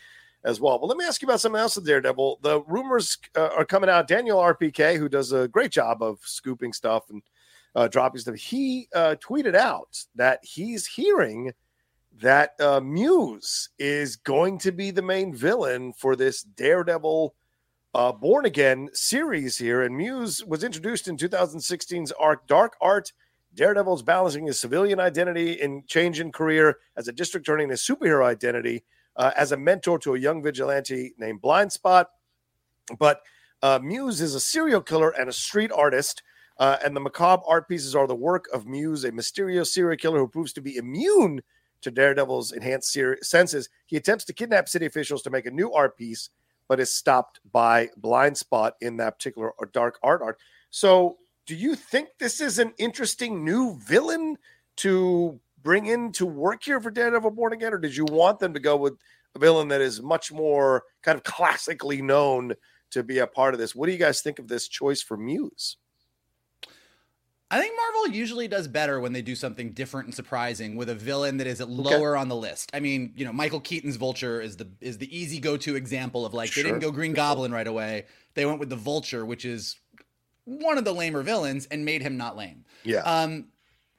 as 0.44 0.60
well. 0.60 0.78
But 0.78 0.86
let 0.86 0.96
me 0.96 1.04
ask 1.04 1.22
you 1.22 1.26
about 1.26 1.40
something 1.40 1.60
else 1.60 1.76
with 1.76 1.86
Daredevil. 1.86 2.40
The 2.42 2.62
rumors 2.62 3.18
uh, 3.36 3.50
are 3.56 3.64
coming 3.64 3.90
out. 3.90 4.06
Daniel 4.06 4.38
RPK, 4.38 4.98
who 4.98 5.08
does 5.08 5.32
a 5.32 5.48
great 5.48 5.70
job 5.70 6.02
of 6.02 6.18
scooping 6.22 6.72
stuff 6.72 7.04
and 7.10 7.22
uh, 7.74 7.88
dropping 7.88 8.20
stuff, 8.20 8.34
he 8.36 8.88
uh, 8.94 9.16
tweeted 9.20 9.54
out 9.54 10.04
that 10.14 10.40
he's 10.42 10.86
hearing 10.86 11.52
that 12.20 12.54
uh, 12.60 12.80
Muse 12.80 13.70
is 13.78 14.16
going 14.16 14.58
to 14.58 14.70
be 14.70 14.90
the 14.90 15.02
main 15.02 15.34
villain 15.34 15.92
for 15.92 16.14
this 16.14 16.42
Daredevil 16.42 17.34
uh, 17.94 18.12
Born 18.12 18.44
Again 18.44 18.90
series 18.92 19.56
here. 19.56 19.82
And 19.82 19.96
Muse 19.96 20.44
was 20.44 20.62
introduced 20.62 21.08
in 21.08 21.16
2016's 21.16 22.12
arc 22.12 22.46
Dark 22.46 22.76
Art. 22.80 23.12
Daredevil's 23.54 24.02
balancing 24.02 24.46
his 24.46 24.60
civilian 24.60 24.98
identity 24.98 25.60
and 25.60 25.86
change 25.86 26.20
in 26.20 26.32
career 26.32 26.78
as 26.96 27.06
a 27.06 27.12
district 27.12 27.46
attorney 27.46 27.64
and 27.64 27.70
his 27.70 27.82
superhero 27.82 28.24
identity 28.24 28.82
uh, 29.16 29.32
as 29.36 29.52
a 29.52 29.56
mentor 29.56 29.98
to 30.00 30.14
a 30.14 30.18
young 30.18 30.42
vigilante 30.42 31.14
named 31.18 31.42
Blindspot. 31.42 32.06
But 32.98 33.22
uh, 33.62 33.78
Muse 33.82 34.20
is 34.20 34.34
a 34.34 34.40
serial 34.40 34.80
killer 34.80 35.10
and 35.10 35.28
a 35.28 35.32
street 35.32 35.72
artist. 35.72 36.22
Uh, 36.58 36.76
and 36.84 36.94
the 36.94 37.00
macabre 37.00 37.42
art 37.48 37.68
pieces 37.68 37.96
are 37.96 38.06
the 38.06 38.14
work 38.14 38.46
of 38.52 38.66
Muse, 38.66 39.04
a 39.04 39.12
mysterious 39.12 39.74
serial 39.74 39.96
killer 39.96 40.18
who 40.18 40.28
proves 40.28 40.52
to 40.52 40.60
be 40.60 40.76
immune 40.76 41.42
to 41.82 41.90
Daredevil's 41.90 42.52
enhanced 42.52 42.92
ser- 42.92 43.18
senses. 43.22 43.68
He 43.86 43.96
attempts 43.96 44.24
to 44.26 44.32
kidnap 44.32 44.68
city 44.68 44.86
officials 44.86 45.22
to 45.22 45.30
make 45.30 45.46
a 45.46 45.50
new 45.50 45.72
art 45.72 45.96
piece, 45.96 46.30
but 46.68 46.80
is 46.80 46.92
stopped 46.92 47.40
by 47.52 47.90
Blind 47.96 48.36
Spot 48.36 48.74
in 48.80 48.96
that 48.98 49.18
particular 49.18 49.52
dark 49.72 49.98
art 50.02 50.22
art. 50.22 50.38
So, 50.70 51.18
do 51.46 51.54
you 51.54 51.74
think 51.74 52.08
this 52.18 52.40
is 52.40 52.58
an 52.58 52.72
interesting 52.78 53.44
new 53.44 53.78
villain 53.80 54.38
to 54.76 55.38
bring 55.64 55.86
in 55.86 56.12
to 56.12 56.26
work 56.26 56.62
here 56.62 56.80
for 56.80 56.92
Daredevil 56.92 57.32
Born 57.32 57.52
Again, 57.52 57.74
or 57.74 57.78
did 57.78 57.96
you 57.96 58.04
want 58.04 58.38
them 58.38 58.54
to 58.54 58.60
go 58.60 58.76
with 58.76 58.94
a 59.34 59.38
villain 59.40 59.68
that 59.68 59.80
is 59.80 60.00
much 60.00 60.30
more 60.30 60.84
kind 61.02 61.16
of 61.16 61.24
classically 61.24 62.00
known 62.00 62.54
to 62.90 63.02
be 63.02 63.18
a 63.18 63.26
part 63.26 63.54
of 63.54 63.58
this? 63.58 63.74
What 63.74 63.86
do 63.86 63.92
you 63.92 63.98
guys 63.98 64.20
think 64.20 64.38
of 64.38 64.46
this 64.46 64.68
choice 64.68 65.02
for 65.02 65.16
Muse? 65.16 65.78
I 67.50 67.60
think 67.60 67.76
Marvel 67.76 68.16
usually 68.16 68.48
does 68.48 68.66
better 68.66 69.00
when 69.00 69.12
they 69.12 69.22
do 69.22 69.36
something 69.36 69.72
different 69.72 70.06
and 70.06 70.14
surprising 70.14 70.76
with 70.76 70.88
a 70.88 70.94
villain 70.94 71.36
that 71.36 71.46
is 71.46 71.60
lower 71.60 72.16
on 72.16 72.28
the 72.28 72.34
list. 72.34 72.70
I 72.74 72.80
mean, 72.80 73.12
you 73.16 73.24
know, 73.24 73.32
Michael 73.32 73.60
Keaton's 73.60 73.96
Vulture 73.96 74.40
is 74.40 74.56
the 74.56 74.68
is 74.80 74.98
the 74.98 75.16
easy 75.16 75.38
go-to 75.38 75.76
example 75.76 76.26
of 76.26 76.34
like 76.34 76.52
they 76.52 76.62
didn't 76.62 76.80
go 76.80 76.90
Green 76.90 77.12
Goblin 77.12 77.52
right 77.52 77.66
away. 77.66 78.06
They 78.34 78.44
went 78.44 78.58
with 78.58 78.70
the 78.70 78.76
Vulture, 78.76 79.24
which 79.24 79.44
is 79.44 79.76
one 80.46 80.78
of 80.78 80.84
the 80.84 80.92
lamer 80.92 81.22
villains 81.22 81.66
and 81.66 81.84
made 81.84 82.02
him 82.02 82.16
not 82.16 82.36
lame. 82.36 82.64
Yeah. 82.82 83.00
Um, 83.00 83.46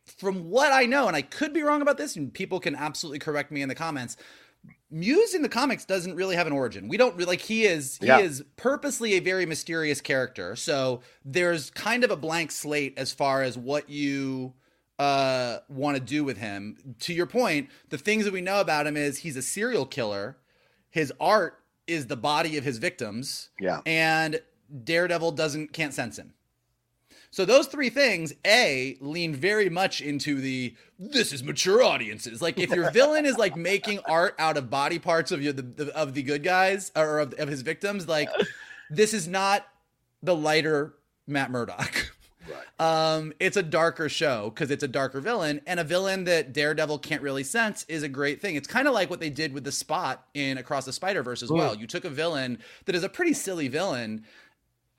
from 0.05 0.49
what 0.49 0.71
I 0.71 0.85
know, 0.85 1.07
and 1.07 1.15
I 1.15 1.21
could 1.21 1.53
be 1.53 1.63
wrong 1.63 1.81
about 1.81 1.97
this, 1.97 2.15
and 2.15 2.33
people 2.33 2.59
can 2.59 2.75
absolutely 2.75 3.19
correct 3.19 3.51
me 3.51 3.61
in 3.61 3.69
the 3.69 3.75
comments. 3.75 4.17
Muse 4.91 5.33
in 5.33 5.41
the 5.41 5.49
comics 5.49 5.83
doesn't 5.85 6.15
really 6.15 6.35
have 6.35 6.47
an 6.47 6.53
origin. 6.53 6.87
We 6.87 6.97
don't 6.97 7.15
really 7.15 7.25
like 7.25 7.41
he 7.41 7.65
is 7.65 7.97
he 7.97 8.07
Yeah. 8.07 8.19
is 8.19 8.43
purposely 8.55 9.13
a 9.13 9.19
very 9.19 9.45
mysterious 9.45 9.99
character. 10.01 10.55
So 10.55 11.01
there's 11.23 11.69
kind 11.71 12.03
of 12.03 12.11
a 12.11 12.15
blank 12.15 12.51
slate 12.51 12.93
as 12.97 13.11
far 13.11 13.41
as 13.41 13.57
what 13.57 13.89
you 13.89 14.53
uh, 14.97 15.57
want 15.67 15.97
to 15.97 16.01
do 16.03 16.23
with 16.23 16.37
him. 16.37 16.95
To 17.01 17.13
your 17.13 17.25
point, 17.25 17.69
the 17.89 17.97
things 17.97 18.23
that 18.25 18.31
we 18.33 18.41
know 18.41 18.61
about 18.61 18.87
him 18.87 18.95
is 18.95 19.17
he's 19.19 19.35
a 19.35 19.41
serial 19.41 19.85
killer. 19.85 20.37
His 20.89 21.11
art 21.19 21.59
is 21.87 22.07
the 22.07 22.15
body 22.15 22.55
of 22.57 22.63
his 22.63 22.77
victims. 22.77 23.49
Yeah. 23.59 23.81
And 23.85 24.39
Daredevil 24.83 25.31
doesn't 25.33 25.73
can't 25.73 25.93
sense 25.93 26.17
him. 26.17 26.33
So 27.36 27.43
those 27.43 27.67
three 27.67 27.89
things, 27.89 28.33
A, 28.47 28.95
lean 29.01 29.36
very 29.36 29.69
much 29.69 29.99
into 29.99 30.39
the 30.39 30.73
this 30.97 31.33
is 31.33 31.43
mature 31.43 31.83
audiences. 31.83 32.41
Like 32.41 32.57
if 32.57 32.69
your 32.69 32.89
villain 32.91 33.25
is 33.25 33.38
like 33.38 33.57
making 33.57 33.99
art 34.07 34.36
out 34.39 34.55
of 34.55 34.69
body 34.69 34.99
parts 34.99 35.33
of 35.33 35.41
your 35.41 35.51
the, 35.51 35.63
the 35.63 35.97
of 35.97 36.13
the 36.13 36.23
good 36.23 36.43
guys 36.43 36.93
or 36.95 37.19
of, 37.19 37.33
of 37.33 37.49
his 37.49 37.61
victims, 37.61 38.07
like 38.07 38.29
this 38.89 39.13
is 39.13 39.27
not 39.27 39.67
the 40.23 40.33
lighter 40.33 40.93
Matt 41.27 41.51
Murdock. 41.51 42.13
Right. 42.47 43.15
Um, 43.15 43.33
it's 43.39 43.57
a 43.57 43.63
darker 43.63 44.07
show 44.07 44.51
because 44.51 44.71
it's 44.71 44.83
a 44.83 44.88
darker 44.88 45.19
villain, 45.19 45.59
and 45.65 45.79
a 45.79 45.83
villain 45.83 46.25
that 46.25 46.53
Daredevil 46.53 46.99
can't 46.99 47.23
really 47.23 47.43
sense 47.43 47.86
is 47.89 48.03
a 48.03 48.07
great 48.07 48.39
thing. 48.39 48.55
It's 48.55 48.67
kind 48.67 48.88
of 48.88 48.93
like 48.93 49.09
what 49.09 49.19
they 49.19 49.31
did 49.31 49.51
with 49.51 49.63
the 49.63 49.71
Spot 49.71 50.23
in 50.36 50.57
Across 50.59 50.86
the 50.86 50.93
Spider 50.93 51.23
Verse 51.23 51.41
as 51.41 51.51
well. 51.51 51.75
You 51.75 51.88
took 51.88 52.05
a 52.05 52.09
villain 52.09 52.59
that 52.86 52.95
is 52.95 53.03
a 53.03 53.09
pretty 53.09 53.33
silly 53.33 53.67
villain, 53.67 54.25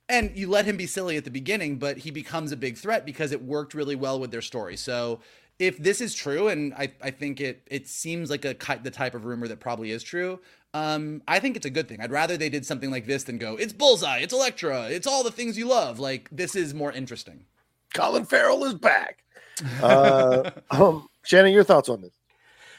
and 0.09 0.37
you 0.37 0.49
let 0.49 0.65
him 0.65 0.77
be 0.77 0.87
silly 0.87 1.17
at 1.17 1.25
the 1.25 1.31
beginning, 1.31 1.79
but 1.79 1.99
he 1.99 2.11
becomes 2.11 2.53
a 2.53 2.57
big 2.57 2.77
threat 2.77 3.05
because 3.05 3.33
it 3.33 3.43
worked 3.43 3.75
really 3.75 3.97
well 3.97 4.21
with 4.21 4.31
their 4.31 4.43
story. 4.43 4.77
So 4.77 5.21
if 5.59 5.79
this 5.79 6.01
is 6.01 6.15
true, 6.15 6.49
and 6.49 6.75
I, 6.75 6.93
I 7.03 7.11
think 7.11 7.41
it 7.41 7.63
it 7.67 7.89
seems 7.89 8.31
like 8.31 8.45
a 8.45 8.55
the 8.83 8.91
type 8.91 9.15
of 9.15 9.25
rumor 9.25 9.49
that 9.49 9.61
probably 9.61 9.91
is 9.91 10.03
true, 10.03 10.41
um, 10.75 11.23
I 11.27 11.41
think 11.41 11.57
it's 11.57 11.67
a 11.67 11.71
good 11.71 11.89
thing. 11.89 12.01
I'd 12.01 12.11
rather 12.11 12.37
they 12.37 12.49
did 12.49 12.67
something 12.67 12.91
like 12.91 13.07
this 13.07 13.25
than 13.25 13.39
go, 13.39 13.57
it's 13.57 13.73
Bullseye, 13.73 14.19
it's 14.19 14.33
Elektra, 14.33 14.89
it's 14.91 15.07
all 15.07 15.25
the 15.25 15.31
things 15.31 15.57
you 15.57 15.67
love. 15.67 15.99
Like 15.99 16.29
this 16.31 16.55
is 16.55 16.75
more 16.75 16.93
interesting. 16.93 17.47
Colin 17.95 18.25
Farrell 18.25 18.65
is 18.65 18.75
back. 18.75 19.23
Uh, 19.83 20.51
um, 20.71 21.09
Shannon, 21.23 21.51
your 21.51 21.65
thoughts 21.65 21.89
on 21.89 22.03
this? 22.03 22.13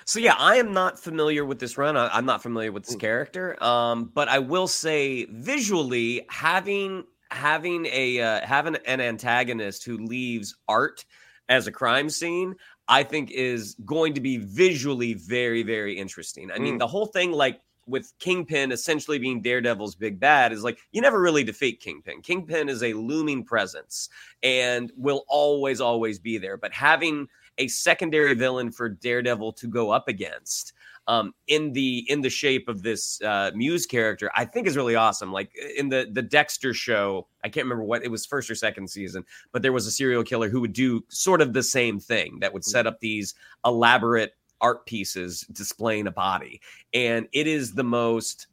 So 0.06 0.20
yeah, 0.20 0.36
I 0.38 0.58
am 0.58 0.74
not 0.74 1.00
familiar 1.00 1.44
with 1.44 1.60
this 1.60 1.76
run. 1.76 1.98
I, 1.98 2.16
am 2.16 2.26
not 2.26 2.44
familiar 2.44 2.72
with 2.72 2.86
this 2.86 2.96
mm. 2.96 3.00
character. 3.00 3.62
Um, 3.64 4.12
but 4.14 4.30
I 4.30 4.38
will 4.38 4.68
say 4.68 5.26
visually 5.26 6.24
having 6.30 7.04
having 7.32 7.86
a 7.92 8.20
uh, 8.22 8.46
having 8.46 8.76
an 8.86 9.02
antagonist 9.02 9.84
who 9.84 9.98
leaves 9.98 10.56
art 10.68 11.06
as 11.50 11.68
a 11.68 11.72
crime 11.72 12.10
scene 12.10 12.56
i 12.88 13.04
think 13.04 13.32
is 13.32 13.76
going 13.86 14.14
to 14.14 14.22
be 14.22 14.38
visually 14.38 15.14
very 15.14 15.64
very 15.64 15.98
interesting. 15.98 16.52
I 16.52 16.60
mean 16.60 16.76
mm. 16.76 16.80
the 16.80 16.88
whole 16.88 17.08
thing 17.08 17.32
like 17.32 17.62
with 17.88 18.14
kingpin 18.20 18.72
essentially 18.72 19.18
being 19.18 19.42
daredevil's 19.42 19.96
big 19.96 20.20
bad 20.20 20.52
is 20.52 20.64
like 20.64 20.78
you 20.92 21.02
never 21.02 21.22
really 21.22 21.44
defeat 21.44 21.80
kingpin. 21.80 22.22
Kingpin 22.22 22.70
is 22.70 22.84
a 22.84 22.94
looming 22.94 23.44
presence 23.44 24.10
and 24.44 24.92
will 24.96 25.24
always 25.28 25.82
always 25.82 26.20
be 26.20 26.38
there. 26.38 26.58
But 26.58 26.74
having 26.74 27.28
a 27.58 27.68
secondary 27.68 28.36
villain 28.36 28.72
for 28.72 28.90
daredevil 28.90 29.54
to 29.54 29.68
go 29.68 29.90
up 29.90 30.08
against 30.08 30.74
um, 31.08 31.34
in 31.48 31.72
the 31.72 32.06
in 32.10 32.22
the 32.22 32.30
shape 32.30 32.68
of 32.68 32.84
this 32.84 33.22
uh, 33.22 33.52
Muse 33.56 33.86
character, 33.86 34.30
I 34.36 34.46
think 34.46 34.68
is 34.68 34.76
really 34.76 34.96
awesome. 34.96 35.32
Like 35.32 35.52
in 35.78 35.90
the 35.90 36.10
the 36.12 36.22
Dexter 36.22 36.74
show, 36.74 37.28
I 37.44 37.50
can't 37.50 37.66
remember 37.66 37.86
what 37.86 38.04
it 38.04 38.12
was 38.12 38.26
first 38.26 38.50
or 38.52 38.56
second 38.56 38.90
season, 38.90 39.24
but 39.52 39.62
there 39.62 39.74
was 39.74 39.88
a 39.88 39.92
serial 39.92 40.24
killer 40.24 40.50
who 40.50 40.62
would 40.62 40.74
do 40.74 41.04
sort 41.08 41.42
of 41.42 41.54
the 41.54 41.64
same 41.64 42.00
thing 42.00 42.40
that 42.42 42.54
would 42.54 42.66
set 42.66 42.82
mm-hmm. 42.82 42.88
up 42.90 43.00
these 43.00 43.36
elaborate 43.66 44.34
art 44.60 44.86
pieces 44.86 45.42
displaying 45.52 46.08
a 46.08 46.12
body, 46.12 46.62
and 46.94 47.28
it 47.32 47.48
is 47.48 47.74
the 47.74 47.84
most 47.84 48.48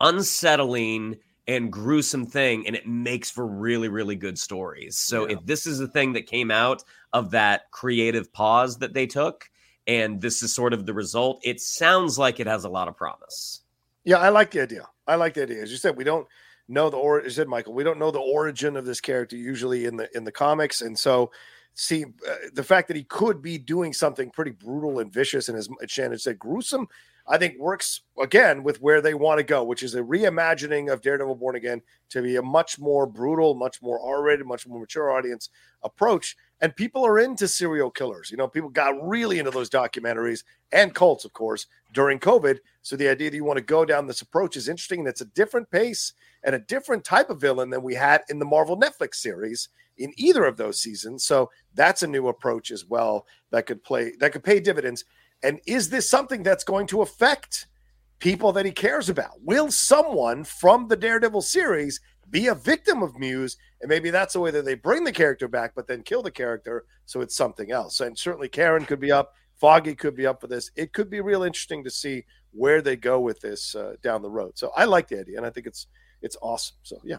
unsettling 0.00 1.16
and 1.46 1.72
gruesome 1.72 2.26
thing 2.26 2.66
and 2.66 2.76
it 2.76 2.86
makes 2.86 3.30
for 3.30 3.46
really 3.46 3.88
really 3.88 4.14
good 4.14 4.38
stories 4.38 4.96
so 4.96 5.26
yeah. 5.26 5.34
if 5.34 5.46
this 5.46 5.66
is 5.66 5.80
a 5.80 5.88
thing 5.88 6.12
that 6.12 6.26
came 6.26 6.50
out 6.50 6.84
of 7.14 7.30
that 7.30 7.70
creative 7.72 8.30
pause 8.32 8.78
that 8.78 8.92
they 8.92 9.06
took 9.06 9.50
and 9.88 10.20
this 10.20 10.42
is 10.42 10.54
sort 10.54 10.74
of 10.74 10.86
the 10.86 10.92
result. 10.92 11.40
It 11.42 11.60
sounds 11.60 12.18
like 12.18 12.38
it 12.38 12.46
has 12.46 12.64
a 12.64 12.68
lot 12.68 12.86
of 12.86 12.96
promise. 12.96 13.62
Yeah, 14.04 14.18
I 14.18 14.28
like 14.28 14.50
the 14.50 14.60
idea. 14.60 14.86
I 15.06 15.16
like 15.16 15.34
the 15.34 15.42
idea. 15.42 15.62
As 15.62 15.70
you 15.70 15.78
said, 15.78 15.96
we 15.96 16.04
don't 16.04 16.28
know 16.68 16.90
the 16.90 16.98
or 16.98 17.28
said 17.30 17.48
Michael, 17.48 17.72
we 17.72 17.82
don't 17.82 17.98
know 17.98 18.10
the 18.10 18.20
origin 18.20 18.76
of 18.76 18.84
this 18.84 19.00
character 19.00 19.36
usually 19.36 19.86
in 19.86 19.96
the 19.96 20.08
in 20.16 20.24
the 20.24 20.32
comics, 20.32 20.82
and 20.82 20.96
so 20.96 21.30
see 21.74 22.04
uh, 22.04 22.34
the 22.52 22.62
fact 22.62 22.88
that 22.88 22.96
he 22.96 23.04
could 23.04 23.40
be 23.40 23.56
doing 23.56 23.92
something 23.92 24.30
pretty 24.30 24.50
brutal 24.50 24.98
and 24.98 25.12
vicious 25.12 25.48
and 25.48 25.56
as 25.56 25.68
Shannon 25.86 26.18
said, 26.18 26.38
gruesome. 26.38 26.88
I 27.30 27.36
think 27.36 27.58
works 27.58 28.00
again 28.20 28.62
with 28.62 28.80
where 28.80 29.02
they 29.02 29.12
want 29.12 29.36
to 29.36 29.44
go, 29.44 29.62
which 29.62 29.82
is 29.82 29.94
a 29.94 30.00
reimagining 30.00 30.90
of 30.90 31.02
Daredevil 31.02 31.34
Born 31.34 31.56
Again 31.56 31.82
to 32.08 32.22
be 32.22 32.36
a 32.36 32.42
much 32.42 32.78
more 32.78 33.06
brutal, 33.06 33.54
much 33.54 33.82
more 33.82 34.00
R-rated, 34.00 34.46
much 34.46 34.66
more 34.66 34.80
mature 34.80 35.10
audience 35.10 35.50
approach 35.82 36.36
and 36.60 36.74
people 36.74 37.06
are 37.06 37.18
into 37.18 37.46
serial 37.46 37.90
killers. 37.90 38.30
You 38.30 38.36
know, 38.36 38.48
people 38.48 38.70
got 38.70 39.06
really 39.06 39.38
into 39.38 39.50
those 39.50 39.70
documentaries 39.70 40.42
and 40.72 40.94
cults, 40.94 41.24
of 41.24 41.32
course, 41.32 41.66
during 41.94 42.18
COVID. 42.18 42.58
So 42.82 42.96
the 42.96 43.08
idea 43.08 43.30
that 43.30 43.36
you 43.36 43.44
want 43.44 43.58
to 43.58 43.64
go 43.64 43.84
down 43.84 44.06
this 44.06 44.22
approach 44.22 44.56
is 44.56 44.68
interesting. 44.68 45.00
And 45.00 45.08
it's 45.08 45.20
a 45.20 45.26
different 45.26 45.70
pace 45.70 46.12
and 46.44 46.54
a 46.54 46.60
different 46.60 47.04
type 47.04 47.30
of 47.30 47.40
villain 47.40 47.70
than 47.70 47.82
we 47.82 47.94
had 47.94 48.22
in 48.28 48.38
the 48.38 48.44
Marvel 48.44 48.78
Netflix 48.78 49.16
series 49.16 49.68
in 49.98 50.12
either 50.16 50.44
of 50.44 50.56
those 50.56 50.80
seasons. 50.80 51.24
So 51.24 51.50
that's 51.74 52.02
a 52.02 52.08
new 52.08 52.28
approach 52.28 52.70
as 52.70 52.84
well 52.84 53.26
that 53.50 53.66
could 53.66 53.82
play 53.82 54.12
that 54.20 54.32
could 54.32 54.44
pay 54.44 54.60
dividends. 54.60 55.04
And 55.42 55.60
is 55.66 55.88
this 55.90 56.08
something 56.08 56.42
that's 56.42 56.64
going 56.64 56.86
to 56.88 57.02
affect 57.02 57.66
people 58.18 58.52
that 58.52 58.66
he 58.66 58.72
cares 58.72 59.08
about? 59.08 59.40
Will 59.42 59.70
someone 59.70 60.44
from 60.44 60.88
the 60.88 60.96
Daredevil 60.96 61.42
series 61.42 62.00
be 62.30 62.48
a 62.48 62.54
victim 62.54 63.02
of 63.02 63.18
Muse, 63.18 63.56
and 63.80 63.88
maybe 63.88 64.10
that's 64.10 64.34
the 64.34 64.40
way 64.40 64.50
that 64.50 64.64
they 64.64 64.74
bring 64.74 65.04
the 65.04 65.12
character 65.12 65.48
back, 65.48 65.72
but 65.74 65.86
then 65.86 66.02
kill 66.02 66.22
the 66.22 66.30
character, 66.30 66.84
so 67.06 67.20
it's 67.20 67.36
something 67.36 67.70
else. 67.70 68.00
And 68.00 68.18
certainly 68.18 68.48
Karen 68.48 68.84
could 68.84 69.00
be 69.00 69.12
up, 69.12 69.32
Foggy 69.58 69.94
could 69.94 70.14
be 70.14 70.26
up 70.26 70.40
for 70.40 70.46
this. 70.46 70.70
It 70.76 70.92
could 70.92 71.10
be 71.10 71.20
real 71.20 71.42
interesting 71.42 71.82
to 71.84 71.90
see 71.90 72.24
where 72.52 72.80
they 72.80 72.96
go 72.96 73.20
with 73.20 73.40
this 73.40 73.74
uh, 73.74 73.94
down 74.02 74.22
the 74.22 74.30
road. 74.30 74.52
So 74.56 74.70
I 74.76 74.84
like 74.84 75.08
the 75.08 75.20
idea, 75.20 75.36
and 75.36 75.46
I 75.46 75.50
think 75.50 75.66
it's 75.66 75.86
it's 76.22 76.36
awesome. 76.42 76.76
So 76.82 77.00
yeah. 77.04 77.18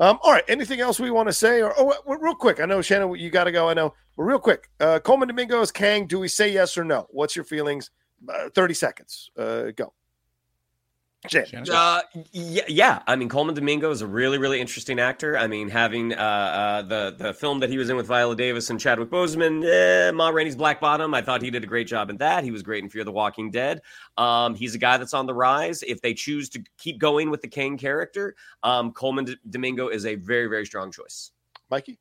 Um, 0.00 0.18
all 0.22 0.32
right. 0.32 0.44
Anything 0.48 0.80
else 0.80 0.98
we 0.98 1.10
want 1.10 1.28
to 1.28 1.32
say? 1.32 1.62
Or 1.62 1.72
oh, 1.78 1.94
real 2.06 2.34
quick. 2.34 2.60
I 2.60 2.64
know 2.64 2.82
Shannon, 2.82 3.14
you 3.14 3.30
got 3.30 3.44
to 3.44 3.52
go. 3.52 3.68
I 3.68 3.74
know. 3.74 3.94
But 4.16 4.24
real 4.24 4.40
quick. 4.40 4.68
Uh, 4.80 4.98
Colman 4.98 5.28
Domingo's 5.28 5.70
Kang. 5.70 6.06
Do 6.06 6.18
we 6.18 6.28
say 6.28 6.52
yes 6.52 6.76
or 6.76 6.84
no? 6.84 7.06
What's 7.10 7.36
your 7.36 7.44
feelings? 7.44 7.90
Uh, 8.28 8.50
Thirty 8.54 8.74
seconds. 8.74 9.30
Uh, 9.36 9.70
go. 9.76 9.92
Uh, 11.74 12.00
yeah, 12.32 12.62
yeah. 12.66 13.02
I 13.06 13.14
mean, 13.14 13.28
Colman 13.28 13.54
Domingo 13.54 13.90
is 13.90 14.00
a 14.00 14.06
really, 14.06 14.38
really 14.38 14.58
interesting 14.58 14.98
actor. 14.98 15.36
I 15.36 15.46
mean, 15.46 15.68
having 15.68 16.14
uh, 16.14 16.16
uh, 16.16 16.82
the 16.82 17.14
the 17.16 17.34
film 17.34 17.60
that 17.60 17.68
he 17.68 17.76
was 17.76 17.90
in 17.90 17.96
with 17.96 18.06
Viola 18.06 18.34
Davis 18.34 18.70
and 18.70 18.80
Chadwick 18.80 19.10
Boseman, 19.10 19.62
eh, 19.64 20.10
Ma 20.12 20.30
Rainey's 20.30 20.56
Black 20.56 20.80
Bottom. 20.80 21.12
I 21.12 21.20
thought 21.20 21.42
he 21.42 21.50
did 21.50 21.62
a 21.62 21.66
great 21.66 21.86
job 21.86 22.08
in 22.08 22.16
that. 22.18 22.42
He 22.42 22.50
was 22.50 22.62
great 22.62 22.82
in 22.82 22.88
Fear 22.88 23.04
the 23.04 23.12
Walking 23.12 23.50
Dead. 23.50 23.82
Um, 24.16 24.54
he's 24.54 24.74
a 24.74 24.78
guy 24.78 24.96
that's 24.96 25.12
on 25.12 25.26
the 25.26 25.34
rise. 25.34 25.82
If 25.82 26.00
they 26.00 26.14
choose 26.14 26.48
to 26.50 26.64
keep 26.78 26.98
going 26.98 27.28
with 27.28 27.42
the 27.42 27.48
Kang 27.48 27.76
character, 27.76 28.34
um, 28.62 28.92
Colman 28.92 29.26
D- 29.26 29.36
Domingo 29.50 29.88
is 29.88 30.06
a 30.06 30.14
very, 30.14 30.46
very 30.46 30.64
strong 30.64 30.90
choice. 30.90 31.32
Mikey. 31.70 31.98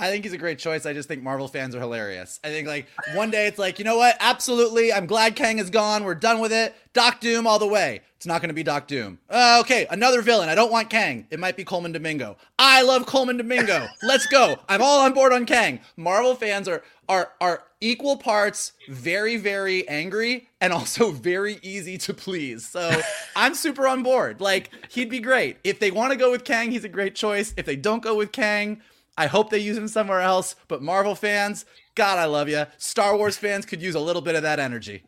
I 0.00 0.10
think 0.10 0.24
he's 0.24 0.32
a 0.32 0.38
great 0.38 0.58
choice. 0.58 0.86
I 0.86 0.94
just 0.94 1.08
think 1.08 1.22
Marvel 1.22 1.46
fans 1.46 1.74
are 1.74 1.80
hilarious. 1.80 2.40
I 2.42 2.48
think 2.48 2.66
like 2.66 2.86
one 3.14 3.30
day 3.30 3.46
it's 3.46 3.58
like, 3.58 3.78
you 3.78 3.84
know 3.84 3.98
what? 3.98 4.16
Absolutely. 4.18 4.92
I'm 4.92 5.06
glad 5.06 5.36
Kang 5.36 5.58
is 5.58 5.68
gone. 5.68 6.04
We're 6.04 6.14
done 6.14 6.40
with 6.40 6.52
it. 6.52 6.74
Doc 6.94 7.20
Doom 7.20 7.46
all 7.46 7.58
the 7.58 7.66
way. 7.66 8.00
It's 8.16 8.26
not 8.26 8.40
going 8.40 8.48
to 8.48 8.54
be 8.54 8.62
Doc 8.62 8.86
Doom. 8.86 9.18
Uh, 9.28 9.58
okay, 9.60 9.86
another 9.90 10.20
villain. 10.22 10.48
I 10.48 10.54
don't 10.54 10.72
want 10.72 10.90
Kang. 10.90 11.26
It 11.30 11.38
might 11.38 11.56
be 11.56 11.64
Colman 11.64 11.92
Domingo. 11.92 12.36
I 12.58 12.82
love 12.82 13.06
Colman 13.06 13.36
Domingo. 13.36 13.86
Let's 14.02 14.26
go. 14.26 14.58
I'm 14.68 14.82
all 14.82 15.00
on 15.00 15.12
board 15.12 15.32
on 15.32 15.46
Kang. 15.46 15.80
Marvel 15.96 16.34
fans 16.34 16.66
are 16.66 16.82
are 17.08 17.32
are 17.40 17.62
equal 17.80 18.18
parts 18.18 18.72
very 18.90 19.38
very 19.38 19.88
angry 19.88 20.48
and 20.60 20.72
also 20.72 21.10
very 21.12 21.58
easy 21.62 21.96
to 21.98 22.12
please. 22.14 22.66
So 22.66 23.00
I'm 23.36 23.54
super 23.54 23.86
on 23.86 24.02
board. 24.02 24.40
Like 24.40 24.70
he'd 24.90 25.10
be 25.10 25.20
great. 25.20 25.58
If 25.64 25.78
they 25.78 25.90
want 25.90 26.12
to 26.12 26.18
go 26.18 26.30
with 26.30 26.44
Kang, 26.44 26.70
he's 26.70 26.84
a 26.84 26.88
great 26.88 27.14
choice. 27.14 27.54
If 27.56 27.64
they 27.66 27.76
don't 27.76 28.02
go 28.02 28.14
with 28.16 28.32
Kang, 28.32 28.82
I 29.20 29.26
hope 29.26 29.50
they 29.50 29.58
use 29.58 29.76
him 29.76 29.86
somewhere 29.86 30.22
else. 30.22 30.56
But 30.66 30.80
Marvel 30.80 31.14
fans, 31.14 31.66
God, 31.94 32.18
I 32.18 32.24
love 32.24 32.48
you. 32.48 32.64
Star 32.78 33.18
Wars 33.18 33.36
fans 33.36 33.66
could 33.66 33.82
use 33.82 33.94
a 33.94 34.00
little 34.00 34.22
bit 34.22 34.34
of 34.34 34.42
that 34.44 34.58
energy. 34.58 35.02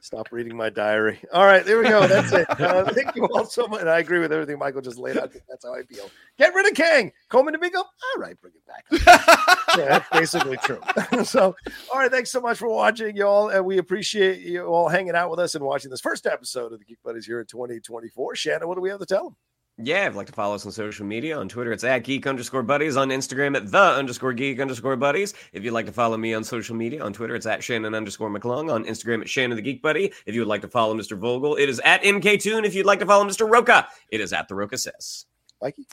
Stop 0.00 0.28
reading 0.32 0.56
my 0.56 0.70
diary. 0.70 1.20
All 1.34 1.44
right, 1.44 1.66
there 1.66 1.76
we 1.76 1.84
go. 1.84 2.06
That's 2.06 2.32
it. 2.32 2.48
Uh, 2.48 2.84
thank 2.94 3.14
you 3.14 3.26
all 3.26 3.44
so 3.44 3.66
much. 3.66 3.82
And 3.82 3.90
I 3.90 3.98
agree 3.98 4.20
with 4.20 4.32
everything 4.32 4.58
Michael 4.58 4.80
just 4.80 4.96
laid 4.96 5.18
out. 5.18 5.30
That's 5.50 5.66
how 5.66 5.74
I 5.74 5.82
feel. 5.82 6.08
Get 6.38 6.54
rid 6.54 6.66
of 6.66 6.72
Kang. 6.72 7.12
Colman 7.28 7.52
Domingo. 7.52 7.80
All 7.80 8.20
right, 8.20 8.40
bring 8.40 8.54
it 8.56 8.66
back. 8.66 9.36
yeah, 9.76 9.98
that's 9.98 10.08
basically 10.08 10.56
true. 10.56 10.80
so, 11.24 11.54
all 11.92 11.98
right, 11.98 12.10
thanks 12.10 12.32
so 12.32 12.40
much 12.40 12.56
for 12.56 12.68
watching, 12.68 13.14
y'all. 13.16 13.50
And 13.50 13.66
we 13.66 13.76
appreciate 13.76 14.40
you 14.40 14.64
all 14.64 14.88
hanging 14.88 15.14
out 15.14 15.28
with 15.28 15.40
us 15.40 15.54
and 15.54 15.62
watching 15.62 15.90
this 15.90 16.00
first 16.00 16.26
episode 16.26 16.72
of 16.72 16.78
the 16.78 16.86
Geek 16.86 17.02
Buddies 17.04 17.26
here 17.26 17.40
in 17.40 17.46
2024. 17.46 18.34
Shannon, 18.34 18.66
what 18.66 18.76
do 18.76 18.80
we 18.80 18.88
have 18.88 19.00
to 19.00 19.04
tell 19.04 19.24
them? 19.24 19.36
Yeah, 19.80 20.06
if 20.06 20.12
you'd 20.12 20.16
like 20.16 20.26
to 20.26 20.32
follow 20.32 20.56
us 20.56 20.66
on 20.66 20.72
social 20.72 21.06
media, 21.06 21.38
on 21.38 21.48
Twitter, 21.48 21.70
it's 21.70 21.84
at 21.84 22.00
geek 22.00 22.26
underscore 22.26 22.64
buddies. 22.64 22.96
On 22.96 23.10
Instagram, 23.10 23.56
at 23.56 23.70
the 23.70 23.78
underscore 23.78 24.32
geek 24.32 24.58
underscore 24.58 24.96
buddies. 24.96 25.34
If 25.52 25.62
you'd 25.62 25.72
like 25.72 25.86
to 25.86 25.92
follow 25.92 26.16
me 26.16 26.34
on 26.34 26.42
social 26.42 26.74
media, 26.74 27.00
on 27.00 27.12
Twitter, 27.12 27.36
it's 27.36 27.46
at 27.46 27.62
Shannon 27.62 27.94
underscore 27.94 28.28
McClung. 28.28 28.72
On 28.72 28.84
Instagram, 28.84 29.20
at 29.20 29.28
Shannon 29.28 29.54
the 29.54 29.62
Geek 29.62 29.80
Buddy. 29.80 30.12
If 30.26 30.34
you 30.34 30.40
would 30.40 30.48
like 30.48 30.62
to 30.62 30.68
follow 30.68 30.94
Mr. 30.94 31.16
Vogel, 31.16 31.54
it 31.54 31.68
is 31.68 31.80
at 31.84 32.02
MK 32.02 32.44
If 32.64 32.74
you'd 32.74 32.86
like 32.86 32.98
to 32.98 33.06
follow 33.06 33.24
Mr. 33.24 33.48
Rocha, 33.48 33.86
it 34.10 34.20
is 34.20 34.32
at 34.32 34.48
the 34.48 34.56
Rocha 34.56 34.78
Says. 34.78 35.26
Mikey? 35.62 35.86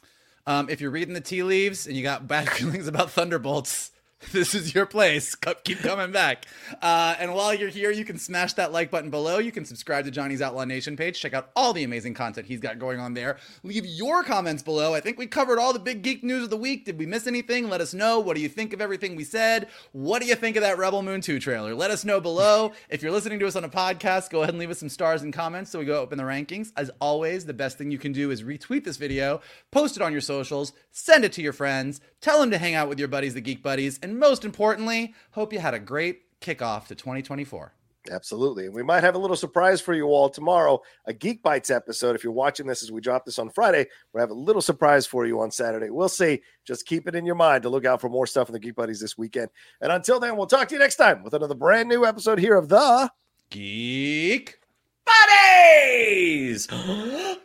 Um, 0.48 0.68
if 0.68 0.82
you're 0.82 0.92
reading 0.92 1.14
the 1.14 1.22
tea 1.22 1.44
leaves 1.44 1.86
and 1.86 1.96
you 1.96 2.02
got 2.02 2.28
bad 2.28 2.50
feelings 2.54 2.88
about 2.88 3.12
Thunderbolts, 3.12 3.92
this 4.32 4.56
is 4.56 4.74
your 4.74 4.86
place. 4.86 5.36
Keep 5.64 5.80
coming 5.80 6.12
back. 6.12 6.46
Uh, 6.82 7.16
and 7.20 7.34
while 7.34 7.54
you're 7.54 7.70
here, 7.70 7.92
you 7.92 8.06
can 8.06 8.18
smash 8.18 8.54
that 8.54 8.72
like 8.72 8.90
button 8.90 9.10
below. 9.10 9.40
You 9.40 9.52
can 9.52 9.66
subscribe 9.66 10.06
to 10.06 10.12
Johnny's 10.12 10.42
Outlaw 10.42 10.66
Nation 10.66 10.96
page. 10.96 11.20
Check 11.20 11.34
out 11.34 11.50
all 11.56 11.74
the 11.74 11.84
amazing 11.84 12.14
content 12.14 12.48
he's 12.48 12.60
got 12.60 12.80
going 12.80 13.00
on 13.00 13.14
there. 13.14 13.38
Leave 13.64 13.86
your 13.86 14.24
comments 14.24 14.64
below. 14.64 14.94
I 14.94 15.00
think 15.00 15.18
we 15.18 15.28
covered 15.28 15.60
all 15.60 15.74
the 15.74 15.80
big 15.80 16.02
geek 16.02 16.24
news 16.24 16.44
of 16.44 16.50
the 16.50 16.58
week. 16.58 16.86
Did 16.86 16.98
we 16.98 17.06
miss 17.06 17.28
anything? 17.28 17.70
Let 17.70 17.82
us 17.82 17.94
know. 17.94 18.20
What 18.20 18.36
do 18.36 18.42
you 18.42 18.50
think 18.50 18.74
of 18.74 18.82
everything 18.82 19.16
we 19.16 19.24
said? 19.24 19.68
What 19.92 20.22
do 20.22 20.28
you 20.28 20.36
think 20.36 20.56
of 20.56 20.62
that 20.62 20.78
Rebel 20.78 21.02
Moon 21.02 21.22
2 21.22 21.40
trailer? 21.40 21.76
Let 21.76 21.92
us 21.92 22.06
know 22.06 22.20
below. 22.22 22.72
If 22.96 23.02
you're 23.02 23.12
listening 23.12 23.40
to 23.40 23.48
us 23.48 23.56
on 23.58 23.64
a 23.64 23.70
podcast, 23.70 24.30
go 24.30 24.42
ahead 24.42 24.52
and 24.54 24.60
leave 24.60 24.70
us 24.70 24.80
some 24.80 24.90
stars 24.90 25.22
and 25.22 25.34
comments 25.34 25.72
so 25.72 25.80
we 25.80 25.86
go 25.86 26.02
up 26.02 26.14
in 26.14 26.18
the 26.18 26.24
rankings. 26.24 26.72
As 26.78 26.90
always, 27.02 27.46
the 27.46 27.54
best 27.54 27.78
thing 27.78 27.92
you 27.92 27.98
can 27.98 28.14
do 28.14 28.32
is 28.32 28.44
retweet 28.44 28.86
this 28.86 28.96
video, 28.96 29.42
post 29.72 29.98
it 29.98 30.02
on 30.02 30.12
your 30.12 30.22
socials, 30.22 30.72
send 30.92 31.26
it 31.26 31.34
to 31.34 31.42
your 31.42 31.52
friends, 31.52 32.00
tell 32.22 32.40
them 32.40 32.52
to 32.52 32.58
hang 32.58 32.74
out 32.74 32.88
with 32.88 33.00
your 33.00 33.08
buddies, 33.08 33.34
the 33.34 33.42
Geek 33.42 33.62
Buddies, 33.62 34.00
and 34.16 34.20
most 34.22 34.46
importantly, 34.46 35.14
hope 35.32 35.52
you 35.52 35.60
had 35.60 35.74
a 35.74 35.80
great 35.80 36.22
kickoff 36.40 36.88
to 36.88 36.96
2024. 36.96 37.74
Absolutely. 38.10 38.66
And 38.68 38.74
we 38.74 38.82
might 38.82 39.04
have 39.04 39.16
a 39.16 39.18
little 39.18 39.36
surprise 39.36 39.82
for 39.82 39.94
you 39.94 40.06
all 40.06 40.30
tomorrow, 40.30 40.82
a 41.06 41.12
Geek 41.12 41.44
Bites 41.44 41.70
episode. 41.70 42.16
If 42.16 42.24
you're 42.24 42.32
watching 42.32 42.66
this 42.66 42.82
as 42.82 42.94
we 42.94 43.02
drop 43.02 43.26
this 43.26 43.38
on 43.40 43.50
Friday, 43.50 43.88
we'll 44.14 44.22
have 44.22 44.30
a 44.30 44.34
little 44.34 44.62
surprise 44.62 45.06
for 45.06 45.26
you 45.26 45.42
on 45.42 45.52
Saturday. 45.52 45.90
We'll 45.90 46.08
see. 46.08 46.44
Just 46.64 46.86
keep 46.86 47.10
it 47.10 47.16
in 47.16 47.26
your 47.26 47.36
mind 47.36 47.64
to 47.64 47.70
look 47.70 47.84
out 47.84 48.00
for 48.00 48.08
more 48.08 48.26
stuff 48.26 48.48
in 48.48 48.54
the 48.54 48.60
Geek 48.60 48.76
Buddies 48.76 49.02
this 49.02 49.18
weekend. 49.18 49.50
And 49.82 49.92
until 49.92 50.22
then, 50.22 50.38
we'll 50.38 50.48
talk 50.48 50.70
to 50.70 50.76
you 50.76 50.80
next 50.80 50.96
time 50.96 51.22
with 51.22 51.34
another 51.34 51.56
brand 51.56 51.90
new 51.90 52.06
episode 52.06 52.40
here 52.40 52.56
of 52.56 52.70
the 52.70 53.12
Geek 53.50 54.60
Buddies! 55.04 56.70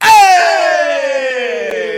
Hey! 0.00 1.97